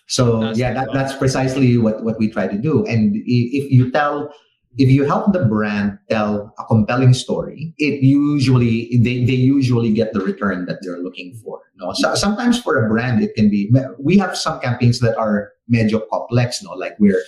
So 0.07 0.41
That's 0.41 0.59
yeah, 0.59 0.75
that, 0.75 0.89
that's 0.93 1.17
precisely 1.17 1.79
what, 1.79 2.05
what 2.05 2.19
we 2.19 2.31
try 2.31 2.47
to 2.47 2.59
do. 2.59 2.85
And 2.87 3.17
if 3.17 3.71
you 3.71 3.91
tell, 3.91 4.33
if 4.79 4.89
you 4.91 5.05
help 5.05 5.33
the 5.33 5.45
brand 5.45 5.99
tell 6.11 6.55
a 6.59 6.65
compelling 6.65 7.13
story, 7.15 7.75
it 7.79 8.03
usually 8.03 8.89
they, 9.03 9.25
they 9.25 9.33
usually 9.35 9.93
get 9.93 10.13
the 10.13 10.21
return 10.21 10.65
that 10.67 10.79
they're 10.83 10.99
looking 10.99 11.35
for. 11.45 11.61
No, 11.77 11.93
so, 11.93 12.15
sometimes 12.15 12.61
for 12.61 12.85
a 12.85 12.89
brand 12.89 13.23
it 13.23 13.35
can 13.35 13.51
be. 13.51 13.71
We 13.99 14.17
have 14.19 14.37
some 14.37 14.61
campaigns 14.61 15.01
that 15.01 15.17
are 15.19 15.53
medyo 15.73 16.01
complex. 16.11 16.63
No, 16.63 16.71
like 16.73 16.95
we're 16.99 17.23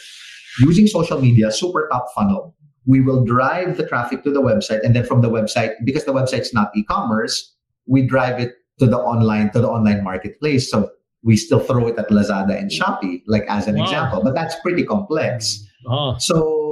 using 0.61 0.87
social 0.87 1.21
media, 1.21 1.51
super 1.51 1.89
top 1.93 2.07
funnel. 2.15 2.55
We 2.87 3.01
will 3.01 3.25
drive 3.25 3.77
the 3.77 3.87
traffic 3.87 4.25
to 4.25 4.31
the 4.31 4.43
website, 4.43 4.81
and 4.85 4.95
then 4.95 5.05
from 5.05 5.21
the 5.23 5.31
website, 5.31 5.73
because 5.85 6.05
the 6.05 6.13
website's 6.13 6.53
not 6.55 6.71
e-commerce, 6.77 7.55
we 7.87 8.07
drive 8.07 8.39
it 8.41 8.53
to 8.79 8.87
the 8.87 8.99
online 8.99 9.51
to 9.53 9.61
the 9.61 9.69
online 9.69 10.03
marketplace. 10.05 10.71
So 10.71 10.91
we 11.23 11.37
still 11.37 11.61
throw 11.61 11.87
it 11.89 11.99
at 11.99 12.09
Lazada 12.11 12.57
and 12.59 12.71
Shopee, 12.71 13.23
like 13.27 13.45
as 13.49 13.67
an 13.67 13.77
Wow. 13.77 13.85
example. 13.85 14.21
But 14.23 14.35
that's 14.35 14.55
pretty 14.61 14.85
complex. 14.85 15.65
Oh, 15.87 16.17
So 16.19 16.64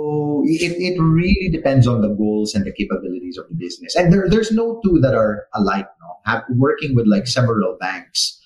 it, 0.45 0.77
it 0.79 1.01
really 1.01 1.49
depends 1.49 1.87
on 1.87 2.01
the 2.01 2.09
goals 2.09 2.55
and 2.55 2.65
the 2.65 2.73
capabilities 2.73 3.39
of 3.39 3.49
the 3.49 3.55
business. 3.55 3.95
And 3.97 4.13
there, 4.13 4.29
there's 4.29 4.53
no 4.53 4.81
two 4.85 4.99
that 5.01 5.15
are 5.15 5.47
alike. 5.55 5.87
No, 6.01 6.17
have, 6.27 6.45
working 6.51 6.95
with 6.95 7.07
like 7.07 7.27
several 7.27 7.77
banks, 7.81 8.41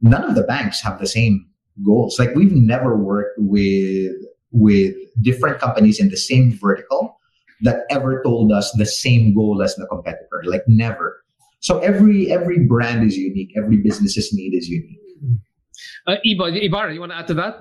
none 0.00 0.24
of 0.24 0.34
the 0.34 0.42
banks 0.42 0.80
have 0.82 0.98
the 0.98 1.06
same 1.06 1.46
goals. 1.84 2.18
Like 2.18 2.34
we've 2.34 2.54
never 2.54 2.96
worked 2.96 3.38
with 3.38 4.12
with 4.52 4.94
different 5.20 5.58
companies 5.58 6.00
in 6.00 6.08
the 6.08 6.16
same 6.16 6.58
vertical 6.58 7.20
that 7.62 7.84
ever 7.90 8.22
told 8.22 8.52
us 8.52 8.72
the 8.72 8.86
same 8.86 9.34
goal 9.34 9.62
as 9.62 9.74
the 9.76 9.86
competitor. 9.86 10.42
Like 10.44 10.64
never. 10.66 11.22
So 11.60 11.78
every 11.80 12.30
every 12.30 12.66
brand 12.66 13.06
is 13.06 13.16
unique. 13.16 13.52
Every 13.56 13.78
business's 13.78 14.32
need 14.32 14.54
is 14.54 14.68
unique. 14.68 15.00
Uh, 16.06 16.16
Iba, 16.24 16.64
Ibarra, 16.64 16.94
you 16.94 17.00
want 17.00 17.12
to 17.12 17.18
add 17.18 17.26
to 17.26 17.34
that? 17.34 17.58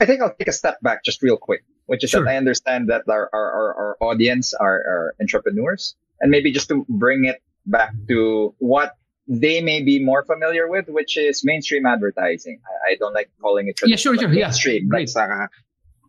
I 0.00 0.06
think 0.06 0.22
I'll 0.22 0.34
take 0.34 0.48
a 0.48 0.52
step 0.52 0.80
back 0.82 1.04
just 1.04 1.22
real 1.22 1.36
quick, 1.36 1.64
which 1.90 2.04
is 2.04 2.10
Sure. 2.10 2.22
that 2.24 2.30
I 2.30 2.36
understand 2.36 2.88
that 2.90 3.02
our, 3.08 3.28
our, 3.32 3.48
our, 3.58 3.70
our 3.82 3.92
audience 4.08 4.46
are, 4.54 4.78
are 4.92 5.14
entrepreneurs. 5.20 5.96
And 6.20 6.30
maybe 6.30 6.50
just 6.52 6.68
to 6.68 6.84
bring 6.88 7.24
it 7.24 7.38
back 7.66 7.92
to 8.08 8.54
what 8.58 8.92
they 9.26 9.60
may 9.60 9.82
be 9.82 9.96
more 10.10 10.22
familiar 10.24 10.68
with, 10.74 10.86
which 10.88 11.16
is 11.16 11.44
mainstream 11.44 11.84
advertising. 11.86 12.56
I, 12.66 12.92
I 12.92 12.96
don't 13.00 13.14
like 13.14 13.30
calling 13.42 13.68
it 13.68 13.76
Yeah, 13.84 13.96
sure, 13.96 14.16
sure, 14.16 14.32
yeah. 14.32 14.46
mainstream. 14.46 14.88
Great. 14.88 15.10
Uh, 15.16 15.46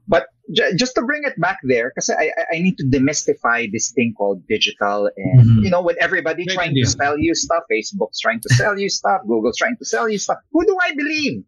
but 0.07 0.23
j- 0.57 0.73
just 0.75 0.95
to 0.95 1.01
bring 1.03 1.23
it 1.29 1.39
back 1.39 1.59
there, 1.63 1.91
because 1.93 2.09
I, 2.09 2.31
I- 2.53 2.59
need 2.59 2.77
to 2.79 2.85
demystify 2.85 3.71
this 3.71 3.91
thing 3.91 4.13
called 4.17 4.39
digital. 4.47 5.09
And, 5.15 5.39
Mhm. 5.45 5.63
you 5.63 5.69
know, 5.69 5.81
with 5.89 5.97
everybody 6.01 6.43
Great 6.45 6.55
trying 6.55 6.69
idea. 6.71 6.85
to 6.85 6.89
sell 6.91 7.17
you 7.19 7.35
stuff, 7.35 7.63
Facebook's 7.71 8.19
trying 8.19 8.39
to 8.41 8.49
sell 8.55 8.75
you 8.79 8.89
stuff, 8.89 9.21
Google's 9.27 9.57
trying 9.57 9.77
to 9.77 9.85
sell 9.85 10.07
you 10.09 10.17
stuff. 10.17 10.37
Who 10.53 10.65
do 10.65 10.75
I 10.87 10.93
believe? 10.95 11.43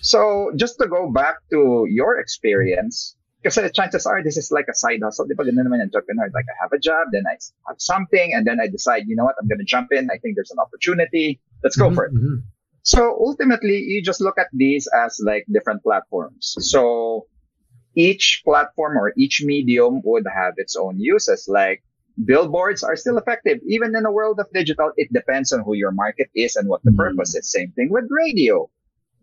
So 0.00 0.52
just 0.56 0.78
to 0.80 0.86
go 0.88 1.10
back 1.10 1.36
to 1.52 1.86
your 1.88 2.18
experience, 2.18 3.16
kasi 3.44 3.60
the 3.60 3.70
chances 3.70 4.06
are 4.08 4.24
this 4.24 4.36
is 4.40 4.50
like 4.50 4.66
a 4.72 4.74
side 4.74 5.00
hustle. 5.04 5.28
Di 5.28 5.36
ba 5.36 5.44
ganun 5.44 5.68
naman 5.68 5.84
yung 5.84 5.92
entrepreneur? 5.92 6.26
Like 6.32 6.48
I 6.48 6.56
have 6.64 6.72
a 6.72 6.80
job, 6.80 7.12
then 7.12 7.28
I 7.28 7.36
have 7.68 7.76
something, 7.78 8.32
and 8.32 8.42
then 8.48 8.58
I 8.58 8.66
decide, 8.66 9.04
you 9.06 9.14
know 9.14 9.24
what, 9.28 9.36
I'm 9.40 9.46
going 9.46 9.60
to 9.60 9.68
jump 9.68 9.92
in. 9.92 10.08
I 10.10 10.16
think 10.18 10.34
there's 10.34 10.50
an 10.50 10.58
opportunity. 10.58 11.38
Let's 11.62 11.76
go 11.76 11.92
for 11.92 12.08
it. 12.08 12.12
Mhm. 12.16 12.42
So 12.82 13.16
ultimately, 13.20 13.78
you 13.80 14.02
just 14.02 14.20
look 14.20 14.36
at 14.36 14.48
these 14.52 14.88
as 14.92 15.20
like 15.22 15.44
different 15.52 15.84
platforms. 15.84 16.56
So 16.60 17.28
each 17.94 18.42
platform 18.44 18.98
or 18.98 19.12
each 19.16 19.42
medium 19.44 20.02
would 20.04 20.26
have 20.26 20.54
its 20.58 20.76
own 20.76 20.98
uses. 20.98 21.46
Like 21.48 21.84
billboards 22.24 22.82
are 22.82 22.96
still 22.96 23.18
effective. 23.18 23.58
Even 23.66 23.94
in 23.96 24.02
the 24.02 24.10
world 24.12 24.38
of 24.40 24.46
digital, 24.52 24.92
it 24.96 25.12
depends 25.12 25.52
on 25.52 25.62
who 25.64 25.74
your 25.74 25.92
market 25.92 26.28
is 26.34 26.56
and 26.56 26.68
what 26.68 26.82
the 26.84 26.90
Mm. 26.92 26.96
purpose 26.98 27.34
is. 27.34 27.50
Same 27.50 27.72
thing 27.72 27.88
with 27.90 28.04
radio. 28.10 28.68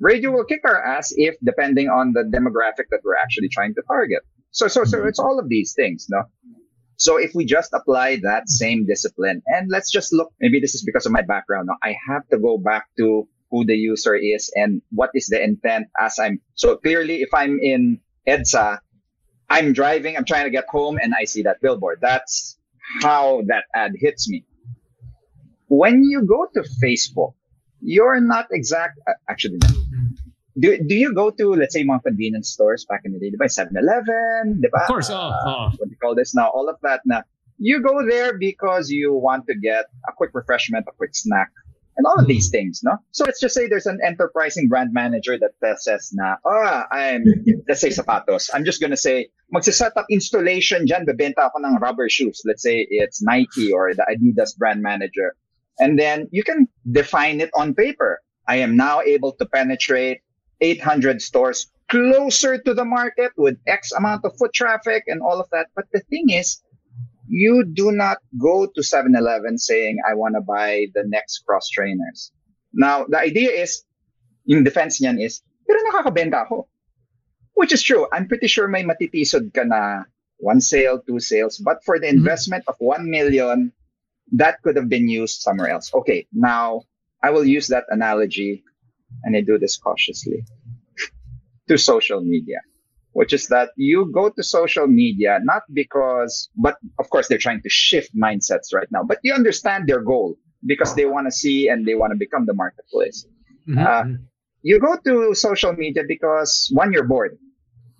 Radio 0.01 0.31
will 0.31 0.45
kick 0.45 0.61
our 0.65 0.83
ass 0.83 1.13
if 1.15 1.35
depending 1.43 1.87
on 1.87 2.13
the 2.13 2.23
demographic 2.23 2.89
that 2.89 3.01
we're 3.03 3.15
actually 3.15 3.49
trying 3.49 3.75
to 3.75 3.83
target. 3.87 4.23
So, 4.49 4.67
so, 4.67 4.83
so 4.83 5.05
it's 5.05 5.19
all 5.19 5.39
of 5.39 5.47
these 5.47 5.73
things, 5.73 6.07
no? 6.09 6.23
So 6.97 7.17
if 7.17 7.33
we 7.35 7.45
just 7.45 7.71
apply 7.71 8.17
that 8.23 8.49
same 8.49 8.87
discipline 8.87 9.43
and 9.45 9.69
let's 9.69 9.91
just 9.91 10.11
look, 10.11 10.33
maybe 10.39 10.59
this 10.59 10.73
is 10.73 10.83
because 10.83 11.05
of 11.05 11.11
my 11.11 11.21
background. 11.21 11.67
Now 11.67 11.77
I 11.83 11.95
have 12.09 12.27
to 12.29 12.39
go 12.39 12.57
back 12.57 12.85
to 12.97 13.27
who 13.51 13.63
the 13.63 13.75
user 13.75 14.15
is 14.15 14.51
and 14.55 14.81
what 14.89 15.11
is 15.13 15.27
the 15.27 15.41
intent 15.41 15.87
as 15.99 16.17
I'm, 16.17 16.41
so 16.55 16.77
clearly 16.77 17.21
if 17.21 17.29
I'm 17.33 17.59
in 17.61 17.99
EDSA, 18.27 18.79
I'm 19.49 19.73
driving, 19.73 20.17
I'm 20.17 20.25
trying 20.25 20.45
to 20.45 20.51
get 20.51 20.65
home 20.67 20.97
and 21.01 21.13
I 21.13 21.25
see 21.25 21.43
that 21.43 21.61
billboard. 21.61 21.99
That's 22.01 22.57
how 23.03 23.43
that 23.47 23.65
ad 23.75 23.91
hits 23.95 24.27
me. 24.27 24.45
When 25.67 26.03
you 26.03 26.23
go 26.25 26.47
to 26.55 26.67
Facebook, 26.83 27.33
you're 27.81 28.19
not 28.19 28.47
exact, 28.51 28.99
uh, 29.07 29.13
actually, 29.29 29.57
no. 29.57 29.80
Do, 30.59 30.77
do 30.77 30.95
you 30.95 31.13
go 31.13 31.31
to, 31.31 31.55
let's 31.55 31.73
say, 31.73 31.83
mga 31.83 32.03
convenience 32.03 32.49
stores 32.49 32.85
back 32.85 33.01
in 33.05 33.13
the 33.13 33.19
day, 33.19 33.29
di 33.29 33.37
ba? 33.37 33.45
7-Eleven, 33.45 34.61
di 34.61 34.67
ba? 34.71 34.83
Of 34.83 34.87
course, 34.87 35.09
oh, 35.09 35.31
oh. 35.31 35.69
what 35.77 35.87
do 35.87 35.91
you 35.91 35.97
call 36.01 36.15
this 36.15 36.35
now? 36.35 36.49
All 36.49 36.69
of 36.69 36.77
that 36.83 37.01
na. 37.05 37.21
You 37.57 37.81
go 37.81 38.05
there 38.07 38.37
because 38.37 38.89
you 38.89 39.13
want 39.13 39.45
to 39.47 39.55
get 39.55 39.85
a 40.09 40.11
quick 40.11 40.31
refreshment, 40.33 40.85
a 40.89 40.91
quick 40.93 41.13
snack, 41.13 41.51
and 41.95 42.07
all 42.07 42.19
of 42.19 42.25
these 42.25 42.49
things, 42.49 42.81
no? 42.83 42.97
So 43.11 43.23
let's 43.25 43.39
just 43.39 43.53
say 43.53 43.67
there's 43.67 43.85
an 43.85 43.99
enterprising 44.03 44.67
brand 44.67 44.93
manager 44.93 45.37
that 45.37 45.53
uh, 45.61 45.75
says 45.77 46.09
na, 46.11 46.37
ah, 46.45 46.87
I'm, 46.91 47.23
let's 47.67 47.81
say 47.81 47.89
sapatos. 47.89 48.49
I'm 48.53 48.65
just 48.65 48.81
gonna 48.81 48.97
say, 48.97 49.29
magsiset 49.53 49.91
up 49.95 50.07
installation 50.09 50.87
dyan, 50.87 51.05
bebenta 51.05 51.53
ako 51.53 51.59
ng 51.63 51.77
rubber 51.79 52.09
shoes. 52.09 52.41
Let's 52.45 52.63
say 52.63 52.87
it's 52.89 53.21
Nike 53.21 53.71
or 53.71 53.93
the 53.93 54.05
Adidas 54.09 54.57
brand 54.57 54.81
manager. 54.81 55.35
And 55.79 55.99
then 55.99 56.27
you 56.31 56.43
can 56.43 56.67
define 56.89 57.41
it 57.41 57.51
on 57.55 57.75
paper. 57.75 58.21
I 58.47 58.57
am 58.57 58.75
now 58.75 59.01
able 59.01 59.33
to 59.33 59.45
penetrate 59.45 60.21
800 60.61 61.21
stores 61.21 61.67
closer 61.89 62.57
to 62.57 62.73
the 62.73 62.85
market 62.85 63.31
with 63.35 63.57
X 63.67 63.91
amount 63.91 64.23
of 64.23 64.37
foot 64.37 64.53
traffic 64.53 65.03
and 65.07 65.21
all 65.21 65.39
of 65.39 65.49
that. 65.51 65.67
But 65.75 65.85
the 65.91 65.99
thing 65.99 66.29
is, 66.29 66.63
you 67.27 67.65
do 67.65 67.91
not 67.91 68.17
go 68.39 68.65
to 68.67 68.81
7-Eleven 68.81 69.57
saying, 69.57 69.97
I 70.09 70.15
want 70.15 70.35
to 70.35 70.41
buy 70.41 70.87
the 70.93 71.03
next 71.05 71.43
cross 71.45 71.67
trainers. 71.69 72.31
Now, 72.73 73.05
the 73.05 73.19
idea 73.19 73.51
is, 73.51 73.83
in 74.47 74.63
defense 74.63 75.01
niyan 75.01 75.21
is, 75.23 75.41
pero 75.67 75.79
nakakabenta 75.91 76.45
ako. 76.47 76.67
Which 77.53 77.73
is 77.73 77.83
true. 77.83 78.07
I'm 78.11 78.27
pretty 78.27 78.47
sure 78.47 78.67
may 78.67 78.83
matitisod 78.83 79.53
ka 79.53 79.63
na 79.63 80.03
one 80.37 80.61
sale, 80.61 80.99
two 81.05 81.19
sales. 81.19 81.59
But 81.59 81.83
for 81.83 81.99
the 81.99 82.07
Mhm. 82.07 82.23
investment 82.23 82.63
of 82.67 82.75
1 82.79 83.09
million, 83.09 83.71
that 84.31 84.61
could 84.63 84.75
have 84.75 84.87
been 84.87 85.07
used 85.07 85.41
somewhere 85.43 85.69
else. 85.69 85.91
Okay, 85.93 86.25
now 86.31 86.87
I 87.21 87.29
will 87.29 87.45
use 87.45 87.67
that 87.67 87.85
analogy 87.91 88.63
and 89.23 89.35
I 89.35 89.41
do 89.41 89.57
this 89.57 89.77
cautiously 89.77 90.43
to 91.67 91.77
social 91.77 92.21
media, 92.21 92.59
which 93.13 93.33
is 93.33 93.47
that 93.47 93.69
you 93.77 94.11
go 94.11 94.29
to 94.29 94.43
social 94.43 94.87
media 94.87 95.39
not 95.43 95.63
because, 95.73 96.49
but 96.55 96.77
of 96.99 97.09
course 97.09 97.27
they're 97.27 97.37
trying 97.41 97.61
to 97.61 97.69
shift 97.69 98.15
mindsets 98.15 98.73
right 98.73 98.87
now, 98.91 99.03
but 99.03 99.19
you 99.23 99.33
understand 99.33 99.87
their 99.87 100.01
goal 100.01 100.35
because 100.65 100.95
they 100.95 101.05
want 101.05 101.27
to 101.27 101.31
see 101.31 101.67
and 101.69 101.87
they 101.87 101.95
want 101.95 102.11
to 102.11 102.17
become 102.17 102.45
the 102.45 102.53
marketplace. 102.53 103.25
Mhm. 103.67 103.77
Uh, 103.77 104.05
You 104.61 104.77
go 104.77 104.93
to 104.93 105.33
social 105.33 105.73
media 105.73 106.05
because 106.05 106.69
one, 106.69 106.93
you're 106.93 107.09
bored. 107.09 107.33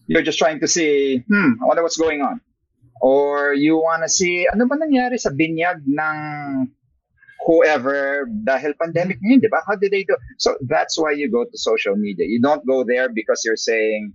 You're 0.05 0.21
just 0.21 0.37
trying 0.37 0.61
to 0.61 0.69
see, 0.69 1.25
hmm, 1.25 1.57
I 1.57 1.65
wonder 1.65 1.81
what's 1.81 1.97
going 1.97 2.21
on. 2.21 2.37
Or 3.01 3.57
you 3.57 3.81
want 3.81 4.05
to 4.05 4.09
see, 4.09 4.45
ano 4.45 4.69
ba 4.69 4.77
nangyari 4.77 5.17
sa 5.17 5.33
binyag 5.33 5.81
ng 5.89 6.69
whoever 7.45 8.29
dahil 8.45 8.77
pandemic 8.77 9.17
mm-hmm. 9.17 9.37
ngayon, 9.37 9.41
di 9.41 9.49
ba? 9.49 9.61
How 9.65 9.75
did 9.75 9.91
they 9.91 10.03
do? 10.03 10.15
So 10.37 10.57
that's 10.69 10.97
why 10.97 11.11
you 11.11 11.29
go 11.29 11.43
to 11.43 11.57
social 11.57 11.95
media. 11.95 12.25
You 12.25 12.41
don't 12.41 12.65
go 12.65 12.83
there 12.83 13.09
because 13.09 13.41
you're 13.43 13.59
saying, 13.59 14.13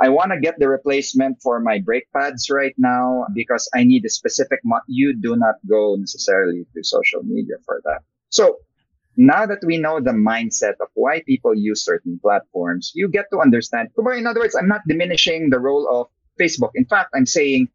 I 0.00 0.08
want 0.08 0.32
to 0.32 0.40
get 0.40 0.58
the 0.58 0.68
replacement 0.68 1.38
for 1.42 1.60
my 1.60 1.80
brake 1.80 2.08
pads 2.12 2.50
right 2.50 2.74
now 2.76 3.26
because 3.34 3.68
I 3.74 3.84
need 3.84 4.04
a 4.04 4.12
specific 4.12 4.60
mo-. 4.64 4.84
You 4.86 5.16
do 5.16 5.36
not 5.36 5.56
go 5.68 5.96
necessarily 5.96 6.66
to 6.74 6.80
social 6.84 7.22
media 7.22 7.56
for 7.64 7.80
that. 7.84 8.02
So 8.28 8.58
now 9.16 9.44
that 9.46 9.60
we 9.64 9.76
know 9.76 10.00
the 10.00 10.16
mindset 10.16 10.80
of 10.80 10.88
why 10.94 11.22
people 11.24 11.54
use 11.54 11.84
certain 11.84 12.18
platforms, 12.20 12.92
you 12.94 13.08
get 13.08 13.26
to 13.32 13.40
understand. 13.40 13.88
In 13.96 14.26
other 14.26 14.40
words, 14.40 14.56
I'm 14.56 14.68
not 14.68 14.80
diminishing 14.88 15.50
the 15.50 15.60
role 15.60 15.88
of 15.88 16.08
Facebook. 16.40 16.70
In 16.74 16.84
fact, 16.86 17.10
I'm 17.14 17.26
saying 17.26 17.68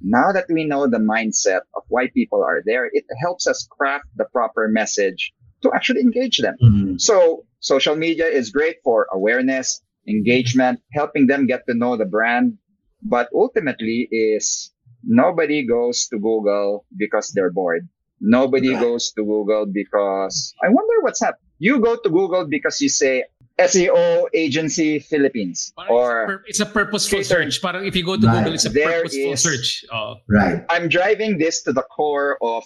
now 0.00 0.32
that 0.32 0.46
we 0.48 0.64
know 0.64 0.86
the 0.86 0.98
mindset 0.98 1.60
of 1.74 1.82
why 1.88 2.08
people 2.12 2.42
are 2.42 2.62
there, 2.64 2.88
it 2.92 3.04
helps 3.20 3.46
us 3.46 3.66
craft 3.70 4.06
the 4.16 4.24
proper 4.26 4.68
message 4.68 5.32
to 5.62 5.72
actually 5.74 6.00
engage 6.00 6.38
them. 6.38 6.56
Mhm. 6.62 7.00
So 7.00 7.44
social 7.60 7.96
media 7.96 8.26
is 8.26 8.50
great 8.50 8.76
for 8.84 9.06
awareness, 9.12 9.82
engagement, 10.06 10.80
helping 10.92 11.26
them 11.26 11.46
get 11.46 11.66
to 11.68 11.74
know 11.74 11.96
the 11.96 12.04
brand. 12.04 12.58
But 13.02 13.28
ultimately 13.34 14.08
is 14.10 14.72
nobody 15.04 15.66
goes 15.66 16.06
to 16.08 16.18
Google 16.18 16.84
because 16.96 17.32
they're 17.32 17.52
bored. 17.52 17.88
Nobody 18.20 18.72
goes 18.72 19.12
to 19.12 19.22
Google 19.24 19.66
because 19.66 20.54
I 20.62 20.68
wonder 20.68 21.00
what's 21.02 21.22
up. 21.22 21.36
You 21.58 21.80
go 21.80 21.96
to 21.96 22.08
Google 22.08 22.46
because 22.46 22.80
you 22.80 22.88
say 22.88 23.24
SEO 23.58 24.26
agency 24.34 24.98
Philippines 24.98 25.72
Parang 25.76 25.92
or 25.92 26.04
it's, 26.04 26.20
a 26.20 26.26
pur- 26.26 26.44
it's 26.46 26.60
a 26.60 26.66
purposeful 26.66 27.18
Cater- 27.20 27.50
search. 27.50 27.62
Parang 27.62 27.86
if 27.86 27.96
you 27.96 28.04
go 28.04 28.16
to 28.16 28.26
Right. 28.26 28.38
Google, 28.44 28.54
it's 28.54 28.66
a 28.66 28.68
There 28.68 29.00
purposeful 29.00 29.32
is- 29.32 29.42
search. 29.42 29.84
Oh. 29.92 30.16
Right. 30.28 30.64
I'm 30.68 30.88
driving 30.88 31.38
this 31.38 31.62
to 31.62 31.72
the 31.72 31.82
core 31.82 32.36
of 32.42 32.64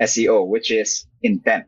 SEO, 0.00 0.46
which 0.48 0.70
is 0.70 1.06
intent. 1.22 1.66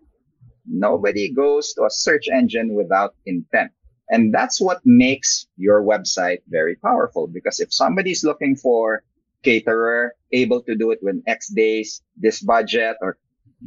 Nobody 0.66 1.30
goes 1.32 1.74
to 1.74 1.84
a 1.84 1.90
search 1.90 2.28
engine 2.32 2.72
without 2.74 3.14
intent. 3.26 3.72
And 4.08 4.32
that's 4.32 4.60
what 4.60 4.80
makes 4.84 5.46
your 5.56 5.82
website 5.82 6.38
very 6.48 6.76
powerful 6.76 7.26
because 7.26 7.60
if 7.60 7.72
somebody's 7.72 8.24
looking 8.24 8.56
for 8.56 9.02
caterer 9.42 10.14
able 10.32 10.62
to 10.62 10.74
do 10.76 10.90
it 10.92 11.00
with 11.02 11.16
X 11.26 11.48
days, 11.48 12.00
this 12.16 12.40
budget, 12.40 12.96
or 13.00 13.18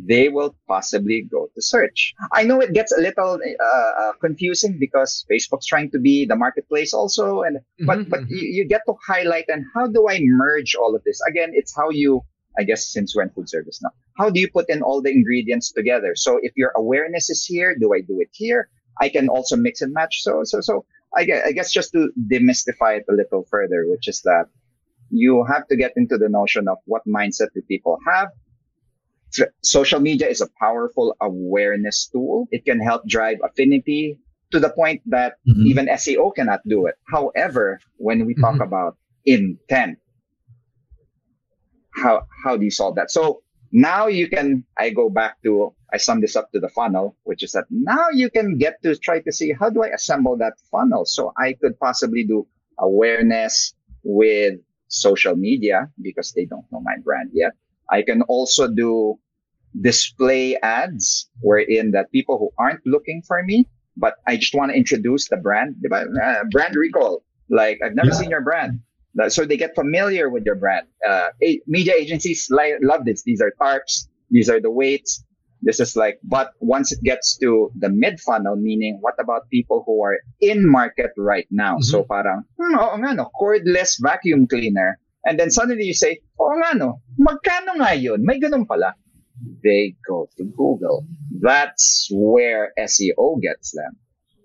they 0.03 0.29
will 0.29 0.55
possibly 0.67 1.21
go 1.21 1.47
to 1.55 1.61
search. 1.61 2.13
I 2.33 2.43
know 2.43 2.59
it 2.59 2.73
gets 2.73 2.91
a 2.91 2.99
little 2.99 3.39
uh, 3.39 4.01
uh, 4.01 4.11
confusing 4.19 4.77
because 4.79 5.25
Facebook's 5.31 5.65
trying 5.65 5.91
to 5.91 5.99
be 5.99 6.25
the 6.25 6.35
marketplace 6.35 6.93
also, 6.93 7.41
and 7.43 7.59
but 7.85 7.99
Mhm, 7.99 8.09
but 8.09 8.21
you, 8.27 8.39
you 8.57 8.65
get 8.67 8.81
to 8.87 8.93
highlight 9.07 9.45
and 9.47 9.63
how 9.73 9.87
do 9.87 10.07
I 10.09 10.19
merge 10.21 10.75
all 10.75 10.95
of 10.95 11.03
this? 11.05 11.19
Again, 11.29 11.51
it's 11.53 11.73
how 11.75 11.89
you, 11.91 12.21
I 12.59 12.63
guess, 12.63 12.85
since 12.91 13.15
we're 13.15 13.23
in 13.23 13.29
food 13.29 13.49
service 13.49 13.79
now, 13.81 13.91
how 14.17 14.29
do 14.29 14.39
you 14.39 14.49
put 14.51 14.69
in 14.69 14.81
all 14.81 15.01
the 15.01 15.11
ingredients 15.11 15.71
together? 15.71 16.15
So 16.15 16.39
if 16.41 16.53
your 16.55 16.71
awareness 16.75 17.29
is 17.29 17.45
here, 17.45 17.75
do 17.79 17.93
I 17.93 18.01
do 18.01 18.19
it 18.19 18.29
here? 18.33 18.69
I 18.99 19.09
can 19.09 19.29
also 19.29 19.55
mix 19.55 19.81
and 19.81 19.93
match. 19.93 20.23
So 20.23 20.43
so 20.43 20.59
so 20.61 20.85
I 21.15 21.23
guess, 21.23 21.41
I 21.45 21.51
guess 21.53 21.71
just 21.71 21.91
to 21.93 22.11
demystify 22.31 22.97
it 22.99 23.05
a 23.09 23.13
little 23.13 23.45
further, 23.49 23.85
which 23.87 24.07
is 24.07 24.21
that 24.23 24.45
you 25.09 25.45
have 25.45 25.67
to 25.67 25.75
get 25.77 25.93
into 25.95 26.17
the 26.17 26.29
notion 26.29 26.67
of 26.67 26.77
what 26.85 27.01
mindset 27.07 27.49
do 27.53 27.61
people 27.67 27.97
have. 28.07 28.29
Social 29.61 29.99
media 29.99 30.27
is 30.27 30.41
a 30.41 30.47
powerful 30.59 31.15
awareness 31.21 32.07
tool. 32.07 32.47
It 32.51 32.65
can 32.65 32.79
help 32.79 33.07
drive 33.07 33.37
affinity 33.43 34.19
to 34.51 34.59
the 34.59 34.69
point 34.69 35.01
that 35.07 35.35
mm-hmm. 35.47 35.65
even 35.67 35.87
SEO 35.87 36.33
cannot 36.33 36.61
do 36.67 36.85
it. 36.85 36.95
However, 37.11 37.79
when 37.97 38.25
we 38.25 38.35
talk 38.35 38.53
mm-hmm. 38.53 38.61
about 38.61 38.97
intent, 39.25 39.99
how 41.93 42.27
how 42.43 42.57
do 42.57 42.63
you 42.63 42.71
solve 42.71 42.95
that? 42.95 43.11
So 43.11 43.41
now 43.71 44.07
you 44.07 44.29
can 44.29 44.63
I 44.77 44.89
go 44.91 45.09
back 45.09 45.41
to 45.43 45.73
I 45.91 45.97
sum 45.97 46.21
this 46.21 46.35
up 46.35 46.51
to 46.51 46.59
the 46.59 46.69
funnel, 46.69 47.17
which 47.23 47.43
is 47.43 47.51
that 47.53 47.65
now 47.69 48.07
you 48.11 48.29
can 48.29 48.57
get 48.57 48.81
to 48.83 48.95
try 48.95 49.19
to 49.21 49.31
see 49.31 49.51
how 49.51 49.69
do 49.69 49.83
I 49.83 49.89
assemble 49.89 50.37
that 50.37 50.53
funnel? 50.71 51.05
So 51.05 51.33
I 51.37 51.53
could 51.53 51.79
possibly 51.79 52.23
do 52.23 52.47
awareness 52.79 53.73
with 54.03 54.59
social 54.87 55.35
media 55.35 55.89
because 56.01 56.31
they 56.33 56.45
don't 56.45 56.65
know 56.71 56.79
my 56.79 56.95
brand 57.03 57.31
yet. 57.33 57.53
I 57.89 58.01
can 58.01 58.21
also 58.23 58.67
do 58.67 59.19
display 59.81 60.55
ads 60.63 61.29
wherein 61.41 61.91
that 61.91 62.11
people 62.11 62.37
who 62.37 62.51
aren't 62.57 62.85
looking 62.85 63.21
for 63.27 63.43
me, 63.43 63.67
but 63.97 64.15
I 64.27 64.37
just 64.37 64.55
want 64.55 64.71
to 64.71 64.77
introduce 64.77 65.27
the 65.29 65.37
brand, 65.37 65.75
uh, 65.91 66.43
brand 66.51 66.75
recall. 66.75 67.23
Like 67.49 67.79
I've 67.83 67.95
never 67.95 68.09
yeah. 68.09 68.19
seen 68.19 68.29
your 68.29 68.41
brand. 68.41 68.79
So 69.29 69.45
they 69.45 69.55
get 69.55 69.75
familiar 69.75 70.29
with 70.29 70.43
your 70.45 70.55
brand. 70.55 70.87
Uh, 71.07 71.29
media 71.67 71.93
agencies 71.97 72.49
love 72.51 73.05
this. 73.05 73.23
These 73.23 73.41
are 73.41 73.53
tarps. 73.61 74.07
These 74.29 74.49
are 74.49 74.59
the 74.59 74.71
weights. 74.71 75.23
This 75.61 75.79
is 75.79 75.95
like, 75.95 76.19
but 76.23 76.51
once 76.59 76.91
it 76.91 77.01
gets 77.01 77.37
to 77.37 77.71
the 77.79 77.89
mid 77.89 78.19
funnel, 78.19 78.55
meaning 78.55 78.97
what 79.01 79.15
about 79.19 79.49
people 79.49 79.83
who 79.85 80.03
are 80.03 80.19
in 80.41 80.69
market 80.69 81.11
right 81.17 81.47
now? 81.49 81.75
Mm-hmm. 81.75 81.89
So 81.89 82.03
parang, 82.03 82.43
hmm, 82.59 82.75
oo 82.77 82.95
nga 83.01 83.15
no, 83.15 83.31
cordless 83.39 83.97
vacuum 83.97 84.47
cleaner. 84.47 84.99
And 85.25 85.39
then 85.39 85.49
suddenly 85.49 85.83
you 85.83 85.93
say, 85.93 86.19
oh 86.39 86.53
nga 86.57 86.77
no, 86.77 87.01
magkano 87.19 87.81
nga 87.81 87.95
yun? 87.95 88.23
May 88.23 88.39
ganun 88.39 88.67
pala. 88.67 88.93
They 89.63 89.95
go 90.07 90.29
to 90.37 90.43
Google. 90.45 91.05
That's 91.41 92.07
where 92.11 92.71
SEO 92.79 93.41
gets 93.41 93.71
them. 93.71 93.97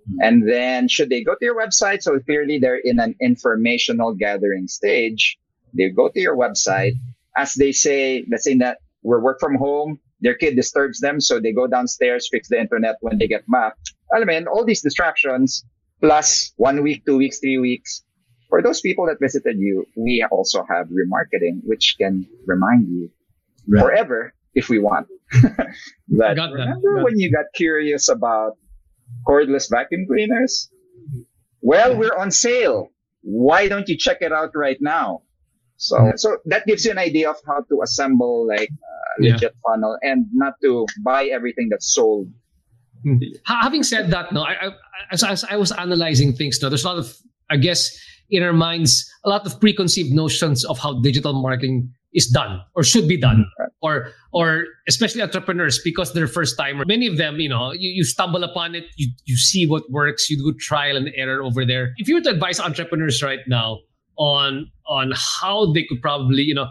Hmm. 0.09 0.17
And 0.21 0.49
then 0.49 0.89
should 0.89 1.11
they 1.11 1.23
go 1.23 1.35
to 1.35 1.45
your 1.45 1.59
website? 1.59 2.03
So 2.03 2.19
clearly 2.19 2.59
they're 2.59 2.81
in 2.83 2.99
an 2.99 3.15
informational 3.21 4.15
gathering 4.15 4.67
stage. 4.67 5.39
They 5.77 5.91
go 5.91 6.09
to 6.09 6.21
your 6.21 6.37
website 6.37 6.95
as 7.37 7.55
they 7.55 7.73
say, 7.73 8.25
let's 8.31 8.45
say 8.45 8.57
that 8.59 8.79
we're 9.03 9.21
work 9.21 9.39
from 9.41 9.55
home. 9.55 10.01
Their 10.21 10.35
kid 10.35 10.57
disturbs 10.57 11.01
them. 11.01 11.21
So 11.21 11.41
they 11.41 11.53
go 11.53 11.67
downstairs, 11.67 12.29
fix 12.31 12.49
the 12.49 12.61
internet 12.61 12.97
when 13.01 13.19
they 13.19 13.27
get 13.27 13.45
back. 13.49 13.75
I 14.15 14.25
mean, 14.25 14.47
all 14.47 14.65
these 14.65 14.83
distractions 14.83 15.65
plus 16.01 16.53
one 16.57 16.83
week, 16.83 17.05
two 17.07 17.17
weeks, 17.17 17.39
three 17.39 17.59
weeks. 17.59 18.03
For 18.51 18.63
those 18.63 18.81
people 18.81 19.07
that 19.07 19.17
visited 19.21 19.57
you, 19.59 19.87
we 19.97 20.27
also 20.31 20.65
have 20.69 20.89
remarketing, 20.89 21.61
which 21.63 21.97
can 21.99 22.27
remind 22.47 22.89
you 22.89 23.11
right. 23.69 23.83
forever 23.83 24.35
if 24.55 24.69
we 24.69 24.79
want. 24.79 25.07
that, 25.33 25.71
that. 26.09 26.51
remember 26.53 27.05
when 27.05 27.19
you 27.19 27.31
got 27.31 27.47
curious 27.55 28.09
about 28.09 28.59
cordless 29.27 29.71
vacuum 29.71 30.07
cleaners? 30.07 30.69
Well, 31.63 31.97
we're 31.97 32.17
on 32.17 32.31
sale. 32.31 32.89
Why 33.23 33.69
don't 33.69 33.89
you 33.89 33.97
check 33.97 34.19
it 34.21 34.33
out 34.33 34.51
right 34.55 34.79
now? 34.81 35.23
So, 35.77 36.13
so 36.17 36.37
that 36.45 36.67
gives 36.67 36.85
you 36.85 36.91
an 36.91 36.99
idea 36.99 37.31
of 37.31 37.37
how 37.47 37.63
to 37.71 37.81
assemble 37.83 38.47
like 38.47 38.69
a 38.69 39.23
legit 39.23 39.43
yeah. 39.43 39.49
funnel 39.67 39.97
and 40.03 40.27
not 40.33 40.55
to 40.63 40.87
buy 41.03 41.25
everything 41.25 41.69
that's 41.71 41.95
sold. 41.95 42.29
Hmm. 43.03 43.17
Having 43.47 43.85
said 43.85 44.11
that, 44.11 44.31
no, 44.31 44.43
I, 44.43 44.53
I, 44.53 44.71
as, 45.11 45.25
as 45.25 45.45
I 45.45 45.57
was 45.57 45.73
analyzing 45.73 46.35
things, 46.35 46.61
no, 46.61 46.69
there's 46.69 46.85
a 46.85 46.89
lot 46.89 46.99
of, 46.99 47.17
I 47.49 47.57
guess, 47.57 47.99
in 48.31 48.43
our 48.43 48.53
minds, 48.53 49.11
a 49.25 49.29
lot 49.29 49.47
of 49.47 49.61
preconceived 49.61 50.13
notions 50.13 50.65
of 50.65 50.79
how 50.79 51.01
digital 51.01 51.33
marketing 51.33 51.91
is 52.13 52.27
done 52.27 52.61
or 52.75 52.83
should 52.83 53.07
be 53.07 53.17
done. 53.17 53.39
Mm-hmm. 53.39 53.65
Or 53.83 54.13
or 54.33 54.65
especially 54.89 55.23
entrepreneurs 55.23 55.81
because 55.83 56.13
they're 56.13 56.27
first 56.27 56.59
timer. 56.59 56.85
Many 56.87 57.07
of 57.07 57.17
them 57.17 57.41
you 57.41 57.49
know 57.49 57.73
you, 57.73 57.91
you 57.91 58.05
stumble 58.05 58.45
upon 58.45 58.75
it 58.75 58.85
you, 58.97 59.11
you 59.25 59.37
see 59.37 59.67
what 59.67 59.91
works 59.91 60.29
you 60.29 60.37
do 60.37 60.57
trial 60.59 60.97
and 60.97 61.11
error 61.17 61.43
over 61.43 61.65
there. 61.65 61.93
If 61.97 62.09
you 62.09 62.17
were 62.17 62.21
to 62.23 62.31
advise 62.31 62.61
entrepreneurs 62.61 63.23
right 63.23 63.41
now 63.49 63.79
on 64.19 64.71
on 64.87 65.13
how 65.17 65.73
they 65.73 65.85
could 65.85 66.03
probably 66.03 66.43
you 66.43 66.55
know 66.55 66.69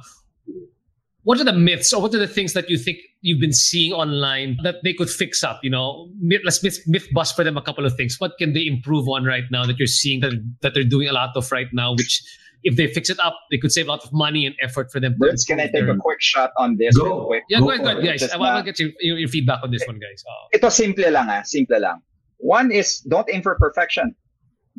what 1.24 1.40
are 1.40 1.44
the 1.44 1.54
myths 1.54 1.94
or 1.94 2.02
what 2.02 2.14
are 2.16 2.20
the 2.20 2.28
things 2.28 2.54
that 2.54 2.70
you 2.70 2.78
think 2.78 2.98
you've 3.22 3.40
been 3.40 3.54
seeing 3.54 3.92
online 3.92 4.58
that 4.64 4.76
they 4.84 4.94
could 4.94 5.10
fix 5.10 5.44
up 5.44 5.60
you 5.64 5.70
know 5.70 6.10
let's 6.44 6.64
myth, 6.64 6.80
myth 6.88 7.08
bust 7.14 7.36
for 7.36 7.44
them 7.44 7.58
a 7.58 7.62
couple 7.62 7.86
of 7.86 7.96
things 7.96 8.16
what 8.20 8.32
can 8.40 8.54
they 8.54 8.66
improve 8.66 9.08
on 9.08 9.26
right 9.26 9.46
now 9.52 9.66
that 9.66 9.78
you're 9.78 9.88
seeing 9.88 10.22
that, 10.22 10.34
that 10.62 10.74
they're 10.74 10.84
doing 10.84 11.08
a 11.08 11.14
lot 11.14 11.36
of 11.36 11.52
right 11.52 11.68
now 11.74 11.92
which 11.92 12.24
if 12.64 12.76
they 12.76 12.88
fix 12.88 13.10
it 13.10 13.20
up, 13.20 13.38
they 13.52 13.58
could 13.58 13.72
save 13.72 13.88
a 13.88 13.90
lot 13.90 14.04
of 14.04 14.12
money 14.12 14.46
and 14.46 14.56
effort 14.62 14.92
for 14.92 15.00
them. 15.00 15.16
Bruce, 15.18 15.46
can 15.46 15.60
I 15.60 15.64
take 15.64 15.74
their... 15.74 15.92
a 15.92 15.98
quick 15.98 16.22
shot 16.22 16.52
on 16.58 16.78
this? 16.78 16.98
Go. 16.98 17.26
Quick? 17.26 17.44
Yeah, 17.50 17.60
go, 17.60 17.66
go 17.66 17.72
ahead, 17.72 17.84
go 17.84 17.90
ahead, 17.92 18.20
guys. 18.20 18.30
I 18.32 18.38
want 18.38 18.58
to 18.58 18.64
get 18.70 18.80
your, 18.80 18.90
your, 19.00 19.18
your, 19.18 19.30
feedback 19.30 19.64
on 19.64 19.72
this 19.72 19.86
one, 19.88 20.00
guys. 20.00 20.24
Oh. 20.28 20.48
Ito 20.54 20.70
simple 20.70 21.10
lang 21.10 21.30
ah, 21.30 21.42
simple 21.44 21.80
lang. 21.80 22.02
One 22.38 22.72
is 22.72 23.00
don't 23.00 23.28
aim 23.32 23.42
for 23.42 23.56
perfection. 23.56 24.16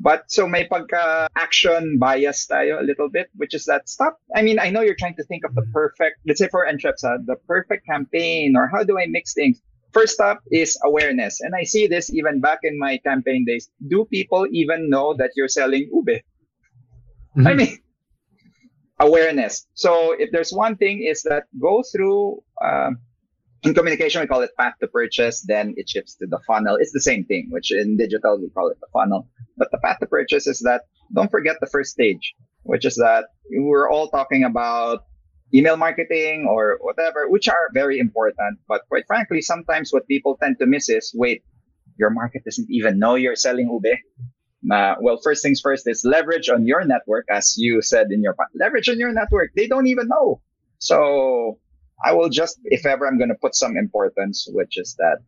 But 0.00 0.32
so 0.32 0.48
may 0.48 0.66
pagka 0.66 1.28
action 1.36 1.98
bias 2.00 2.48
tayo 2.48 2.80
a 2.80 2.84
little 2.84 3.10
bit, 3.10 3.28
which 3.36 3.52
is 3.52 3.66
that 3.66 3.86
stop. 3.86 4.16
I 4.34 4.40
mean, 4.40 4.58
I 4.58 4.70
know 4.70 4.80
you're 4.80 4.96
trying 4.98 5.16
to 5.16 5.24
think 5.24 5.44
of 5.44 5.54
the 5.54 5.62
perfect, 5.74 6.24
let's 6.26 6.40
say 6.40 6.48
for 6.48 6.66
Entrepsa, 6.66 7.20
the 7.26 7.36
perfect 7.46 7.84
campaign 7.84 8.56
or 8.56 8.66
how 8.66 8.82
do 8.82 8.98
I 8.98 9.06
mix 9.06 9.34
things? 9.34 9.60
First 9.92 10.14
stop 10.14 10.40
is 10.50 10.78
awareness. 10.84 11.40
And 11.40 11.54
I 11.54 11.64
see 11.64 11.86
this 11.86 12.08
even 12.14 12.40
back 12.40 12.60
in 12.62 12.78
my 12.78 12.96
campaign 13.04 13.44
days. 13.44 13.68
Do 13.88 14.06
people 14.06 14.46
even 14.50 14.88
know 14.88 15.14
that 15.18 15.32
you're 15.36 15.48
selling 15.52 15.90
ube? 15.92 16.24
Mm-hmm. 17.36 17.46
I 17.46 17.54
mean, 17.54 17.78
awareness. 19.00 19.66
So 19.74 20.16
if 20.16 20.30
there's 20.32 20.52
one 20.52 20.76
thing 20.76 21.04
is 21.04 21.22
that 21.24 21.44
go 21.60 21.82
through, 21.92 22.42
uh, 22.64 22.92
in 23.62 23.74
communication, 23.74 24.20
we 24.20 24.26
call 24.26 24.42
it 24.42 24.50
path 24.58 24.74
to 24.80 24.88
purchase. 24.88 25.42
Then 25.42 25.74
it 25.76 25.88
shifts 25.88 26.14
to 26.16 26.26
the 26.26 26.38
funnel. 26.46 26.76
It's 26.80 26.92
the 26.92 27.00
same 27.00 27.24
thing, 27.24 27.48
which 27.50 27.70
in 27.72 27.96
digital, 27.96 28.38
we 28.40 28.48
call 28.50 28.68
it 28.68 28.78
the 28.80 28.86
funnel. 28.92 29.28
But 29.56 29.70
the 29.70 29.78
path 29.78 29.98
to 30.00 30.06
purchase 30.06 30.46
is 30.46 30.60
that 30.60 30.82
don't 31.14 31.30
forget 31.30 31.56
the 31.60 31.66
first 31.66 31.90
stage, 31.90 32.34
which 32.62 32.84
is 32.84 32.96
that 32.96 33.26
we're 33.50 33.90
all 33.90 34.08
talking 34.08 34.44
about 34.44 35.04
email 35.52 35.76
marketing 35.76 36.46
or 36.48 36.78
whatever, 36.80 37.28
which 37.28 37.48
are 37.48 37.68
very 37.74 37.98
important. 37.98 38.58
But 38.68 38.82
quite 38.88 39.04
frankly, 39.06 39.42
sometimes 39.42 39.92
what 39.92 40.06
people 40.08 40.38
tend 40.40 40.58
to 40.60 40.66
miss 40.66 40.88
is, 40.88 41.12
wait, 41.14 41.42
your 41.98 42.10
market 42.10 42.44
doesn't 42.44 42.70
even 42.70 42.98
know 42.98 43.16
you're 43.16 43.36
selling 43.36 43.68
ube. 43.68 43.98
Uh, 44.70 44.94
well, 45.00 45.18
first 45.22 45.42
things 45.42 45.60
first 45.60 45.88
is 45.88 46.04
leverage 46.04 46.48
on 46.48 46.66
your 46.66 46.84
network, 46.84 47.26
as 47.30 47.56
you 47.56 47.82
said 47.82 48.08
in 48.10 48.22
your 48.22 48.36
leverage 48.54 48.88
on 48.88 48.98
your 48.98 49.12
network. 49.12 49.50
They 49.56 49.66
don't 49.66 49.86
even 49.86 50.08
know. 50.08 50.40
So 50.78 51.58
I 52.04 52.12
will 52.12 52.28
just, 52.28 52.58
if 52.64 52.86
ever 52.86 53.06
I'm 53.06 53.18
going 53.18 53.28
to 53.28 53.40
put 53.40 53.54
some 53.54 53.76
importance, 53.76 54.48
which 54.50 54.78
is 54.78 54.94
that 54.98 55.18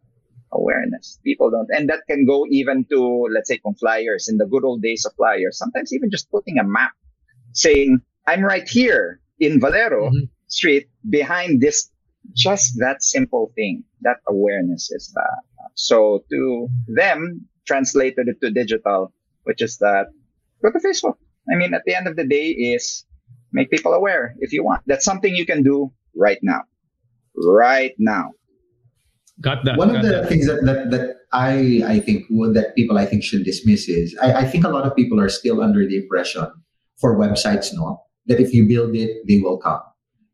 awareness. 0.53 1.19
People 1.25 1.51
don't, 1.51 1.69
and 1.71 1.89
that 1.89 2.01
can 2.09 2.25
go 2.27 2.47
even 2.51 2.85
to, 2.91 3.29
let's 3.33 3.49
say, 3.49 3.59
con 3.59 3.75
flyers 3.75 4.29
in 4.29 4.37
the 4.37 4.47
good 4.47 4.65
old 4.65 4.83
days 4.83 5.05
of 5.05 5.15
flyers. 5.17 5.59
Sometimes 5.59 5.93
even 5.93 6.11
just 6.11 6.31
putting 6.31 6.59
a 6.59 6.65
map 6.65 6.93
saying, 7.53 8.01
I'm 8.27 8.43
right 8.43 8.69
here 8.69 9.21
in 9.41 9.61
Valero 9.61 10.09
mm-hmm. 10.09 10.25
Street 10.47 10.89
behind 11.09 11.61
this. 11.61 11.91
Just 12.35 12.79
that 12.79 13.03
simple 13.03 13.51
thing, 13.57 13.83
that 14.03 14.19
awareness 14.29 14.91
is 14.93 15.11
that. 15.15 15.43
So 15.75 16.25
to 16.31 16.69
them, 16.87 17.49
translated 17.67 18.29
it 18.29 18.41
to 18.41 18.51
digital, 18.51 19.13
which 19.43 19.61
is 19.61 19.79
that 19.79 20.07
go 20.63 20.71
to 20.71 20.79
Facebook. 20.79 21.17
I 21.53 21.57
mean, 21.57 21.75
at 21.75 21.83
the 21.85 21.97
end 21.97 22.07
of 22.07 22.15
the 22.17 22.27
day 22.27 22.51
is 22.51 23.05
make 23.53 23.71
people 23.71 23.93
aware 23.93 24.35
if 24.39 24.53
you 24.53 24.63
want. 24.63 24.83
That's 24.87 25.05
something 25.05 25.35
you 25.35 25.47
can 25.47 25.63
do 25.63 25.93
right 26.17 26.39
now. 26.43 26.63
Right 27.37 27.95
now. 27.99 28.31
Got 29.41 29.65
that. 29.65 29.79
One 29.79 29.89
got 29.89 29.97
of 29.97 30.03
the 30.03 30.09
that. 30.09 30.29
things 30.29 30.47
that, 30.47 30.65
that, 30.65 30.91
that 30.91 31.17
I 31.33 31.83
I 31.87 32.01
think 32.01 32.29
that 32.29 32.73
people 32.77 32.99
I 32.99 33.07
think 33.07 33.25
should 33.25 33.45
dismiss 33.45 33.89
is 33.89 34.17
I, 34.23 34.33
I 34.33 34.45
think 34.45 34.65
a 34.65 34.69
lot 34.69 34.87
of 34.87 34.95
people 34.95 35.19
are 35.21 35.29
still 35.29 35.63
under 35.63 35.87
the 35.87 35.97
impression 35.97 36.47
for 37.01 37.19
websites, 37.19 37.73
no, 37.73 38.01
that 38.27 38.39
if 38.39 38.53
you 38.53 38.69
build 38.69 38.95
it, 38.95 39.27
they 39.27 39.39
will 39.39 39.59
come. 39.59 39.81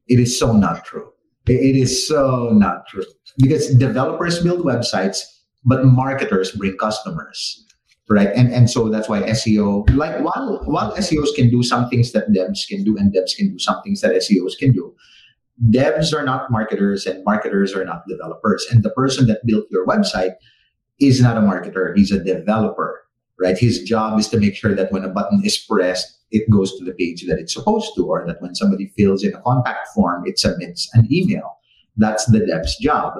It 0.08 0.18
is 0.18 0.38
so 0.38 0.52
not 0.52 0.84
true. 0.84 1.10
It 1.46 1.76
is 1.76 2.06
so 2.06 2.50
not 2.52 2.86
true. 2.88 3.04
Because 3.38 3.74
developers 3.76 4.42
build 4.42 4.66
websites, 4.66 5.20
but 5.64 5.84
marketers 5.84 6.52
bring 6.52 6.76
customers 6.76 7.64
right? 8.08 8.28
And 8.34 8.52
and 8.52 8.70
so 8.70 8.88
that's 8.88 9.08
why 9.08 9.22
SEO, 9.22 9.88
like 9.96 10.20
while 10.20 10.60
while 10.64 10.92
SEOs 10.96 11.34
can 11.36 11.50
do 11.50 11.62
some 11.62 11.88
things 11.88 12.12
that 12.12 12.30
devs 12.32 12.66
can 12.66 12.84
do, 12.84 12.96
and 12.96 13.14
devs 13.14 13.36
can 13.36 13.50
do 13.52 13.58
some 13.58 13.82
things 13.82 14.00
that 14.00 14.12
SEOs 14.12 14.56
can 14.58 14.72
do, 14.72 14.94
devs 15.70 16.12
are 16.12 16.24
not 16.24 16.50
marketers, 16.50 17.06
and 17.06 17.24
marketers 17.24 17.74
are 17.74 17.84
not 17.84 18.02
developers. 18.08 18.66
And 18.70 18.82
the 18.82 18.90
person 18.90 19.26
that 19.26 19.44
built 19.46 19.66
your 19.70 19.86
website 19.86 20.34
is 21.00 21.20
not 21.20 21.36
a 21.36 21.40
marketer; 21.40 21.96
he's 21.96 22.12
a 22.12 22.22
developer, 22.22 23.00
right? 23.38 23.58
His 23.58 23.82
job 23.82 24.18
is 24.18 24.28
to 24.28 24.38
make 24.38 24.54
sure 24.54 24.74
that 24.74 24.92
when 24.92 25.04
a 25.04 25.08
button 25.08 25.40
is 25.44 25.58
pressed, 25.58 26.18
it 26.30 26.48
goes 26.50 26.76
to 26.78 26.84
the 26.84 26.92
page 26.92 27.26
that 27.26 27.38
it's 27.38 27.54
supposed 27.54 27.94
to, 27.96 28.06
or 28.06 28.26
that 28.26 28.40
when 28.42 28.54
somebody 28.54 28.92
fills 28.96 29.24
in 29.24 29.34
a 29.34 29.40
contact 29.42 29.88
form, 29.94 30.24
it 30.26 30.38
submits 30.38 30.88
an 30.94 31.06
email. 31.10 31.56
That's 31.96 32.26
the 32.26 32.44
dev's 32.46 32.76
job. 32.78 33.14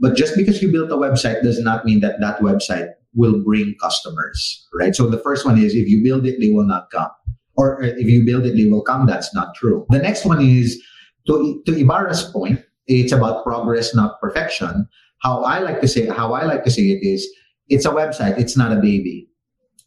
But 0.00 0.16
just 0.16 0.36
because 0.36 0.60
you 0.62 0.70
built 0.70 0.90
a 0.90 0.96
website 0.96 1.42
does 1.42 1.60
not 1.60 1.84
mean 1.84 2.00
that 2.00 2.20
that 2.20 2.40
website 2.40 2.90
will 3.14 3.42
bring 3.42 3.74
customers, 3.80 4.66
right? 4.74 4.94
So 4.94 5.08
the 5.08 5.18
first 5.20 5.44
one 5.46 5.56
is 5.58 5.74
if 5.74 5.88
you 5.88 6.02
build 6.02 6.26
it, 6.26 6.40
they 6.40 6.50
will 6.50 6.66
not 6.66 6.90
come. 6.90 7.10
or 7.56 7.82
uh, 7.82 7.86
if 7.86 8.08
you 8.08 8.24
build 8.24 8.44
it, 8.46 8.56
they 8.56 8.68
will 8.68 8.82
come. 8.82 9.06
That's 9.06 9.32
not 9.34 9.54
true. 9.54 9.86
The 9.90 9.98
next 9.98 10.24
one 10.24 10.42
is 10.42 10.82
to, 11.26 11.62
to 11.66 11.78
Ibarra's 11.78 12.24
point, 12.24 12.60
it's 12.86 13.12
about 13.12 13.44
progress, 13.44 13.94
not 13.94 14.20
perfection. 14.20 14.88
How 15.22 15.42
I 15.42 15.58
like 15.60 15.80
to 15.80 15.88
say, 15.88 16.06
how 16.06 16.32
I 16.34 16.44
like 16.44 16.64
to 16.64 16.70
say 16.70 16.82
it 16.82 17.06
is, 17.06 17.26
it's 17.68 17.86
a 17.86 17.90
website. 17.90 18.38
It's 18.38 18.56
not 18.56 18.72
a 18.72 18.76
baby, 18.76 19.28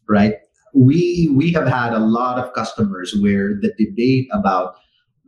right? 0.08 0.34
We, 0.74 1.32
we 1.34 1.52
have 1.52 1.68
had 1.68 1.92
a 1.92 2.00
lot 2.00 2.38
of 2.38 2.52
customers 2.54 3.14
where 3.20 3.54
the 3.60 3.72
debate 3.78 4.28
about 4.32 4.74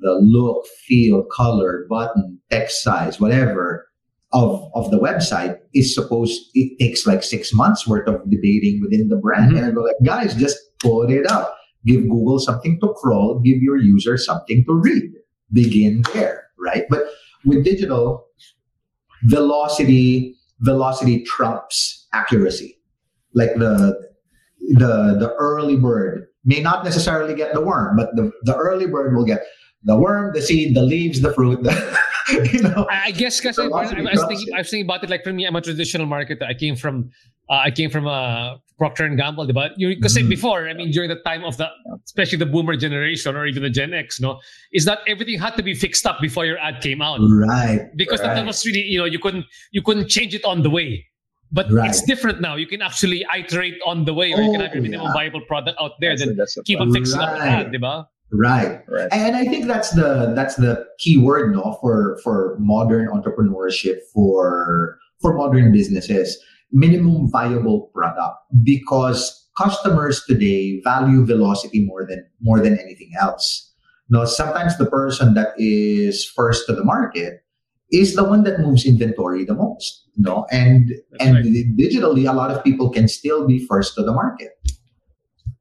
the 0.00 0.12
look, 0.22 0.66
feel, 0.86 1.24
color, 1.24 1.86
button, 1.88 2.40
text 2.50 2.82
size, 2.82 3.20
whatever 3.20 3.86
of, 4.32 4.70
of 4.74 4.90
the 4.90 4.98
website 4.98 5.58
is 5.74 5.94
supposed, 5.94 6.40
it 6.54 6.78
takes 6.78 7.06
like 7.06 7.22
six 7.22 7.52
months 7.52 7.86
worth 7.86 8.08
of 8.08 8.28
debating 8.30 8.80
within 8.80 9.08
the 9.08 9.16
brand. 9.16 9.50
Mm-hmm. 9.50 9.56
And 9.56 9.66
I 9.66 9.70
go 9.70 9.82
like, 9.82 9.96
guys, 10.04 10.34
just 10.34 10.58
put 10.80 11.10
it 11.10 11.30
up. 11.30 11.56
Give 11.86 12.02
Google 12.02 12.38
something 12.38 12.78
to 12.80 12.94
crawl. 12.94 13.40
Give 13.44 13.58
your 13.58 13.76
user 13.76 14.16
something 14.16 14.64
to 14.66 14.74
read. 14.74 15.10
Begin 15.52 16.02
there, 16.14 16.44
right? 16.58 16.84
But 16.88 17.04
with 17.44 17.64
digital, 17.64 18.26
velocity, 19.24 20.36
velocity 20.60 21.22
trumps 21.24 22.06
accuracy. 22.12 22.78
Like 23.34 23.54
the, 23.54 24.10
the, 24.60 25.16
the 25.18 25.34
early 25.38 25.76
bird 25.76 26.26
may 26.44 26.60
not 26.60 26.84
necessarily 26.84 27.34
get 27.34 27.52
the 27.52 27.60
worm, 27.60 27.96
but 27.96 28.14
the, 28.16 28.30
the 28.42 28.56
early 28.56 28.86
bird 28.86 29.14
will 29.14 29.24
get 29.24 29.42
the 29.84 29.96
worm, 29.96 30.32
the 30.34 30.42
seed, 30.42 30.76
the 30.76 30.82
leaves, 30.82 31.20
the 31.20 31.32
fruit. 31.32 31.62
The, 31.62 31.98
you 32.52 32.62
know, 32.62 32.86
I 32.90 33.10
guess 33.10 33.40
because 33.40 33.58
I, 33.58 33.64
I, 33.64 33.68
was 33.68 33.90
thinking, 33.90 34.54
I 34.54 34.58
was 34.58 34.70
thinking 34.70 34.86
about 34.86 35.04
it 35.04 35.10
like 35.10 35.24
for 35.24 35.32
me, 35.32 35.46
I'm 35.46 35.56
a 35.56 35.60
traditional 35.60 36.06
marketer. 36.06 36.42
I 36.42 36.54
came 36.54 36.76
from, 36.76 37.10
uh, 37.48 37.54
I 37.54 37.70
came 37.70 37.90
from 37.90 38.06
a 38.06 38.10
uh, 38.10 38.58
Procter 38.78 39.04
and 39.04 39.16
Gamble, 39.16 39.52
but 39.52 39.72
you 39.76 39.94
because 39.94 40.16
mm. 40.16 40.28
before, 40.28 40.68
I 40.68 40.72
mean, 40.72 40.90
during 40.90 41.10
the 41.10 41.16
time 41.16 41.44
of 41.44 41.56
the, 41.58 41.68
especially 42.04 42.38
the 42.38 42.46
Boomer 42.46 42.76
generation 42.76 43.36
or 43.36 43.46
even 43.46 43.62
the 43.62 43.70
Gen 43.70 43.92
X, 43.92 44.20
no, 44.20 44.40
is 44.72 44.84
that 44.86 45.00
everything 45.06 45.38
had 45.38 45.54
to 45.56 45.62
be 45.62 45.74
fixed 45.74 46.06
up 46.06 46.20
before 46.20 46.46
your 46.46 46.58
ad 46.58 46.80
came 46.80 47.02
out, 47.02 47.18
right? 47.20 47.90
Because 47.96 48.20
right. 48.20 48.34
that 48.34 48.46
was 48.46 48.64
really, 48.64 48.80
you 48.80 48.98
know, 48.98 49.04
you 49.04 49.18
couldn't, 49.18 49.44
you 49.72 49.82
couldn't 49.82 50.08
change 50.08 50.34
it 50.34 50.44
on 50.44 50.62
the 50.62 50.70
way. 50.70 51.06
But 51.52 51.70
right. 51.70 51.90
it's 51.90 52.02
different 52.02 52.40
now. 52.40 52.54
You 52.54 52.66
can 52.66 52.80
actually 52.80 53.26
iterate 53.36 53.78
on 53.84 54.04
the 54.04 54.14
way, 54.14 54.32
or 54.32 54.40
you 54.40 54.52
can 54.52 54.60
have 54.60 54.72
your 54.72 54.82
minimum 54.82 55.08
yeah. 55.08 55.12
viable 55.12 55.40
product 55.42 55.76
out 55.80 55.92
there. 56.00 56.16
That's 56.16 56.54
then 56.54 56.62
a, 56.62 56.64
keep 56.64 56.80
on 56.80 56.92
fixing 56.92 57.18
right. 57.18 57.28
up 57.28 57.38
the 57.38 57.44
ad, 57.44 57.72
diba? 57.72 58.06
Right. 58.32 58.82
right. 58.88 59.08
And 59.10 59.36
I 59.36 59.44
think 59.44 59.66
that's 59.66 59.90
the 59.90 60.32
that's 60.36 60.56
the 60.56 60.86
key 60.98 61.18
word 61.18 61.52
no 61.52 61.78
for 61.80 62.18
for 62.22 62.56
modern 62.60 63.08
entrepreneurship 63.08 63.98
for 64.12 64.98
for 65.20 65.34
modern 65.34 65.72
businesses. 65.72 66.38
Minimum 66.72 67.30
viable 67.30 67.90
product 67.92 68.38
because 68.62 69.48
customers 69.58 70.22
today 70.26 70.80
value 70.84 71.26
velocity 71.26 71.84
more 71.84 72.06
than 72.06 72.24
more 72.40 72.60
than 72.60 72.78
anything 72.78 73.10
else. 73.20 73.72
Now 74.08 74.24
sometimes 74.24 74.78
the 74.78 74.86
person 74.86 75.34
that 75.34 75.48
is 75.56 76.24
first 76.24 76.66
to 76.66 76.74
the 76.74 76.84
market 76.84 77.42
is 77.90 78.14
the 78.14 78.24
one 78.24 78.44
that 78.44 78.60
moves 78.60 78.86
inventory 78.86 79.44
the 79.44 79.54
most. 79.54 80.06
no? 80.16 80.46
And 80.50 80.90
that's 81.10 81.24
and 81.24 81.34
right. 81.36 81.76
digitally 81.76 82.28
a 82.28 82.32
lot 82.32 82.50
of 82.50 82.62
people 82.62 82.90
can 82.90 83.08
still 83.08 83.46
be 83.46 83.66
first 83.66 83.94
to 83.96 84.02
the 84.02 84.12
market. 84.12 84.50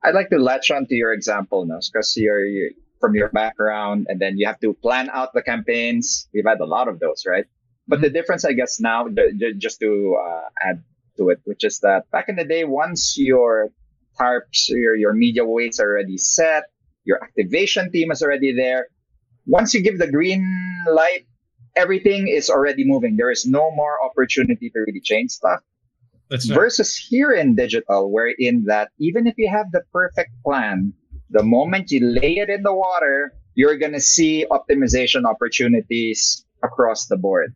I'd 0.03 0.15
like 0.15 0.29
to 0.29 0.39
latch 0.39 0.71
on 0.71 0.87
to 0.87 0.95
your 0.95 1.13
example 1.13 1.65
now, 1.65 1.79
because 1.91 2.15
you're, 2.15 2.45
you're, 2.45 2.71
from 2.99 3.15
your 3.15 3.29
background, 3.29 4.07
and 4.09 4.19
then 4.19 4.37
you 4.37 4.45
have 4.45 4.59
to 4.59 4.73
plan 4.73 5.09
out 5.11 5.33
the 5.33 5.41
campaigns. 5.41 6.27
We've 6.33 6.45
had 6.45 6.59
a 6.59 6.65
lot 6.65 6.87
of 6.87 6.99
those, 6.99 7.23
right? 7.25 7.45
But 7.87 7.95
mm-hmm. 7.95 8.03
the 8.03 8.09
difference, 8.09 8.45
I 8.45 8.53
guess, 8.53 8.79
now, 8.79 9.07
just 9.57 9.79
to 9.79 10.17
uh, 10.21 10.41
add 10.61 10.83
to 11.17 11.29
it, 11.29 11.39
which 11.45 11.63
is 11.63 11.79
that 11.79 12.09
back 12.11 12.29
in 12.29 12.35
the 12.35 12.45
day, 12.45 12.63
once 12.63 13.17
your 13.17 13.71
tarps, 14.19 14.69
your 14.69 14.95
your 14.95 15.13
media 15.13 15.45
weights 15.45 15.79
are 15.79 15.89
already 15.89 16.17
set, 16.17 16.63
your 17.05 17.23
activation 17.23 17.91
team 17.91 18.11
is 18.11 18.21
already 18.21 18.53
there. 18.53 18.87
Once 19.45 19.73
you 19.73 19.81
give 19.81 19.97
the 19.97 20.11
green 20.11 20.45
light, 20.91 21.25
everything 21.75 22.27
is 22.27 22.49
already 22.49 22.85
moving. 22.85 23.15
There 23.15 23.31
is 23.31 23.45
no 23.45 23.71
more 23.71 23.97
opportunity 24.03 24.69
to 24.69 24.79
really 24.79 25.01
change 25.01 25.31
stuff. 25.31 25.61
That's 26.29 26.45
Versus 26.45 26.95
here 26.95 27.31
in 27.31 27.55
digital, 27.55 28.11
wherein 28.11 28.65
that 28.65 28.89
even 28.99 29.25
if 29.25 29.35
you 29.37 29.49
have 29.49 29.71
the 29.71 29.81
perfect 29.91 30.31
plan, 30.43 30.93
the 31.31 31.43
moment 31.43 31.91
you 31.91 32.05
lay 32.05 32.37
it 32.37 32.49
in 32.49 32.63
the 32.63 32.73
water, 32.73 33.33
you're 33.55 33.77
going 33.77 33.93
to 33.93 33.99
see 33.99 34.45
optimization 34.49 35.25
opportunities 35.25 36.45
across 36.63 37.07
the 37.07 37.17
board. 37.17 37.55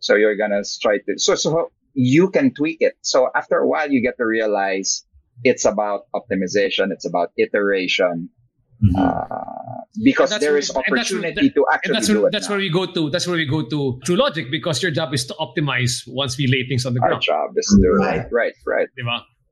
So 0.00 0.14
you're 0.14 0.36
going 0.36 0.50
to 0.50 0.64
try 0.80 0.98
to, 0.98 1.18
so, 1.18 1.34
so 1.34 1.72
you 1.94 2.30
can 2.30 2.52
tweak 2.54 2.78
it. 2.80 2.94
So 3.02 3.30
after 3.34 3.58
a 3.58 3.66
while, 3.66 3.90
you 3.90 4.02
get 4.02 4.16
to 4.18 4.26
realize 4.26 5.04
it's 5.42 5.64
about 5.64 6.02
optimization. 6.14 6.92
It's 6.92 7.06
about 7.06 7.32
iteration. 7.38 8.28
Mm-hmm. 8.84 8.96
Uh, 8.96 9.79
because 10.02 10.38
there 10.38 10.56
is 10.56 10.70
opportunity 10.74 11.48
that, 11.48 11.54
to 11.54 11.66
actually 11.72 11.92
that's 11.94 12.06
do 12.06 12.20
where, 12.20 12.28
it. 12.28 12.32
That's 12.32 12.48
now. 12.48 12.54
where 12.54 12.60
we 12.60 12.70
go 12.70 12.86
to. 12.86 13.10
That's 13.10 13.26
where 13.26 13.36
we 13.36 13.46
go 13.46 13.68
to 13.68 14.00
Truelogic 14.04 14.50
because 14.50 14.82
your 14.82 14.92
job 14.92 15.12
is 15.14 15.26
to 15.26 15.34
optimize 15.34 16.02
once 16.06 16.38
we 16.38 16.46
lay 16.46 16.66
things 16.68 16.86
on 16.86 16.94
the 16.94 17.00
ground. 17.00 17.14
Our 17.14 17.20
ground. 17.20 17.50
job 17.50 17.58
is 17.58 17.66
to 17.66 17.88
right, 17.98 18.26
right, 18.30 18.54
right. 18.66 18.88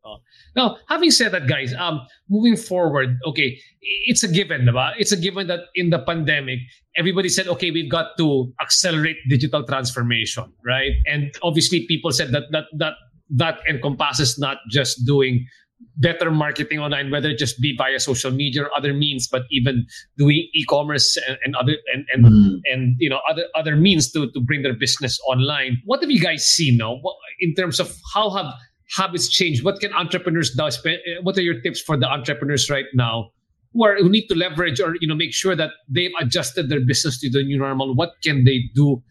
Oh. 0.05 0.19
Now, 0.57 0.79
having 0.89 1.11
said 1.11 1.33
that, 1.33 1.49
guys, 1.49 1.75
um, 1.75 2.01
moving 2.31 2.57
forward, 2.57 3.19
okay, 3.27 3.59
it's 4.07 4.23
a 4.23 4.29
given, 4.29 4.63
diba? 4.63 4.93
It's 4.99 5.13
a 5.13 5.17
given 5.17 5.49
that 5.49 5.69
in 5.75 5.91
the 5.91 5.99
pandemic, 5.99 6.61
everybody 6.97 7.29
said, 7.29 7.47
okay, 7.49 7.71
we've 7.71 7.91
got 7.91 8.17
to 8.19 8.53
accelerate 8.61 9.17
digital 9.29 9.65
transformation, 9.65 10.51
right? 10.65 10.93
And 11.07 11.35
obviously, 11.43 11.87
people 11.87 12.13
said 12.13 12.33
that 12.33 12.45
that 12.53 12.65
that 12.79 12.95
that 13.31 13.59
encompasses 13.69 14.39
not 14.39 14.59
just 14.71 15.05
doing 15.05 15.47
better 15.97 16.31
marketing 16.31 16.79
online, 16.79 17.11
whether 17.11 17.29
it 17.31 17.39
just 17.39 17.61
be 17.61 17.75
via 17.77 17.99
social 18.01 18.31
media 18.31 18.63
or 18.63 18.71
other 18.77 18.93
means, 18.93 19.29
but 19.29 19.43
even 19.51 19.87
doing 20.17 20.49
e-commerce 20.55 21.17
and, 21.29 21.39
and 21.45 21.57
other 21.57 21.77
and 21.93 22.07
and, 22.13 22.25
mm. 22.25 22.61
and 22.65 22.97
you 22.99 23.09
know 23.09 23.21
other 23.29 23.45
other 23.55 23.77
means 23.77 24.11
to 24.13 24.31
to 24.31 24.41
bring 24.41 24.63
their 24.63 24.75
business 24.75 25.19
online. 25.29 25.79
What 25.85 26.01
have 26.03 26.11
you 26.11 26.21
guys 26.21 26.47
seen 26.47 26.77
now 26.77 27.01
in 27.41 27.55
terms 27.55 27.81
of 27.81 27.95
how 28.15 28.31
have 28.31 28.53
habits 28.97 29.29
changed? 29.29 29.65
What 29.65 29.81
can 29.81 29.93
entrepreneurs 29.93 30.55
now 30.57 30.69
spend? 30.71 30.99
What 31.23 31.37
are 31.39 31.43
your 31.43 31.61
tips 31.61 31.81
for 31.81 31.97
the 31.97 32.09
entrepreneurs 32.09 32.71
right 32.71 32.87
now 32.95 33.31
who 33.73 33.85
are 33.85 33.97
who 33.97 34.09
need 34.09 34.27
to 34.29 34.35
leverage 34.35 34.81
or 34.81 34.97
you 35.01 35.09
know 35.09 35.15
make 35.15 35.33
sure 35.33 35.55
that 35.55 35.71
they've 35.89 36.13
adjusted 36.21 36.69
their 36.69 36.81
business 36.81 37.21
to 37.21 37.31
the 37.31 37.43
new 37.43 37.59
normal? 37.59 37.95
What 37.95 38.13
can 38.23 38.45
they 38.45 38.71
do 38.75 39.03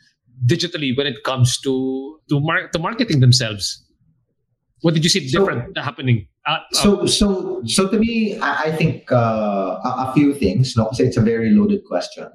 digitally 0.45 0.95
when 0.97 1.07
it 1.07 1.23
comes 1.23 1.59
to 1.61 2.19
to, 2.29 2.39
mar- 2.39 2.67
to 2.69 2.79
marketing 2.79 3.19
themselves? 3.19 3.83
What 4.81 4.93
did 4.93 5.03
you 5.03 5.09
see 5.09 5.27
different 5.27 5.75
so, 5.75 5.81
happening? 5.81 6.27
Uh, 6.47 6.59
so, 6.71 7.05
so, 7.05 7.61
so 7.65 7.89
to 7.89 7.99
me, 7.99 8.39
I, 8.39 8.63
I 8.63 8.71
think 8.71 9.11
uh, 9.11 9.15
a, 9.83 10.09
a, 10.09 10.13
few 10.13 10.33
things. 10.33 10.77
No, 10.77 10.89
it's 10.97 11.17
a 11.17 11.21
very 11.21 11.51
loaded 11.51 11.81
question. 11.85 12.29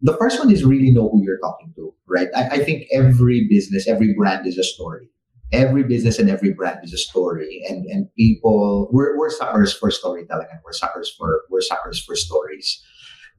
The 0.00 0.16
first 0.16 0.38
one 0.38 0.52
is 0.52 0.64
really 0.64 0.92
know 0.92 1.08
who 1.08 1.24
you're 1.24 1.40
talking 1.40 1.72
to, 1.74 1.92
right? 2.06 2.28
I, 2.36 2.48
I 2.48 2.64
think 2.64 2.84
every 2.92 3.48
business, 3.50 3.88
every 3.88 4.14
brand 4.14 4.46
is 4.46 4.58
a 4.58 4.62
story. 4.62 5.08
Every 5.50 5.82
business 5.82 6.20
and 6.20 6.30
every 6.30 6.52
brand 6.52 6.80
is 6.82 6.92
a 6.92 6.98
story, 6.98 7.62
and 7.70 7.86
and 7.86 8.06
people 8.16 8.90
we're, 8.92 9.16
we're 9.16 9.30
suckers 9.30 9.72
for 9.72 9.90
storytelling, 9.90 10.46
and 10.50 10.60
we're 10.62 10.74
suckers 10.74 11.10
for 11.16 11.40
we're 11.48 11.62
suckers 11.62 12.04
for 12.04 12.14
stories. 12.14 12.84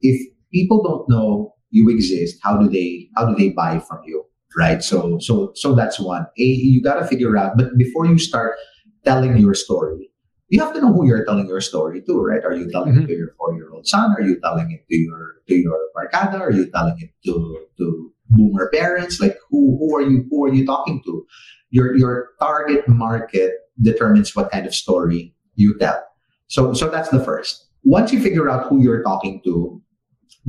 If 0.02 0.20
people 0.52 0.82
don't 0.82 1.08
know 1.08 1.54
you 1.70 1.88
exist, 1.88 2.36
how 2.42 2.56
do 2.56 2.68
they 2.68 3.08
how 3.14 3.26
do 3.26 3.36
they 3.36 3.50
buy 3.50 3.78
from 3.78 4.00
you? 4.04 4.24
right? 4.56 4.82
So 4.82 5.18
so 5.20 5.52
so 5.54 5.74
that's 5.74 6.00
one. 6.00 6.26
A, 6.38 6.42
you 6.42 6.82
got 6.82 6.94
to 6.94 7.06
figure 7.06 7.36
out. 7.36 7.56
But 7.56 7.76
before 7.76 8.06
you 8.06 8.18
start 8.18 8.56
telling 9.04 9.36
your 9.38 9.54
story, 9.54 10.09
you 10.50 10.60
have 10.60 10.74
to 10.74 10.80
know 10.80 10.92
who 10.92 11.06
you're 11.06 11.24
telling 11.24 11.46
your 11.46 11.60
story 11.60 12.02
to, 12.02 12.20
right? 12.20 12.44
Are 12.44 12.54
you 12.54 12.70
telling 12.70 12.94
mm-hmm. 12.94 13.04
it 13.04 13.06
to 13.06 13.14
your 13.14 13.34
four 13.38 13.54
year 13.54 13.70
old 13.72 13.86
son? 13.86 14.14
Are 14.18 14.20
you 14.20 14.38
telling 14.40 14.70
it 14.72 14.84
to 14.90 14.96
your 14.96 15.36
to 15.48 15.54
your 15.54 15.78
barkada? 15.96 16.40
Are 16.40 16.50
you 16.50 16.68
telling 16.70 16.96
it 16.98 17.10
to 17.24 17.66
to 17.78 18.12
boomer 18.28 18.68
parents? 18.74 19.20
Like 19.20 19.38
who 19.48 19.78
who 19.78 19.96
are 19.96 20.02
you 20.02 20.26
who 20.28 20.44
are 20.44 20.52
you 20.52 20.66
talking 20.66 21.02
to? 21.04 21.24
Your 21.70 21.96
your 21.96 22.30
target 22.40 22.86
market 22.88 23.52
determines 23.80 24.34
what 24.34 24.50
kind 24.50 24.66
of 24.66 24.74
story 24.74 25.32
you 25.54 25.78
tell. 25.78 26.02
So 26.48 26.74
so 26.74 26.90
that's 26.90 27.10
the 27.10 27.24
first. 27.24 27.66
Once 27.84 28.12
you 28.12 28.20
figure 28.20 28.50
out 28.50 28.68
who 28.68 28.82
you're 28.82 29.02
talking 29.04 29.40
to, 29.44 29.80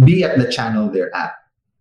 be 0.04 0.24
at 0.24 0.38
the 0.38 0.52
channel 0.52 0.90
they're 0.90 1.16
at 1.16 1.34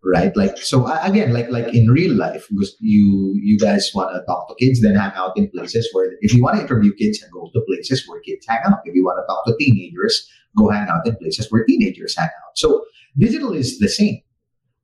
right? 0.05 0.35
Like 0.37 0.57
so 0.59 0.87
again 1.03 1.33
like 1.33 1.51
like 1.51 1.75
in 1.75 1.91
real 1.91 2.15
life 2.15 2.47
because 2.51 2.77
you 2.81 3.39
you 3.43 3.59
guys 3.59 3.91
want 3.95 4.15
to 4.15 4.23
talk 4.27 4.49
to 4.49 4.55
kids 4.55 4.81
then 4.81 4.95
hang 4.95 5.13
out 5.15 5.37
in 5.37 5.51
places 5.51 5.89
where 5.93 6.13
if 6.21 6.35
you 6.35 6.43
want 6.43 6.57
to 6.57 6.63
interview 6.63 6.93
kids 6.95 7.23
and 7.23 7.31
go 7.33 7.51
to 7.53 7.61
places 7.67 8.05
where 8.09 8.21
kids 8.21 8.47
hang 8.49 8.61
out. 8.65 8.81
If 8.85 8.95
you 8.95 9.05
want 9.05 9.19
to 9.23 9.27
talk 9.27 9.45
to 9.47 9.57
teenagers 9.59 10.29
go 10.57 10.69
hang 10.69 10.89
out 10.89 11.07
in 11.07 11.17
places 11.17 11.51
where 11.51 11.65
teenagers 11.65 12.17
hang 12.17 12.27
out. 12.27 12.57
So 12.57 12.85
digital 13.19 13.53
is 13.53 13.79
the 13.79 13.89
same 13.89 14.21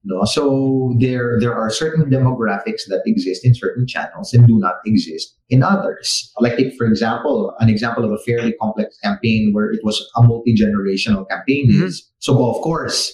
no 0.04 0.24
so 0.24 0.94
there 1.00 1.40
there 1.40 1.54
are 1.54 1.70
certain 1.70 2.10
demographics 2.10 2.86
that 2.88 3.02
exist 3.06 3.44
in 3.44 3.54
certain 3.54 3.86
channels 3.86 4.32
and 4.34 4.46
do 4.46 4.58
not 4.58 4.76
exist 4.84 5.34
in 5.48 5.62
others. 5.62 6.30
Like 6.38 6.60
if, 6.60 6.76
for 6.76 6.86
example 6.86 7.54
an 7.58 7.68
example 7.68 8.04
of 8.04 8.12
a 8.12 8.18
fairly 8.18 8.52
complex 8.60 8.98
campaign 8.98 9.52
where 9.52 9.70
it 9.72 9.80
was 9.82 10.06
a 10.16 10.22
multi-generational 10.22 11.26
campaign 11.28 11.70
mm-hmm. 11.70 11.84
is 11.84 12.08
so 12.18 12.32
of 12.44 12.62
course 12.62 13.12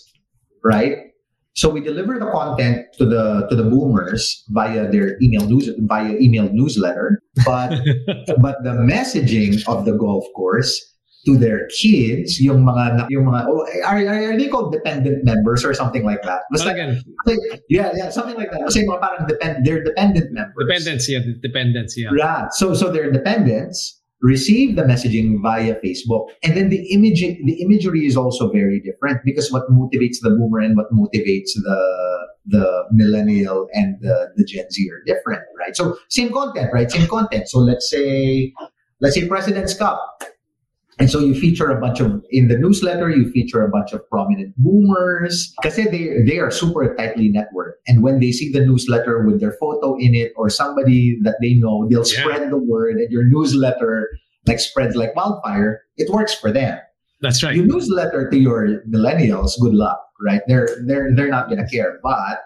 right 0.65 1.12
so 1.55 1.69
we 1.69 1.81
deliver 1.81 2.19
the 2.19 2.31
content 2.31 2.87
to 2.99 3.05
the 3.05 3.47
to 3.51 3.57
the 3.57 3.65
boomers 3.65 4.45
via 4.51 4.91
their 4.91 5.17
email 5.23 5.47
news 5.47 5.69
via 5.79 6.17
email 6.17 6.49
newsletter, 6.53 7.21
but 7.45 7.71
but 8.39 8.63
the 8.65 8.81
messaging 8.81 9.63
of 9.69 9.85
the 9.85 9.93
golf 9.93 10.25
course 10.35 10.81
to 11.25 11.37
their 11.37 11.69
kids, 11.69 12.41
yung 12.41 12.65
mga, 12.67 13.07
yung 13.11 13.25
mga, 13.25 13.47
oh, 13.47 13.63
are, 13.87 14.03
are 14.03 14.37
they 14.37 14.49
called 14.49 14.73
dependent 14.73 15.25
members 15.25 15.65
or 15.65 15.73
something 15.73 16.05
like 16.05 16.21
that? 16.23 16.43
Basta, 16.51 16.75
like, 16.75 17.39
yeah, 17.69 17.93
yeah, 17.95 18.11
something 18.11 18.35
like 18.35 18.51
that. 18.51 18.63
Kasi 18.67 18.85
mga 18.85 19.01
parang 19.01 19.27
depend, 19.29 19.65
they're 19.65 19.85
dependent 19.85 20.33
members. 20.33 20.59
dependence, 20.59 21.09
yeah, 21.09 21.21
dependence, 21.41 21.95
yeah. 21.97 22.11
Right. 22.11 22.53
So, 22.53 22.75
so 22.75 22.91
their 22.91 23.13
dependents 23.13 24.02
receive 24.23 24.77
the 24.77 24.83
messaging 24.83 25.43
via 25.43 25.75
Facebook, 25.85 26.29
and 26.43 26.57
then 26.57 26.71
the 26.71 26.93
image, 26.93 27.21
the 27.21 27.57
imagery 27.61 28.07
is 28.07 28.17
also 28.17 28.51
very 28.51 28.81
different 28.81 29.21
because 29.25 29.51
what 29.51 29.69
motivates 29.71 30.19
the 30.23 30.31
boomer 30.31 30.61
and 30.61 30.77
what 30.77 30.87
motivates 30.93 31.51
the 31.55 32.29
the 32.47 32.85
millennial 32.91 33.69
and 33.73 34.01
the, 34.01 34.33
the 34.37 34.45
Gen 34.45 34.69
Z 34.71 34.91
are 34.91 35.03
different, 35.07 35.43
right? 35.59 35.77
So 35.77 35.97
same 36.09 36.33
content, 36.33 36.73
right? 36.73 36.91
Same 36.91 37.07
content. 37.07 37.49
So 37.49 37.59
let's 37.59 37.89
say, 37.89 38.53
let's 39.01 39.15
say 39.15 39.29
President's 39.29 39.75
Cup. 39.75 40.01
And 40.99 41.11
so 41.11 41.21
you 41.21 41.35
feature 41.35 41.71
a 41.71 41.81
bunch 41.81 42.01
of 42.01 42.23
in 42.31 42.49
the 42.49 42.57
newsletter, 42.59 43.09
you 43.11 43.31
feature 43.33 43.63
a 43.65 43.69
bunch 43.69 43.93
of 43.93 44.07
prominent 44.11 44.55
boomers 44.59 45.53
because 45.63 45.77
they 45.77 46.23
they 46.27 46.39
are 46.39 46.51
super 46.51 46.95
tightly 46.95 47.33
networked. 47.33 47.81
And 47.89 48.03
when 48.03 48.21
they 48.21 48.31
see 48.31 48.53
the 48.53 48.61
newsletter 48.61 49.25
with 49.27 49.41
their 49.41 49.53
photo 49.53 49.97
in 49.99 50.15
it 50.15 50.33
or 50.37 50.51
somebody 50.51 51.19
that 51.23 51.37
they 51.41 51.55
know, 51.55 51.89
they'll 51.89 52.07
Yeah. 52.07 52.21
spread 52.23 52.51
the 52.51 52.59
word 52.59 52.97
and 52.97 53.11
your 53.11 53.25
newsletter 53.25 54.11
like 54.47 54.61
spreads 54.61 54.95
like 54.95 55.17
wildfire. 55.17 55.81
It 55.97 56.11
works 56.11 56.35
for 56.35 56.53
them. 56.53 56.79
That's 57.23 57.43
right. 57.43 57.55
Your 57.57 57.65
newsletter 57.67 58.29
to 58.29 58.37
your 58.37 58.83
millennials, 58.87 59.53
good 59.61 59.75
luck, 59.75 60.01
right? 60.21 60.43
They're 60.47 60.69
they're 60.87 61.15
they're 61.15 61.29
not 61.31 61.49
gonna 61.49 61.67
care. 61.69 62.01
But 62.03 62.39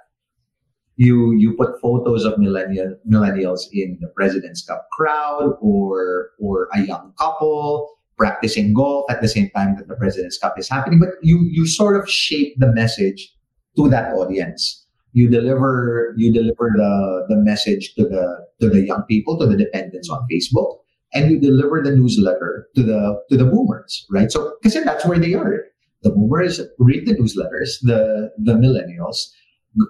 you 0.96 1.32
you 1.32 1.54
put 1.56 1.80
photos 1.80 2.24
of 2.24 2.38
millennial 2.38 2.94
millennials 3.10 3.60
in 3.72 3.98
the 4.00 4.08
President's 4.08 4.64
Cup 4.64 4.86
crowd 4.92 5.56
or 5.60 6.30
or 6.38 6.68
a 6.74 6.80
young 6.82 7.12
couple 7.18 7.88
practicing 8.16 8.72
golf 8.74 9.04
at 9.10 9.20
the 9.20 9.28
same 9.28 9.50
time 9.50 9.76
that 9.76 9.88
the 9.88 9.96
President's 9.96 10.38
Cup 10.38 10.58
is 10.58 10.68
happening. 10.68 10.98
But 10.98 11.10
you 11.22 11.46
you 11.50 11.66
sort 11.66 11.96
of 11.96 12.10
shape 12.10 12.54
the 12.58 12.72
message 12.72 13.32
to 13.76 13.88
that 13.88 14.12
audience. 14.14 14.84
You 15.12 15.28
deliver 15.28 16.14
you 16.16 16.32
deliver 16.32 16.72
the 16.76 17.26
the 17.28 17.36
message 17.36 17.94
to 17.94 18.04
the 18.04 18.46
to 18.60 18.68
the 18.68 18.86
young 18.86 19.02
people, 19.08 19.38
to 19.38 19.46
the 19.46 19.56
dependents 19.56 20.08
on 20.08 20.26
Facebook 20.30 20.78
and 21.14 21.30
you 21.30 21.40
deliver 21.40 21.82
the 21.82 21.94
newsletter 21.94 22.68
to 22.74 22.82
the 22.82 23.20
to 23.30 23.36
the 23.36 23.44
boomers, 23.44 24.06
right? 24.10 24.30
So 24.30 24.54
because 24.60 24.82
that's 24.84 25.04
where 25.06 25.18
they 25.18 25.34
are. 25.34 25.64
The 26.02 26.10
boomers 26.10 26.60
read 26.78 27.06
the 27.06 27.14
newsletters. 27.14 27.78
The 27.82 28.30
the 28.38 28.52
millennials 28.52 29.28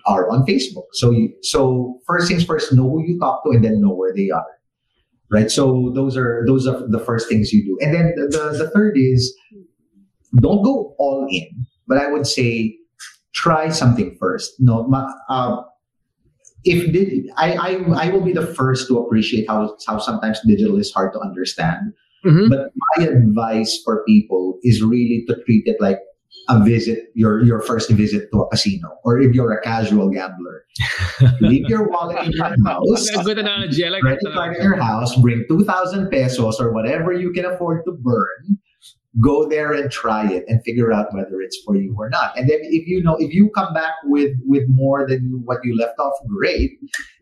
are 0.07 0.31
on 0.31 0.47
Facebook. 0.47 0.87
So 0.93 1.11
you, 1.11 1.33
so 1.43 2.01
first 2.07 2.29
things 2.29 2.45
first, 2.45 2.73
know 2.73 2.89
who 2.89 3.05
you 3.07 3.19
talk 3.19 3.45
to, 3.45 3.51
and 3.51 3.65
then 3.65 3.81
know 3.81 3.95
where 3.95 4.15
they 4.15 4.31
are, 4.31 4.47
right? 5.31 5.51
So 5.51 5.93
those 5.95 6.17
are 6.17 6.45
those 6.47 6.67
are 6.67 6.87
the 6.89 7.01
first 7.01 7.29
things 7.29 7.53
you 7.53 7.65
do, 7.65 7.79
and 7.81 7.95
then 7.95 8.15
the 8.17 8.27
the, 8.29 8.65
the 8.65 8.71
third 8.71 8.97
is 8.97 9.35
don't 10.41 10.63
go 10.63 10.95
all 10.99 11.27
in, 11.31 11.67
but 11.87 11.99
I 11.99 12.11
would 12.11 12.27
say 12.27 12.77
try 13.33 13.69
something 13.69 14.17
first. 14.19 14.55
No, 14.59 14.87
ma, 14.89 15.11
uh, 15.29 15.63
if 16.65 16.93
did 16.93 17.31
I, 17.37 17.53
I 17.55 18.07
I 18.07 18.11
will 18.11 18.23
be 18.23 18.33
the 18.33 18.47
first 18.47 18.89
to 18.89 18.99
appreciate 18.99 19.49
how 19.49 19.77
how 19.87 19.99
sometimes 19.99 20.41
digital 20.47 20.79
is 20.79 20.93
hard 20.93 21.13
to 21.15 21.21
understand. 21.21 21.93
Mhm. 22.25 22.49
But 22.51 22.73
my 22.75 23.05
advice 23.05 23.81
for 23.85 24.03
people 24.05 24.59
is 24.63 24.83
really 24.83 25.25
to 25.29 25.37
treat 25.45 25.63
it 25.67 25.77
like 25.81 26.01
a 26.49 26.63
visit, 26.65 27.11
your 27.15 27.43
your 27.45 27.61
first 27.61 27.91
visit 27.91 28.31
to 28.33 28.43
a 28.43 28.49
casino, 28.51 28.89
or 29.05 29.21
if 29.21 29.35
you're 29.35 29.53
a 29.53 29.61
casual 29.63 30.09
gambler, 30.11 30.65
leave 31.41 31.69
your 31.69 31.89
wallet 31.89 32.25
in 32.25 32.33
your 32.33 32.55
house. 32.65 33.11
That's 33.15 33.27
good 33.27 33.39
analogy. 33.39 33.85
I 33.85 33.89
like 33.89 34.03
Credit 34.03 34.21
that. 34.23 34.35
card 34.35 34.57
in 34.57 34.63
your 34.63 34.77
house, 34.77 35.17
bring 35.17 35.45
2,000 35.49 36.11
pesos 36.11 36.61
or 36.61 36.73
whatever 36.73 37.13
you 37.13 37.33
can 37.33 37.45
afford 37.45 37.85
to 37.87 37.93
burn. 37.93 38.59
Go 39.19 39.49
there 39.49 39.73
and 39.73 39.91
try 39.91 40.31
it 40.31 40.45
and 40.47 40.63
figure 40.63 40.93
out 40.93 41.13
whether 41.15 41.41
it's 41.41 41.59
for 41.65 41.75
you 41.75 41.95
or 41.99 42.11
not. 42.11 42.37
And 42.39 42.51
then 42.51 42.59
if 42.63 42.87
you 42.87 43.03
know, 43.03 43.17
if 43.19 43.33
you 43.33 43.49
come 43.51 43.73
back 43.73 43.95
with, 44.05 44.37
with 44.45 44.65
more 44.69 45.09
than 45.09 45.41
what 45.47 45.61
you 45.65 45.75
left 45.75 45.99
off, 45.99 46.13
great. 46.29 46.73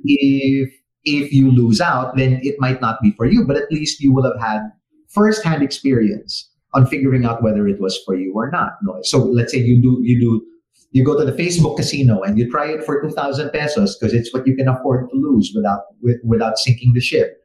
If, 0.02 0.74
if 1.04 1.32
you 1.32 1.52
lose 1.52 1.80
out, 1.80 2.16
then 2.16 2.40
it 2.42 2.56
might 2.58 2.80
not 2.80 3.00
be 3.00 3.12
for 3.12 3.26
you, 3.26 3.46
but 3.46 3.56
at 3.56 3.70
least 3.70 4.00
you 4.00 4.12
will 4.12 4.24
have 4.24 4.40
had 4.42 4.62
first-hand 5.10 5.62
experience 5.62 6.50
on 6.74 6.86
figuring 6.86 7.24
out 7.24 7.42
whether 7.42 7.66
it 7.68 7.80
was 7.80 7.98
for 8.04 8.14
you 8.14 8.32
or 8.34 8.50
not. 8.50 8.72
No. 8.82 8.98
So 9.02 9.18
let's 9.18 9.52
say 9.52 9.58
you 9.58 9.80
do, 9.80 9.98
you 10.02 10.18
do 10.18 10.46
you 10.94 11.04
go 11.04 11.18
to 11.18 11.24
the 11.24 11.32
Facebook 11.32 11.76
casino 11.76 12.22
and 12.22 12.38
you 12.38 12.48
try 12.48 12.66
it 12.66 12.84
for 12.84 13.02
2,000 13.02 13.50
pesos 13.50 13.98
because 13.98 14.14
it's 14.14 14.32
what 14.32 14.46
you 14.46 14.54
can 14.54 14.68
afford 14.68 15.10
to 15.10 15.16
lose 15.16 15.52
without 15.54 15.82
with, 16.00 16.18
without 16.24 16.56
sinking 16.56 16.92
the 16.94 17.00
ship. 17.00 17.44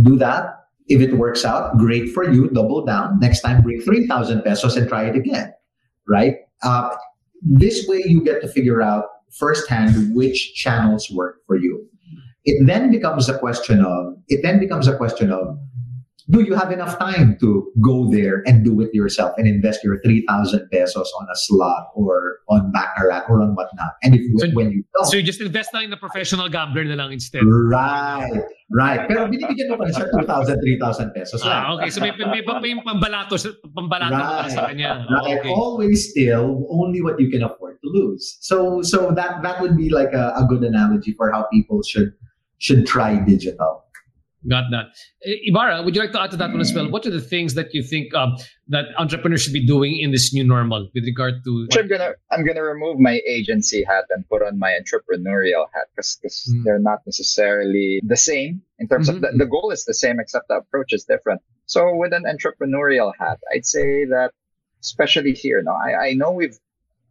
Do 0.00 0.16
that. 0.16 0.56
If 0.88 1.02
it 1.02 1.14
works 1.14 1.44
out, 1.44 1.76
great 1.76 2.12
for 2.14 2.28
you. 2.28 2.48
Double 2.48 2.84
down. 2.84 3.20
Next 3.20 3.42
time, 3.42 3.60
bring 3.62 3.80
3,000 3.82 4.42
pesos 4.42 4.76
and 4.76 4.88
try 4.88 5.04
it 5.04 5.16
again. 5.16 5.52
Right? 6.08 6.36
Uh, 6.62 6.96
this 7.42 7.86
way, 7.86 8.02
you 8.06 8.24
get 8.24 8.40
to 8.40 8.48
figure 8.48 8.80
out 8.80 9.04
firsthand 9.38 10.14
which 10.14 10.54
channels 10.54 11.10
work 11.10 11.36
for 11.46 11.56
you. 11.56 11.86
It 12.44 12.66
then 12.66 12.90
becomes 12.90 13.28
a 13.28 13.38
question 13.38 13.84
of 13.84 14.14
it 14.28 14.40
then 14.42 14.58
becomes 14.58 14.88
a 14.88 14.96
question 14.96 15.30
of 15.30 15.58
do 16.28 16.42
you 16.42 16.54
have 16.54 16.70
enough 16.70 16.98
time 16.98 17.36
to 17.40 17.72
go 17.80 18.10
there 18.10 18.42
and 18.46 18.64
do 18.64 18.80
it 18.80 18.92
yourself 18.92 19.32
and 19.38 19.46
invest 19.48 19.82
your 19.82 20.00
3,000 20.02 20.68
pesos 20.70 21.08
on 21.20 21.26
a 21.30 21.36
slot 21.36 21.88
or 21.94 22.38
on 22.48 22.70
Baccarat 22.72 23.24
or 23.28 23.40
on 23.40 23.54
whatnot? 23.54 23.96
And 24.02 24.14
if 24.14 24.22
So- 24.38 24.50
when 24.52 24.70
you 24.70 24.84
don't, 24.94 25.06
So 25.08 25.16
you 25.16 25.22
just 25.22 25.40
invest 25.40 25.72
na 25.72 25.80
in 25.80 25.92
a 25.92 25.96
professional 25.96 26.48
gambler 26.48 26.84
na 26.84 26.94
lang 26.94 27.12
instead. 27.12 27.42
right, 27.46 28.42
right. 28.70 29.08
Pero 29.08 29.26
binibigyan 29.26 29.70
mo 29.72 29.76
pa 29.80 29.84
rin 29.88 29.94
siya 29.94 30.10
2,000, 30.12 30.58
3,000 30.60 31.10
pesos 31.14 31.40
lang. 31.44 31.54
Ah, 31.54 31.74
okay. 31.78 31.90
So 31.90 32.00
may, 32.00 32.12
may, 32.14 32.42
may, 32.42 32.74
pambalato, 32.84 33.34
pambalato 33.74 34.14
Right. 34.14 34.50
sa 34.52 34.66
kanya. 34.68 35.06
Right. 35.08 35.38
Okay. 35.40 35.50
Always 35.50 36.10
still 36.10 36.66
only 36.70 37.00
what 37.02 37.18
you 37.18 37.30
can 37.30 37.42
afford 37.42 37.78
to 37.82 37.88
lose. 37.90 38.36
So 38.40 38.82
so 38.82 39.10
that 39.16 39.42
that 39.42 39.60
would 39.60 39.76
be 39.76 39.88
like 39.90 40.12
a, 40.12 40.34
a 40.36 40.44
good 40.46 40.62
analogy 40.62 41.12
for 41.16 41.30
how 41.32 41.48
people 41.50 41.82
should 41.82 42.12
should 42.60 42.84
try 42.86 43.16
digital. 43.16 43.84
Got 44.48 44.64
that. 44.70 44.86
Eh, 45.26 45.36
Ibarra, 45.52 45.82
would 45.82 45.94
you 45.94 46.00
like 46.00 46.12
to 46.12 46.20
add 46.22 46.30
to 46.30 46.36
that 46.38 46.50
one 46.50 46.60
as 46.62 46.72
well? 46.72 46.90
What 46.90 47.04
are 47.04 47.10
the 47.10 47.20
things 47.20 47.52
that 47.54 47.74
you 47.74 47.82
think 47.82 48.14
um, 48.14 48.36
that 48.68 48.86
entrepreneurs 48.96 49.42
should 49.42 49.52
be 49.52 49.66
doing 49.66 50.00
in 50.00 50.12
this 50.12 50.32
new 50.32 50.44
normal 50.44 50.88
with 50.94 51.04
regard 51.04 51.44
to? 51.44 51.68
I'm 51.76 51.88
gonna 51.88 52.12
I'm 52.30 52.44
gonna 52.46 52.62
remove 52.64 52.98
my 52.98 53.20
agency 53.28 53.84
hat 53.84 54.04
and 54.08 54.26
put 54.30 54.42
on 54.42 54.58
my 54.58 54.72
entrepreneurial 54.80 55.66
hat 55.74 55.88
because 55.94 56.18
Mm. 56.50 56.64
they're 56.64 56.78
not 56.78 57.00
necessarily 57.04 58.00
the 58.02 58.16
same 58.16 58.62
in 58.78 58.88
terms 58.88 59.10
Mhm. 59.10 59.16
of 59.16 59.20
the, 59.20 59.28
the 59.36 59.46
goal 59.46 59.70
is 59.72 59.84
the 59.84 59.92
same 59.92 60.18
except 60.18 60.48
the 60.48 60.54
approach 60.54 60.94
is 60.94 61.04
different. 61.04 61.42
So 61.66 61.94
with 61.94 62.14
an 62.14 62.24
entrepreneurial 62.24 63.12
hat, 63.18 63.38
I'd 63.52 63.66
say 63.66 64.06
that 64.06 64.32
especially 64.82 65.32
here 65.34 65.60
now, 65.62 65.76
I, 65.76 66.06
I 66.08 66.12
know 66.14 66.32
we've 66.32 66.56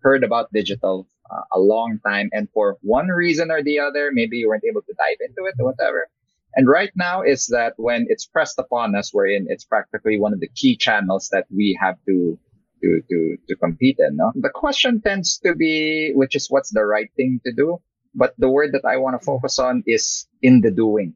heard 0.01 0.23
about 0.23 0.51
digital 0.51 1.07
uh, 1.29 1.41
a 1.53 1.59
long 1.59 1.99
time, 2.03 2.29
and 2.31 2.49
for 2.55 2.77
one 2.81 3.07
reason 3.09 3.51
or 3.51 3.61
the 3.61 3.77
other, 3.79 4.09
maybe 4.11 4.37
you 4.37 4.47
weren't 4.47 4.63
able 4.67 4.81
to 4.81 4.93
dive 4.97 5.17
into 5.27 5.47
it 5.47 5.53
or 5.59 5.65
whatever. 5.71 6.07
And 6.55 6.67
right 6.67 6.91
now 6.95 7.21
is 7.21 7.47
that 7.47 7.73
when 7.77 8.07
it's 8.09 8.25
pressed 8.25 8.57
upon 8.57 8.95
us, 8.95 9.13
we're 9.13 9.27
in, 9.27 9.47
it's 9.49 9.65
practically 9.65 10.19
one 10.19 10.33
of 10.33 10.39
the 10.39 10.49
key 10.55 10.75
channels 10.75 11.29
that 11.31 11.45
we 11.49 11.77
have 11.79 11.95
to 12.07 12.39
to 12.81 13.01
to 13.09 13.37
to 13.47 13.55
compete 13.55 13.97
in. 13.99 14.15
No? 14.15 14.31
The 14.35 14.49
question 14.49 15.01
tends 15.01 15.37
to 15.39 15.53
be, 15.55 16.11
which 16.13 16.35
is 16.35 16.47
what's 16.49 16.71
the 16.71 16.85
right 16.85 17.09
thing 17.15 17.39
to 17.45 17.53
do. 17.53 17.77
But 18.15 18.33
the 18.37 18.49
word 18.49 18.71
that 18.73 18.85
I 18.85 18.97
want 18.97 19.19
to 19.19 19.25
focus 19.25 19.59
on 19.59 19.83
is 19.85 20.27
in 20.41 20.61
the 20.61 20.71
doing, 20.71 21.13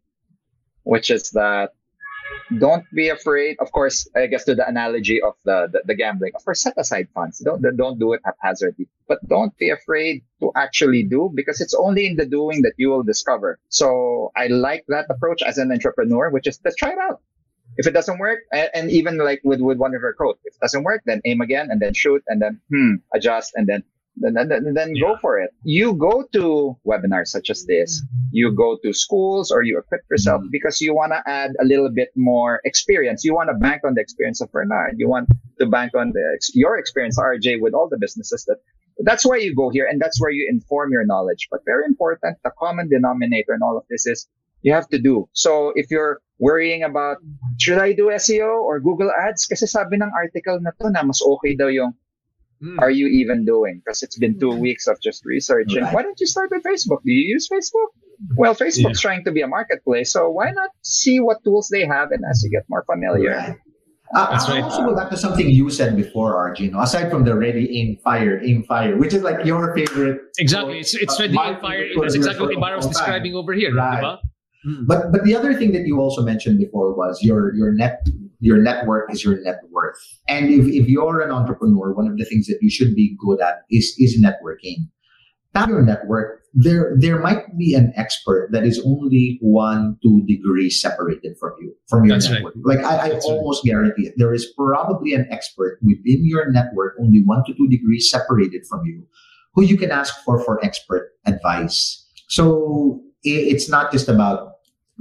which 0.84 1.10
is 1.10 1.32
that 1.32 1.72
don't 2.58 2.86
be 2.94 3.10
afraid. 3.10 3.58
Of 3.60 3.72
course, 3.72 4.08
I 4.16 4.28
guess 4.28 4.44
to 4.46 4.56
the 4.56 4.68
analogy 4.68 5.22
of 5.22 5.36
the, 5.46 5.68
the, 5.72 5.82
the 5.86 5.96
gambling, 5.96 6.32
of 6.36 6.44
course, 6.44 6.62
set 6.62 6.74
aside 6.78 7.08
funds. 7.14 7.39
Don't 7.39 7.62
don't 7.78 8.00
do 8.00 8.14
it 8.14 8.22
haphazardly, 8.26 8.88
but 9.08 9.20
don't 9.28 9.56
be 9.58 9.70
afraid 9.70 10.24
to 10.41 10.52
actually 10.56 11.04
do 11.04 11.32
because 11.34 11.62
it's 11.62 11.74
only 11.74 12.08
in 12.08 12.16
the 12.16 12.26
doing 12.26 12.62
that 12.64 12.74
you 12.78 12.89
will 12.89 13.04
discover. 13.04 13.60
So 13.70 14.32
I 14.36 14.48
like 14.48 14.86
that 14.88 15.06
approach 15.10 15.41
as 15.41 15.58
an 15.58 15.72
entrepreneur, 15.72 16.30
which 16.30 16.48
is 16.48 16.60
let's 16.64 16.76
try 16.76 16.91
it 16.91 17.00
out. 17.00 17.22
If 17.76 17.88
it 17.88 17.91
doesn't 17.91 18.20
work, 18.20 18.41
and, 18.52 18.91
even 18.91 19.18
like 19.18 19.41
with, 19.44 19.60
with 19.60 19.80
one 19.80 19.96
of 19.96 20.02
your 20.02 20.14
quotes, 20.14 20.39
if 20.46 20.54
it 20.54 20.60
doesn't 20.60 20.84
work, 20.84 21.02
then 21.06 21.22
aim 21.26 21.41
again 21.41 21.70
and 21.72 21.82
then 21.82 21.96
shoot 21.96 22.24
and 22.28 22.39
then 22.39 22.62
hmm, 22.70 22.96
adjust 23.16 23.54
and 23.56 23.66
then 23.66 23.84
then 24.16 24.34
then, 24.34 24.47
then, 24.49 24.74
then 24.74 24.93
go 24.99 25.18
for 25.18 25.39
it. 25.39 25.51
You 25.64 25.93
go 25.93 26.24
to 26.34 26.78
webinars 26.86 27.28
such 27.28 27.49
as 27.49 27.66
this. 27.66 28.01
You 28.32 28.51
go 28.51 28.78
to 28.84 28.93
schools 28.93 29.51
or 29.51 29.64
you 29.64 29.78
equip 29.80 30.01
yourself 30.09 30.41
mm-hmm. 30.41 30.49
because 30.51 30.82
you 30.82 30.93
want 30.93 31.14
to 31.14 31.22
add 31.30 31.51
a 31.59 31.66
little 31.66 31.89
bit 31.89 32.09
more 32.16 32.61
experience. 32.64 33.24
You 33.24 33.34
want 33.34 33.49
to 33.49 33.55
bank 33.55 33.82
on 33.84 33.95
the 33.95 34.01
experience 34.01 34.41
of 34.41 34.51
Bernard. 34.51 34.95
You 34.97 35.09
want 35.09 35.30
to 35.59 35.66
bank 35.66 35.93
on 35.95 36.11
the 36.14 36.39
your 36.53 36.78
experience, 36.78 37.20
RJ, 37.20 37.61
with 37.61 37.74
all 37.74 37.89
the 37.89 37.97
businesses 37.97 38.45
that. 38.45 38.57
That's 38.99 39.26
why 39.26 39.38
you 39.38 39.55
go 39.55 39.72
here, 39.72 39.88
and 39.89 39.99
that's 39.99 40.22
where 40.22 40.30
you 40.30 40.45
inform 40.47 40.91
your 40.91 41.03
knowledge. 41.03 41.47
But 41.49 41.61
very 41.66 41.86
important, 41.86 42.38
the 42.43 42.51
common 42.59 42.89
denominator 42.89 43.55
in 43.55 43.64
all 43.64 43.76
of 43.76 43.86
this 43.89 44.05
is 44.05 44.28
you 44.61 44.72
have 44.72 44.88
to 44.89 44.99
do. 44.99 45.28
So 45.34 45.74
if 45.76 45.89
you're 45.89 46.22
worrying 46.39 46.84
about 46.84 47.18
should 47.59 47.78
I 47.78 47.93
do 47.93 48.14
SEO 48.14 48.61
or 48.61 48.80
Google 48.80 49.11
Ads, 49.11 49.45
kasi 49.45 49.66
sabi 49.66 49.97
ng 49.97 50.11
article 50.14 50.59
na 50.61 50.72
to 50.82 50.89
na 50.89 51.03
mas 51.03 51.22
okay 51.22 51.55
daw 51.55 51.74
yung 51.74 51.93
Hmm. 52.64 52.80
are 52.80 52.89
you 52.91 53.07
even 53.07 53.43
doing? 53.43 53.82
Because 53.84 54.03
it's 54.03 54.18
been 54.18 54.39
two 54.39 54.55
weeks 54.55 54.88
of 54.88 54.95
just 55.03 55.26
researching. 55.26 55.84
Right. 55.84 55.93
Why 55.93 56.01
don't 56.01 56.18
you 56.20 56.28
start 56.28 56.49
with 56.51 56.64
Facebook? 56.64 57.03
Do 57.03 57.11
you 57.11 57.34
use 57.36 57.49
Facebook? 57.51 57.91
Well, 58.38 58.55
Facebook's 58.55 59.01
trying 59.01 59.26
to 59.26 59.32
be 59.32 59.41
a 59.41 59.47
marketplace, 59.47 60.14
so 60.14 60.30
why 60.30 60.51
not 60.51 60.70
see 60.82 61.20
what 61.20 61.43
tools 61.43 61.68
they 61.70 61.86
have? 61.86 62.11
And 62.11 62.24
as 62.30 62.41
you 62.43 62.49
get 62.49 62.64
more 62.70 62.86
familiar, 62.88 63.36
Right. 63.36 63.57
Uh, 64.16 64.30
That's 64.30 64.45
I'll 64.47 64.64
also 64.64 64.86
go 64.86 64.95
back 64.95 65.09
to 65.09 65.18
something 65.18 65.49
you 65.49 65.72
said 65.72 65.95
before, 65.97 66.36
RJ. 66.36 66.59
You 66.59 66.72
know, 66.72 66.82
aside 66.82 67.09
from 67.09 67.24
the 67.26 67.36
ready, 67.36 67.66
aim, 67.80 67.97
fire, 68.03 68.39
aim, 68.43 68.61
fire, 68.64 68.95
which 68.95 69.11
is 69.11 69.24
like 69.24 69.43
your 69.43 69.74
favorite. 69.76 70.22
Exactly. 70.38 70.80
It's 70.80 70.93
it's 70.93 71.20
Uh, 71.20 71.24
ready 71.24 71.34
my 71.34 71.47
and 71.49 71.61
fire. 71.61 71.80
favorite 71.89 72.01
That's 72.03 72.14
exactly 72.16 72.41
what 72.41 72.49
word 72.49 72.53
for 72.53 72.59
Ibarra 72.59 72.78
was 72.78 72.88
describing 72.88 73.34
over 73.34 73.53
here. 73.53 73.74
Right. 73.74 74.03
diba? 74.03 74.20
Mm. 74.70 74.86
But 74.86 75.11
but 75.11 75.24
the 75.24 75.36
other 75.36 75.55
thing 75.55 75.72
that 75.74 75.88
you 75.89 75.97
also 75.99 76.22
mentioned 76.22 76.59
before 76.59 76.93
was 76.93 77.20
your 77.24 77.55
your 77.55 77.72
net 77.74 78.05
your 78.44 78.58
network 78.58 79.12
is 79.12 79.24
your 79.24 79.41
net 79.41 79.60
worth. 79.72 79.96
And 80.28 80.50
if, 80.50 80.68
if 80.68 80.89
you're 80.89 81.22
an 81.22 81.32
entrepreneur, 81.32 81.94
one 81.94 82.08
of 82.08 82.18
the 82.18 82.26
things 82.26 82.46
that 82.48 82.60
you 82.62 82.70
should 82.70 82.94
be 82.94 83.16
good 83.18 83.39
at 83.39 83.64
is 83.72 83.96
is 83.98 84.22
networking. 84.22 84.91
Tap 85.56 85.70
your 85.70 85.82
network. 85.82 86.41
There 86.54 86.96
there 87.00 87.20
might 87.20 87.58
be 87.58 87.74
an 87.74 87.94
expert 87.96 88.50
that 88.52 88.66
is 88.66 88.82
only 88.86 89.39
one 89.41 89.98
two 90.04 90.24
degrees 90.28 90.82
separated 90.82 91.38
from 91.39 91.54
you 91.62 91.74
from 91.88 92.06
your 92.06 92.16
That's 92.16 92.28
right. 92.28 92.36
network. 92.36 92.56
Like 92.66 92.80
I, 92.80 93.06
I 93.06 93.10
That's 93.10 93.26
right. 93.30 93.38
almost 93.38 93.64
guarantee 93.64 94.08
it. 94.08 94.16
There 94.18 94.34
is 94.34 94.46
probably 94.58 95.14
an 95.14 95.26
expert 95.32 95.80
within 95.82 96.26
your 96.26 96.52
network 96.52 96.96
only 97.00 97.24
one 97.24 97.44
to 97.46 97.54
two 97.54 97.68
degrees 97.70 98.10
separated 98.12 98.66
from 98.70 98.82
you 98.86 99.08
who 99.56 99.64
you 99.64 99.78
can 99.78 99.91
ask 99.91 100.14
for 100.26 100.44
for 100.44 100.64
expert 100.66 101.12
advice. 101.26 102.06
So 102.28 103.00
it's 103.24 103.70
not 103.70 103.91
just 103.91 104.10
about 104.10 104.53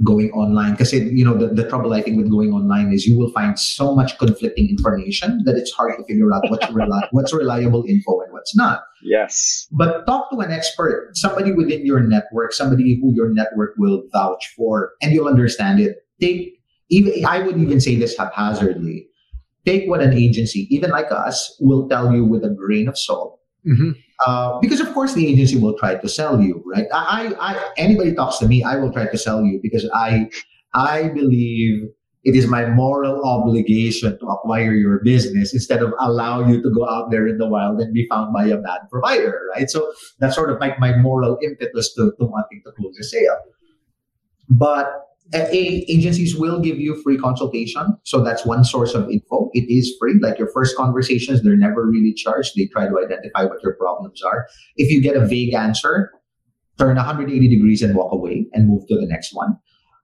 going 0.03 0.31
online 0.31 0.71
because 0.71 0.91
you 0.91 1.23
know 1.23 1.37
the, 1.37 1.47
the 1.53 1.69
trouble 1.69 1.93
I 1.93 2.01
think 2.01 2.17
with 2.17 2.29
going 2.31 2.51
online 2.51 2.91
is 2.91 3.05
you 3.05 3.17
will 3.17 3.29
find 3.31 3.59
so 3.59 3.93
much 3.93 4.17
conflicting 4.17 4.67
information 4.67 5.43
that 5.45 5.55
it's 5.55 5.71
hard 5.71 5.93
to 5.97 6.03
figure 6.05 6.33
out 6.33 6.49
what's 6.49 6.65
reli- 6.67 7.07
what's 7.11 7.31
reliable 7.31 7.85
info 7.87 8.21
and 8.21 8.33
what's 8.33 8.55
not. 8.55 8.81
Yes. 9.03 9.67
But 9.71 10.05
talk 10.07 10.31
to 10.31 10.39
an 10.39 10.51
expert, 10.51 11.11
somebody 11.13 11.51
within 11.51 11.85
your 11.85 11.99
network, 11.99 12.53
somebody 12.53 12.99
who 12.99 13.13
your 13.13 13.29
network 13.29 13.75
will 13.77 14.03
vouch 14.11 14.51
for, 14.57 14.93
and 15.01 15.13
you'll 15.13 15.27
understand 15.27 15.79
it. 15.79 15.97
Take 16.19 16.59
even 16.89 17.23
I 17.25 17.39
would 17.39 17.57
even 17.57 17.79
say 17.79 17.95
this 17.95 18.17
haphazardly. 18.17 19.07
Take 19.65 19.87
what 19.87 20.01
an 20.01 20.13
agency, 20.13 20.67
even 20.75 20.89
like 20.89 21.11
us, 21.11 21.55
will 21.61 21.87
tell 21.87 22.11
you 22.11 22.25
with 22.25 22.43
a 22.43 22.49
grain 22.49 22.89
of 22.89 22.97
salt. 22.97 23.39
Mhm. 23.65 23.95
Uh, 24.25 24.59
because 24.59 24.79
of 24.79 24.93
course 24.93 25.13
the 25.13 25.27
agency 25.27 25.57
will 25.57 25.77
try 25.77 25.95
to 25.95 26.07
sell 26.07 26.41
you, 26.41 26.63
right? 26.65 26.85
I, 26.93 27.33
I, 27.39 27.71
anybody 27.77 28.13
talks 28.13 28.37
to 28.39 28.47
me, 28.47 28.63
I 28.63 28.77
will 28.77 28.91
try 28.91 29.07
to 29.07 29.17
sell 29.17 29.43
you 29.43 29.59
because 29.61 29.89
I, 29.93 30.29
I 30.73 31.09
believe 31.09 31.89
it 32.23 32.35
is 32.35 32.47
my 32.47 32.65
moral 32.67 33.21
obligation 33.25 34.17
to 34.17 34.25
acquire 34.27 34.73
your 34.73 35.01
business 35.03 35.53
instead 35.53 35.83
of 35.83 35.93
allow 35.99 36.47
you 36.47 36.61
to 36.61 36.69
go 36.69 36.87
out 36.87 37.11
there 37.11 37.27
in 37.27 37.37
the 37.37 37.47
wild 37.47 37.81
and 37.81 37.93
be 37.93 38.07
found 38.09 38.33
by 38.33 38.45
a 38.45 38.57
bad 38.57 38.79
provider, 38.89 39.41
right? 39.53 39.69
So 39.69 39.91
that's 40.19 40.35
sort 40.35 40.49
of 40.49 40.59
like 40.59 40.79
my 40.79 40.95
moral 40.95 41.37
impetus 41.43 41.93
to, 41.95 42.13
to 42.17 42.25
wanting 42.25 42.61
to 42.65 42.71
close 42.71 42.97
a 42.97 43.03
sale. 43.03 43.37
But 44.49 44.87
agencies 45.33 46.35
will 46.35 46.59
give 46.59 46.79
you 46.79 47.01
free 47.01 47.17
consultation. 47.17 47.97
So 48.03 48.23
that's 48.23 48.45
one 48.45 48.63
source 48.63 48.93
of 48.93 49.09
info. 49.09 49.49
It 49.53 49.71
is 49.71 49.95
free. 49.99 50.19
Like 50.21 50.37
your 50.37 50.49
first 50.51 50.75
conversations, 50.75 51.41
they're 51.41 51.55
never 51.55 51.85
really 51.85 52.13
charged. 52.13 52.53
They 52.55 52.67
try 52.67 52.87
to 52.87 52.99
identify 53.03 53.45
what 53.45 53.63
your 53.63 53.73
problems 53.73 54.21
are. 54.21 54.47
If 54.75 54.91
you 54.91 55.01
get 55.01 55.15
a 55.15 55.25
vague 55.25 55.53
answer, 55.53 56.11
turn 56.77 56.95
180 56.95 57.47
degrees 57.47 57.81
and 57.81 57.95
walk 57.95 58.11
away 58.11 58.47
and 58.53 58.67
move 58.67 58.87
to 58.89 58.95
the 58.95 59.05
next 59.05 59.33
one. 59.33 59.57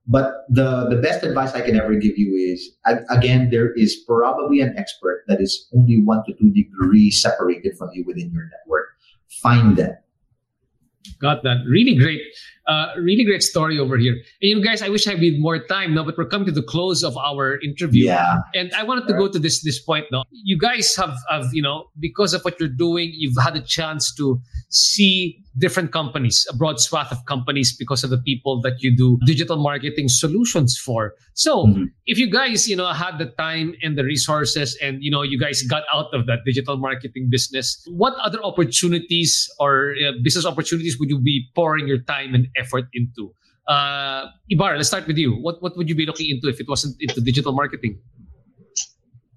But 0.08 0.46
the, 0.50 0.88
the 0.90 0.96
best 0.96 1.24
advice 1.24 1.54
I 1.54 1.62
can 1.62 1.76
ever 1.76 1.94
give 1.94 2.18
you 2.18 2.34
is 2.34 2.72
again, 3.12 3.50
there 3.52 3.72
is 3.74 3.96
probably 4.08 4.60
an 4.60 4.74
expert 4.76 5.24
that 5.28 5.40
is 5.40 5.70
only 5.76 6.02
one 6.02 6.24
to 6.26 6.34
two 6.34 6.50
degrees 6.52 7.22
separated 7.22 7.78
from 7.78 7.90
you 7.94 8.04
within 8.08 8.32
your 8.34 8.50
network. 8.50 8.88
Find 9.44 9.78
them. 9.78 9.96
Got 11.22 11.44
that. 11.44 11.58
Really 11.68 11.96
great. 11.96 12.22
Uh, 12.68 12.94
really 12.98 13.24
great 13.24 13.42
story 13.42 13.80
over 13.80 13.98
here. 13.98 14.14
And 14.14 14.24
you 14.42 14.56
know, 14.56 14.62
guys, 14.62 14.82
I 14.82 14.90
wish 14.90 15.08
I 15.08 15.16
had 15.16 15.40
more 15.40 15.58
time 15.66 15.96
now, 15.96 16.04
but 16.04 16.18
we're 16.18 16.28
coming 16.28 16.46
to 16.46 16.52
the 16.52 16.62
close 16.62 17.04
of 17.04 17.18
our 17.18 17.60
interview. 17.62 18.06
Yeah. 18.06 18.42
And 18.54 18.72
I 18.74 18.84
wanted 18.84 19.08
to 19.08 19.14
go 19.14 19.28
to 19.28 19.40
this 19.40 19.64
this 19.64 19.80
point 19.82 20.06
now. 20.12 20.24
You 20.32 20.58
guys 20.58 20.96
have, 20.96 21.18
have, 21.30 21.46
you 21.52 21.62
know, 21.62 21.86
because 22.00 22.34
of 22.34 22.44
what 22.44 22.60
you're 22.60 22.70
doing, 22.70 23.12
you've 23.14 23.42
had 23.42 23.56
a 23.56 23.62
chance 23.62 24.14
to 24.16 24.40
see 24.70 25.42
different 25.60 25.92
companies, 25.92 26.48
a 26.50 26.56
broad 26.56 26.80
swath 26.80 27.12
of 27.12 27.24
companies 27.26 27.76
because 27.76 28.04
of 28.04 28.10
the 28.10 28.18
people 28.18 28.62
that 28.62 28.82
you 28.82 28.96
do 28.96 29.20
digital 29.26 29.58
marketing 29.58 30.08
solutions 30.08 30.78
for. 30.78 31.14
So 31.34 31.68
Mhm. 31.68 31.92
if 32.08 32.18
you 32.18 32.30
guys, 32.32 32.68
you 32.68 32.76
know, 32.76 32.88
had 32.92 33.18
the 33.20 33.28
time 33.38 33.76
and 33.84 33.98
the 33.98 34.04
resources 34.04 34.78
and, 34.82 35.04
you 35.04 35.12
know, 35.12 35.22
you 35.22 35.38
guys 35.38 35.62
got 35.64 35.84
out 35.94 36.10
of 36.14 36.26
that 36.28 36.40
digital 36.46 36.78
marketing 36.78 37.28
business, 37.30 37.78
what 37.92 38.14
other 38.24 38.40
opportunities 38.44 39.50
or 39.60 39.96
uh, 40.00 40.14
business 40.24 40.46
opportunities 40.46 40.98
would 41.00 41.10
you 41.10 41.20
be 41.20 41.48
pouring 41.56 41.88
your 41.88 42.00
time 42.00 42.34
and 42.34 42.48
effort 42.58 42.86
into? 42.94 43.34
Uh, 43.68 44.32
Ibarra, 44.50 44.78
let's 44.78 44.90
start 44.90 45.06
with 45.06 45.18
you. 45.18 45.38
What, 45.46 45.62
what 45.62 45.78
would 45.78 45.88
you 45.88 45.96
be 45.96 46.06
looking 46.06 46.30
into 46.30 46.50
if 46.50 46.60
it 46.60 46.68
wasn't 46.68 46.96
into 47.00 47.22
digital 47.22 47.54
marketing? 47.54 48.00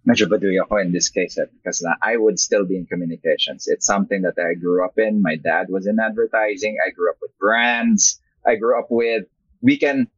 Medyo 0.08 0.26
baduy 0.26 0.58
ako 0.58 0.82
in 0.82 0.90
this 0.92 1.08
case 1.08 1.38
eh, 1.38 1.46
because 1.62 1.84
I 2.02 2.16
would 2.16 2.38
still 2.38 2.66
be 2.66 2.76
in 2.76 2.86
communications. 2.86 3.68
It's 3.68 3.86
something 3.86 4.22
that 4.22 4.34
I 4.38 4.54
grew 4.54 4.84
up 4.84 4.98
in. 4.98 5.22
My 5.22 5.36
dad 5.36 5.66
was 5.70 5.86
in 5.86 5.98
advertising. 6.00 6.76
I 6.84 6.90
grew 6.90 7.10
up 7.10 7.18
with 7.22 7.36
brands. 7.38 8.20
I 8.46 8.56
grew 8.56 8.78
up 8.78 8.90
with 8.90 9.24
we 9.62 9.78
can 9.78 10.08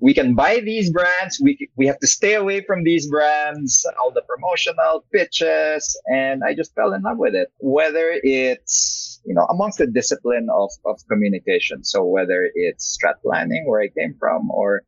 we 0.00 0.14
can 0.14 0.34
buy 0.34 0.60
these 0.60 0.90
brands. 0.90 1.40
We 1.42 1.70
we 1.76 1.86
have 1.86 1.98
to 2.00 2.06
stay 2.06 2.34
away 2.34 2.62
from 2.62 2.84
these 2.84 3.08
brands. 3.08 3.86
All 4.00 4.10
the 4.10 4.22
promotional 4.22 5.04
pitches, 5.12 5.98
and 6.06 6.42
I 6.44 6.54
just 6.54 6.74
fell 6.74 6.92
in 6.92 7.02
love 7.02 7.18
with 7.18 7.34
it. 7.34 7.48
Whether 7.58 8.18
it's 8.22 9.20
you 9.24 9.34
know 9.34 9.46
amongst 9.50 9.78
the 9.78 9.86
discipline 9.86 10.48
of 10.54 10.70
of 10.86 11.00
communication, 11.10 11.84
so 11.84 12.04
whether 12.04 12.50
it's 12.54 12.98
strat 12.98 13.22
planning 13.22 13.66
where 13.66 13.82
I 13.82 13.88
came 13.88 14.14
from, 14.18 14.50
or 14.50 14.82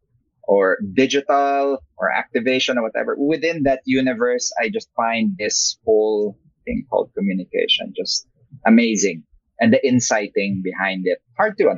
or 0.44 0.78
digital 0.94 1.78
or 1.98 2.10
activation 2.10 2.78
or 2.78 2.82
whatever. 2.82 3.16
Within 3.18 3.62
that 3.64 3.80
universe, 3.84 4.52
I 4.60 4.68
just 4.68 4.88
find 4.96 5.36
this 5.38 5.78
whole 5.84 6.36
thing 6.64 6.84
called 6.90 7.10
communication 7.16 7.92
just 7.96 8.26
amazing. 8.66 9.24
And 9.62 9.74
the 9.74 9.86
inciting 9.86 10.62
behind 10.64 11.02
it. 11.06 11.18
Hard 11.36 11.58
to 11.58 11.74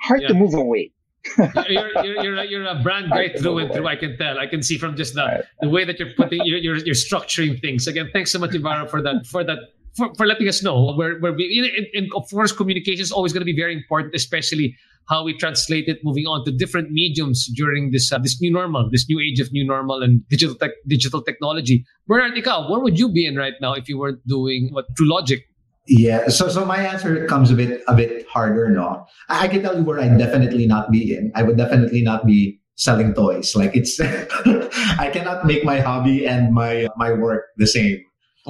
hard 0.00 0.22
to 0.28 0.34
move 0.34 0.54
away. 0.54 0.92
you're, 1.38 2.04
you're, 2.04 2.22
you're, 2.22 2.36
a, 2.36 2.44
you're 2.46 2.66
a 2.66 2.82
brand 2.82 3.10
guy 3.10 3.28
through 3.36 3.58
and 3.58 3.72
through. 3.72 3.86
I 3.86 3.96
can 3.96 4.16
tell. 4.16 4.38
I 4.38 4.46
can 4.46 4.62
see 4.62 4.78
from 4.78 4.96
just 4.96 5.14
the, 5.14 5.22
Right. 5.22 5.44
the 5.60 5.68
way 5.68 5.84
that 5.84 5.98
you're 5.98 6.12
putting, 6.16 6.40
you're, 6.44 6.58
you're, 6.58 6.76
you're 6.76 6.94
structuring 6.94 7.60
things. 7.60 7.86
Again, 7.86 8.10
thanks 8.12 8.30
so 8.30 8.38
much, 8.38 8.54
Ibarra, 8.54 8.88
for 8.88 9.02
that, 9.02 9.26
for 9.26 9.44
that, 9.44 9.58
for, 9.96 10.14
for 10.14 10.26
letting 10.26 10.48
us 10.48 10.62
know 10.62 10.94
where, 10.94 11.18
where 11.18 11.32
we, 11.32 11.70
and, 11.76 11.86
and 11.94 12.12
of 12.14 12.28
course, 12.30 12.52
communication 12.52 13.02
is 13.02 13.12
always 13.12 13.32
going 13.32 13.42
to 13.42 13.46
be 13.46 13.56
very 13.56 13.74
important, 13.74 14.14
especially 14.14 14.76
how 15.08 15.24
we 15.24 15.36
translate 15.36 15.88
it 15.88 15.98
moving 16.02 16.26
on 16.26 16.44
to 16.44 16.52
different 16.52 16.90
mediums 16.90 17.46
during 17.54 17.90
this, 17.90 18.12
uh, 18.12 18.18
this 18.18 18.40
new 18.40 18.52
normal, 18.52 18.88
this 18.90 19.08
new 19.08 19.20
age 19.20 19.40
of 19.40 19.52
new 19.52 19.64
normal 19.64 20.02
and 20.02 20.26
digital 20.28 20.54
tech, 20.54 20.70
digital 20.86 21.22
technology. 21.22 21.84
Bernard, 22.06 22.34
ikaw, 22.34 22.70
where 22.70 22.80
would 22.80 22.98
you 22.98 23.08
be 23.08 23.26
in 23.26 23.36
right 23.36 23.54
now 23.60 23.74
if 23.74 23.88
you 23.88 23.98
weren't 23.98 24.26
doing 24.26 24.70
what 24.72 24.86
Truelogic? 24.94 25.42
Yeah. 25.86 26.28
So 26.28 26.48
so 26.48 26.64
my 26.64 26.78
answer 26.78 27.26
comes 27.26 27.50
a 27.50 27.54
bit 27.54 27.82
a 27.88 27.94
bit 27.94 28.26
harder, 28.26 28.70
no. 28.70 29.04
I, 29.28 29.44
I 29.44 29.48
can 29.48 29.62
tell 29.62 29.76
you 29.76 29.84
where 29.84 30.00
I'd 30.00 30.16
definitely 30.16 30.66
not 30.66 30.90
be 30.90 31.14
in. 31.14 31.30
I 31.34 31.42
would 31.42 31.58
definitely 31.58 32.00
not 32.00 32.26
be 32.26 32.58
selling 32.76 33.12
toys. 33.12 33.54
Like 33.54 33.76
it's 33.76 34.00
I 34.00 35.10
cannot 35.12 35.46
make 35.46 35.64
my 35.64 35.80
hobby 35.80 36.26
and 36.26 36.54
my 36.54 36.88
my 36.96 37.12
work 37.12 37.52
the 37.58 37.66
same. 37.66 38.00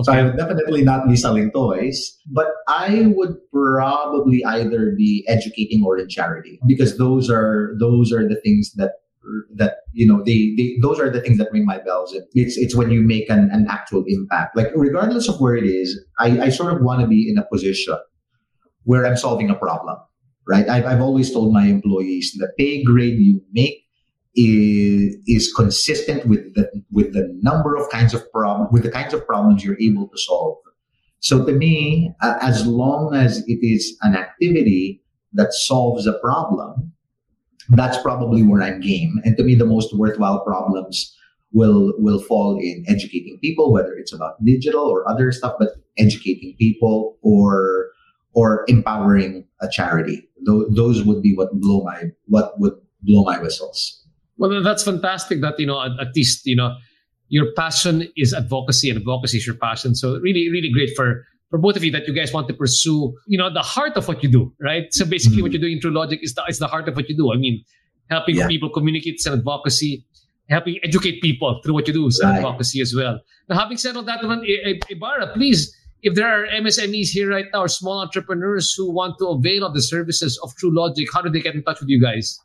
So 0.03 0.13
I 0.13 0.25
would 0.25 0.37
definitely 0.37 0.83
not 0.83 1.07
be 1.07 1.15
selling 1.15 1.53
toys, 1.53 2.19
but 2.33 2.49
I 2.67 3.13
would 3.15 3.37
probably 3.53 4.45
either 4.45 4.93
be 4.97 5.25
educating 5.29 5.85
or 5.85 5.97
in 5.99 6.09
charity 6.09 6.59
because 6.67 6.99
those 6.99 7.31
are 7.31 7.77
those 7.79 8.13
are 8.13 8.29
the 8.29 8.41
things 8.41 8.73
that 8.75 8.95
that 9.55 9.77
you 9.93 10.07
know 10.07 10.23
they, 10.25 10.53
they 10.57 10.77
those 10.83 10.99
are 10.99 11.11
the 11.11 11.21
things 11.21 11.39
that 11.39 11.53
ring 11.53 11.65
my 11.65 11.79
bells. 11.79 12.13
It's 12.35 12.57
it's 12.57 12.75
when 12.75 12.91
you 12.91 13.03
make 13.03 13.31
an, 13.31 13.51
an 13.53 13.67
actual 13.71 14.05
impact. 14.09 14.57
Like 14.57 14.73
regardless 14.75 15.29
of 15.29 15.41
where 15.41 15.55
it 15.55 15.65
is, 15.65 15.97
I, 16.19 16.41
I 16.41 16.49
sort 16.49 16.75
of 16.75 16.83
want 16.83 17.01
to 17.01 17.07
be 17.07 17.31
in 17.31 17.39
a 17.39 17.45
position 17.45 17.97
where 18.83 19.07
I'm 19.07 19.17
solving 19.17 19.49
a 19.49 19.55
problem. 19.55 19.97
Right? 20.47 20.69
I've, 20.69 20.85
I've 20.85 21.01
always 21.01 21.33
told 21.33 21.55
my 21.55 21.65
employees 21.65 22.35
the 22.37 22.53
pay 22.59 22.83
grade 22.83 23.19
you 23.19 23.41
make 23.53 23.84
is 24.37 25.17
is 25.27 25.53
consistent 25.55 26.27
with 26.27 26.55
the 26.55 26.71
with 26.91 27.13
the 27.13 27.29
number 27.43 27.77
of 27.77 27.89
kinds 27.91 28.15
of 28.15 28.31
problem 28.33 28.69
with 28.73 28.83
the 28.83 28.91
kinds 28.91 29.15
of 29.15 29.25
problems 29.27 29.65
you're 29.65 29.81
able 29.81 30.09
to 30.09 30.19
solve. 30.19 30.59
So 31.21 31.45
to 31.47 31.53
me, 31.53 32.13
uh, 32.21 32.37
as 32.43 32.67
long 32.67 33.15
as 33.15 33.39
it 33.47 33.59
is 33.63 33.97
an 34.03 34.15
activity 34.15 35.03
that 35.33 35.55
solves 35.55 36.07
a 36.07 36.19
problem, 36.19 36.93
that's 37.71 37.97
probably 37.99 38.43
where 38.43 38.63
I'm 38.63 38.81
game. 38.81 39.21
And 39.25 39.37
to 39.39 39.43
me, 39.43 39.55
the 39.55 39.65
most 39.65 39.97
worthwhile 39.97 40.45
problems 40.45 41.17
will 41.53 41.95
will 41.99 42.21
fall 42.21 42.59
in 42.59 42.85
educating 42.89 43.39
people, 43.41 43.73
whether 43.73 43.95
it's 43.95 44.13
about 44.13 44.45
digital 44.45 44.85
or 44.85 45.09
other 45.09 45.33
stuff, 45.33 45.55
but 45.59 45.71
educating 45.97 46.57
people 46.59 47.17
or 47.23 47.87
or 48.35 48.65
empowering 48.67 49.47
a 49.61 49.69
charity. 49.69 50.29
Those, 50.45 50.67
those 50.75 51.05
would 51.05 51.23
be 51.23 51.35
what 51.35 51.53
blow 51.55 51.85
my 51.85 52.11
what 52.27 52.59
would 52.61 52.75
blow 53.03 53.25
my 53.25 53.39
whistles. 53.39 54.04
Well, 54.37 54.63
that's 54.63 54.83
fantastic 54.83 55.41
that, 55.43 55.59
you 55.61 55.67
know, 55.67 55.81
at, 55.81 55.93
at 56.01 56.15
least, 56.17 56.45
you 56.47 56.57
know, 56.57 56.77
your 57.29 57.53
passion 57.57 58.09
is 58.17 58.35
advocacy 58.35 58.91
and 58.91 58.99
advocacy 58.99 59.39
is 59.39 59.47
your 59.47 59.57
passion. 59.57 59.95
So 59.95 60.19
really, 60.19 60.51
really 60.51 60.71
great 60.73 60.91
for, 60.97 61.25
for 61.51 61.59
both 61.59 61.77
of 61.77 61.85
you 61.85 61.91
that 61.93 62.07
you 62.09 62.15
guys 62.15 62.33
want 62.33 62.49
to 62.49 62.55
pursue, 62.55 63.15
you 63.27 63.39
know, 63.39 63.53
the 63.53 63.63
heart 63.63 63.97
of 63.97 64.09
what 64.09 64.23
you 64.23 64.29
do, 64.31 64.53
right? 64.61 64.85
So 64.93 65.05
basically 65.05 65.39
Mhm. 65.39 65.43
what 65.43 65.53
you're 65.53 65.61
doing 65.61 65.75
in 65.75 65.81
Truelogic 65.81 66.19
is 66.23 66.35
the, 66.35 66.45
is 66.49 66.59
the 66.59 66.67
heart 66.67 66.89
of 66.89 66.97
what 66.97 67.09
you 67.09 67.17
do. 67.17 67.33
I 67.33 67.37
mean, 67.37 67.65
helping 68.11 68.37
Yeah. 68.37 68.49
people 68.49 68.71
communicate 68.71 69.21
and 69.27 69.35
advocacy. 69.39 70.05
helping 70.51 70.79
educate 70.83 71.23
people 71.23 71.59
through 71.65 71.73
what 71.73 71.89
you 71.89 71.95
do, 71.95 72.07
is 72.07 72.21
Right. 72.23 72.37
advocacy 72.37 72.79
as 72.83 72.95
well. 72.95 73.19
Now, 73.49 73.59
having 73.61 73.79
said 73.79 73.97
all 73.97 74.03
that, 74.03 74.21
I- 74.23 74.79
Ibarra, 74.91 75.33
please, 75.33 75.75
if 76.03 76.15
there 76.17 76.27
are 76.29 76.45
MSMEs 76.45 77.09
here 77.09 77.31
right 77.31 77.47
now 77.55 77.63
or 77.63 77.69
small 77.69 78.01
entrepreneurs 78.03 78.75
who 78.77 78.93
want 78.93 79.17
to 79.21 79.29
avail 79.29 79.65
of 79.65 79.73
the 79.73 79.81
services 79.81 80.39
of 80.43 80.53
Truelogic, 80.63 81.07
how 81.15 81.23
do 81.23 81.31
they 81.31 81.41
get 81.41 81.55
in 81.55 81.63
touch 81.63 81.81
with 81.81 81.89
you 81.89 81.99
guys? 81.99 82.39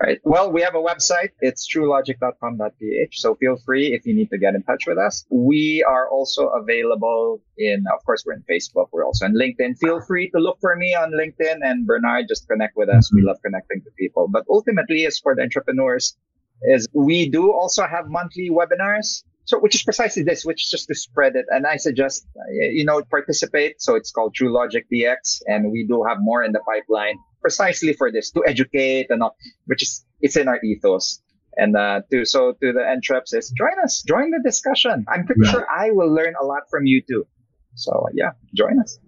Right. 0.00 0.20
Well, 0.22 0.52
we 0.52 0.62
have 0.62 0.76
a 0.76 0.82
website. 0.82 1.30
It's 1.40 1.66
truelogic.com.ph. 1.68 3.18
So 3.18 3.34
feel 3.34 3.56
free 3.56 3.94
if 3.94 4.06
you 4.06 4.14
need 4.14 4.30
to 4.30 4.38
get 4.38 4.54
in 4.54 4.62
touch 4.62 4.84
with 4.86 4.96
us. 4.96 5.24
We 5.28 5.84
are 5.88 6.08
also 6.08 6.46
available 6.50 7.40
in, 7.56 7.84
of 7.92 8.04
course, 8.04 8.22
we're 8.24 8.34
in 8.34 8.44
Facebook. 8.48 8.86
We're 8.92 9.04
also 9.04 9.26
in 9.26 9.34
LinkedIn. 9.34 9.76
Feel 9.78 10.00
free 10.00 10.30
to 10.30 10.38
look 10.38 10.58
for 10.60 10.76
me 10.76 10.94
on 10.94 11.10
LinkedIn 11.10 11.58
and 11.62 11.84
Bernard, 11.84 12.26
just 12.28 12.46
connect 12.46 12.76
with 12.76 12.88
us. 12.88 13.12
We 13.12 13.22
love 13.22 13.38
connecting 13.44 13.82
to 13.82 13.90
people. 13.98 14.28
But 14.28 14.44
ultimately, 14.48 15.04
as 15.04 15.18
for 15.18 15.34
the 15.34 15.42
entrepreneurs, 15.42 16.16
is 16.62 16.86
we 16.92 17.28
do 17.28 17.52
also 17.52 17.84
have 17.84 18.08
monthly 18.08 18.50
webinars. 18.50 19.24
So, 19.46 19.58
which 19.58 19.74
is 19.74 19.82
precisely 19.82 20.22
this, 20.22 20.44
which 20.44 20.64
is 20.64 20.70
just 20.70 20.88
to 20.88 20.94
spread 20.94 21.34
it. 21.34 21.46
And 21.48 21.66
I 21.66 21.76
suggest, 21.76 22.26
uh, 22.36 22.42
you 22.50 22.84
know, 22.84 23.02
participate. 23.02 23.80
So 23.80 23.96
it's 23.96 24.12
called 24.12 24.36
Truelogic 24.38 24.84
DX. 24.92 25.40
And 25.46 25.72
we 25.72 25.86
do 25.88 26.04
have 26.06 26.18
more 26.20 26.44
in 26.44 26.52
the 26.52 26.60
pipeline 26.60 27.18
precisely 27.40 27.92
for 27.92 28.10
this 28.12 28.30
to 28.32 28.42
educate 28.46 29.06
and 29.10 29.22
all, 29.22 29.36
which 29.66 29.82
is, 29.82 30.04
it's 30.20 30.36
in 30.36 30.48
our 30.48 30.60
ethos. 30.62 31.20
And, 31.56 31.76
uh, 31.76 32.02
to, 32.12 32.24
so 32.24 32.52
to 32.62 32.72
the 32.72 32.80
entreps 32.80 33.34
is 33.36 33.50
join 33.56 33.72
us, 33.82 34.02
join 34.06 34.30
the 34.30 34.40
discussion. 34.44 35.04
I'm 35.08 35.24
pretty 35.26 35.42
Right. 35.42 35.50
sure 35.50 35.66
I 35.70 35.90
will 35.90 36.12
learn 36.12 36.34
a 36.40 36.44
lot 36.44 36.62
from 36.70 36.86
you 36.86 37.02
too. 37.02 37.26
So 37.74 37.92
uh, 37.92 38.10
yeah, 38.14 38.30
join 38.54 38.78
us. 38.80 38.98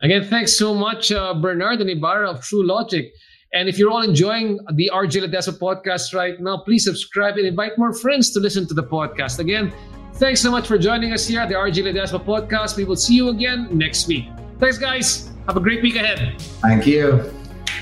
Again, 0.00 0.24
thanks 0.24 0.52
so 0.56 0.74
much, 0.74 1.10
uh, 1.10 1.34
Bernard 1.34 1.80
and 1.80 1.90
Ibarra 1.90 2.30
of 2.30 2.40
Truelogic. 2.40 3.08
And 3.54 3.68
if 3.68 3.78
you're 3.78 3.90
all 3.90 4.02
enjoying 4.02 4.58
the 4.74 4.90
RJ 4.92 5.24
Ledesma 5.24 5.58
podcast 5.58 6.14
right 6.14 6.38
now, 6.38 6.58
please 6.58 6.84
subscribe 6.84 7.36
and 7.38 7.46
invite 7.46 7.78
more 7.78 7.94
friends 7.94 8.30
to 8.32 8.40
listen 8.40 8.66
to 8.68 8.74
the 8.74 8.82
podcast. 8.84 9.38
Again, 9.38 9.72
thanks 10.16 10.40
so 10.42 10.50
much 10.50 10.66
for 10.68 10.76
joining 10.76 11.12
us 11.14 11.26
here 11.26 11.40
at 11.40 11.48
the 11.48 11.54
RJ 11.54 11.84
Ledesma 11.84 12.22
podcast. 12.24 12.76
We 12.76 12.84
will 12.84 12.96
see 12.96 13.14
you 13.14 13.28
again 13.30 13.66
next 13.76 14.06
week. 14.06 14.26
Thanks, 14.58 14.76
guys. 14.76 15.30
Have 15.46 15.56
a 15.56 15.60
great 15.60 15.82
week 15.82 15.96
ahead. 15.96 16.38
Thank 16.60 16.86
you. 16.86 17.37